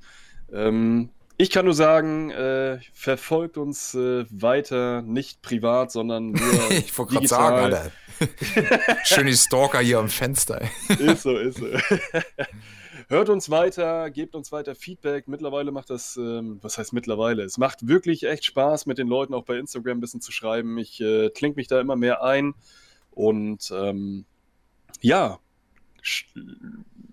Ähm, 0.52 1.10
ich 1.38 1.50
kann 1.52 1.66
nur 1.66 1.74
sagen, 1.74 2.32
äh, 2.32 2.80
verfolgt 2.94 3.58
uns 3.58 3.94
äh, 3.94 4.26
weiter, 4.32 5.02
nicht 5.04 5.42
privat, 5.44 5.92
sondern 5.92 6.32
nur 6.32 6.72
Ich 6.72 6.98
wollte 6.98 7.14
gerade 7.14 7.28
sagen, 7.28 7.56
Alter. 7.58 7.92
Schön 9.04 9.28
die 9.28 9.34
Stalker 9.36 9.80
hier 9.80 10.00
am 10.00 10.10
Fenster. 10.10 10.62
Ist 10.98 11.24
so, 11.24 11.38
ist 11.38 11.58
so. 11.60 11.68
Hört 13.08 13.30
uns 13.30 13.50
weiter, 13.50 14.10
gebt 14.10 14.36
uns 14.36 14.52
weiter 14.52 14.76
Feedback. 14.76 15.28
Mittlerweile 15.28 15.72
macht 15.72 15.90
das, 15.90 16.18
ähm, 16.18 16.60
was 16.62 16.78
heißt 16.78 16.94
mittlerweile? 16.94 17.44
Es 17.44 17.58
macht 17.58 17.88
wirklich 17.88 18.24
echt 18.24 18.46
Spaß, 18.46 18.86
mit 18.86 18.98
den 18.98 19.08
Leuten 19.08 19.34
auch 19.34 19.44
bei 19.44 19.58
Instagram 19.58 19.98
ein 19.98 20.02
bisschen 20.02 20.22
zu 20.22 20.32
schreiben. 20.32 20.78
Ich 20.78 21.00
äh, 21.02 21.30
klinge 21.30 21.56
mich 21.56 21.68
da 21.68 21.80
immer 21.80 21.96
mehr 21.96 22.24
ein. 22.24 22.56
Und 23.12 23.72
ähm, 23.76 24.26
ja, 25.02 25.40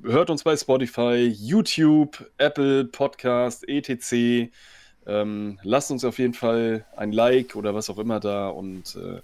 hört 0.03 0.31
uns 0.31 0.43
bei 0.43 0.57
Spotify, 0.57 1.27
YouTube, 1.27 2.31
Apple 2.39 2.87
Podcast, 2.87 3.69
etc. 3.69 4.51
Ähm, 5.07 5.59
lasst 5.63 5.91
uns 5.91 6.05
auf 6.05 6.19
jeden 6.19 6.35
Fall 6.35 6.87
ein 6.97 7.13
Like 7.13 7.55
oder 7.55 7.75
was 7.75 7.91
auch 7.91 7.99
immer 7.99 8.19
da. 8.19 8.49
Und 8.49 8.97
äh, 8.97 9.21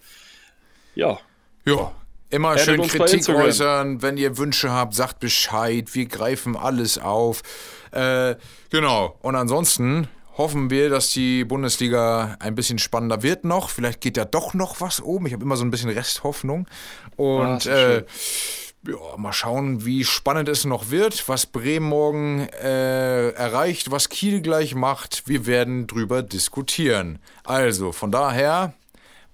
ja, 0.94 1.18
Ja. 1.64 1.92
Immer 2.30 2.50
Addet 2.50 2.64
schön 2.64 2.82
Kritik 2.82 3.28
äußern. 3.28 4.02
Wenn 4.02 4.16
ihr 4.16 4.36
Wünsche 4.36 4.70
habt, 4.70 4.94
sagt 4.94 5.18
Bescheid. 5.20 5.94
Wir 5.94 6.06
greifen 6.06 6.56
alles 6.56 6.98
auf. 6.98 7.42
Äh, 7.90 8.36
genau. 8.70 9.16
Und 9.22 9.34
ansonsten 9.34 10.08
hoffen 10.36 10.70
wir, 10.70 10.90
dass 10.90 11.10
die 11.10 11.44
Bundesliga 11.44 12.36
ein 12.38 12.54
bisschen 12.54 12.78
spannender 12.78 13.22
wird 13.22 13.44
noch. 13.44 13.70
Vielleicht 13.70 14.00
geht 14.00 14.16
da 14.16 14.24
doch 14.24 14.54
noch 14.54 14.80
was 14.80 15.02
oben. 15.02 15.26
Ich 15.26 15.32
habe 15.32 15.44
immer 15.44 15.56
so 15.56 15.64
ein 15.64 15.70
bisschen 15.70 15.90
Resthoffnung. 15.90 16.66
Ah, 17.16 17.22
Und 17.22 17.64
ja 17.64 17.88
äh, 17.96 18.04
ja, 18.86 19.16
mal 19.16 19.32
schauen, 19.32 19.84
wie 19.84 20.04
spannend 20.04 20.48
es 20.48 20.64
noch 20.64 20.90
wird, 20.90 21.28
was 21.28 21.46
Bremen 21.46 21.88
morgen 21.88 22.48
äh, 22.62 23.30
erreicht, 23.30 23.90
was 23.90 24.08
Kiel 24.08 24.40
gleich 24.40 24.74
macht. 24.74 25.24
Wir 25.26 25.46
werden 25.46 25.86
drüber 25.86 26.22
diskutieren. 26.22 27.18
Also, 27.44 27.92
von 27.92 28.10
daher, 28.12 28.74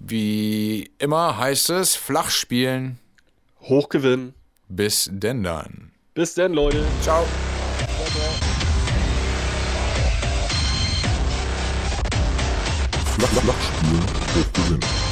wie 0.07 0.91
immer 0.99 1.39
heißt 1.39 1.71
es, 1.71 1.97
flach 1.97 2.31
spielen. 2.31 2.99
hochgewinnen. 3.63 4.35
Bis 4.69 5.09
denn 5.11 5.43
dann. 5.43 5.93
Bis 6.15 6.35
dann, 6.35 6.53
Leute. 6.53 6.85
Ciao. 7.01 7.25
Flach, 13.17 13.29
Flachspiel 13.29 14.01
hochgewinnen. 14.37 15.04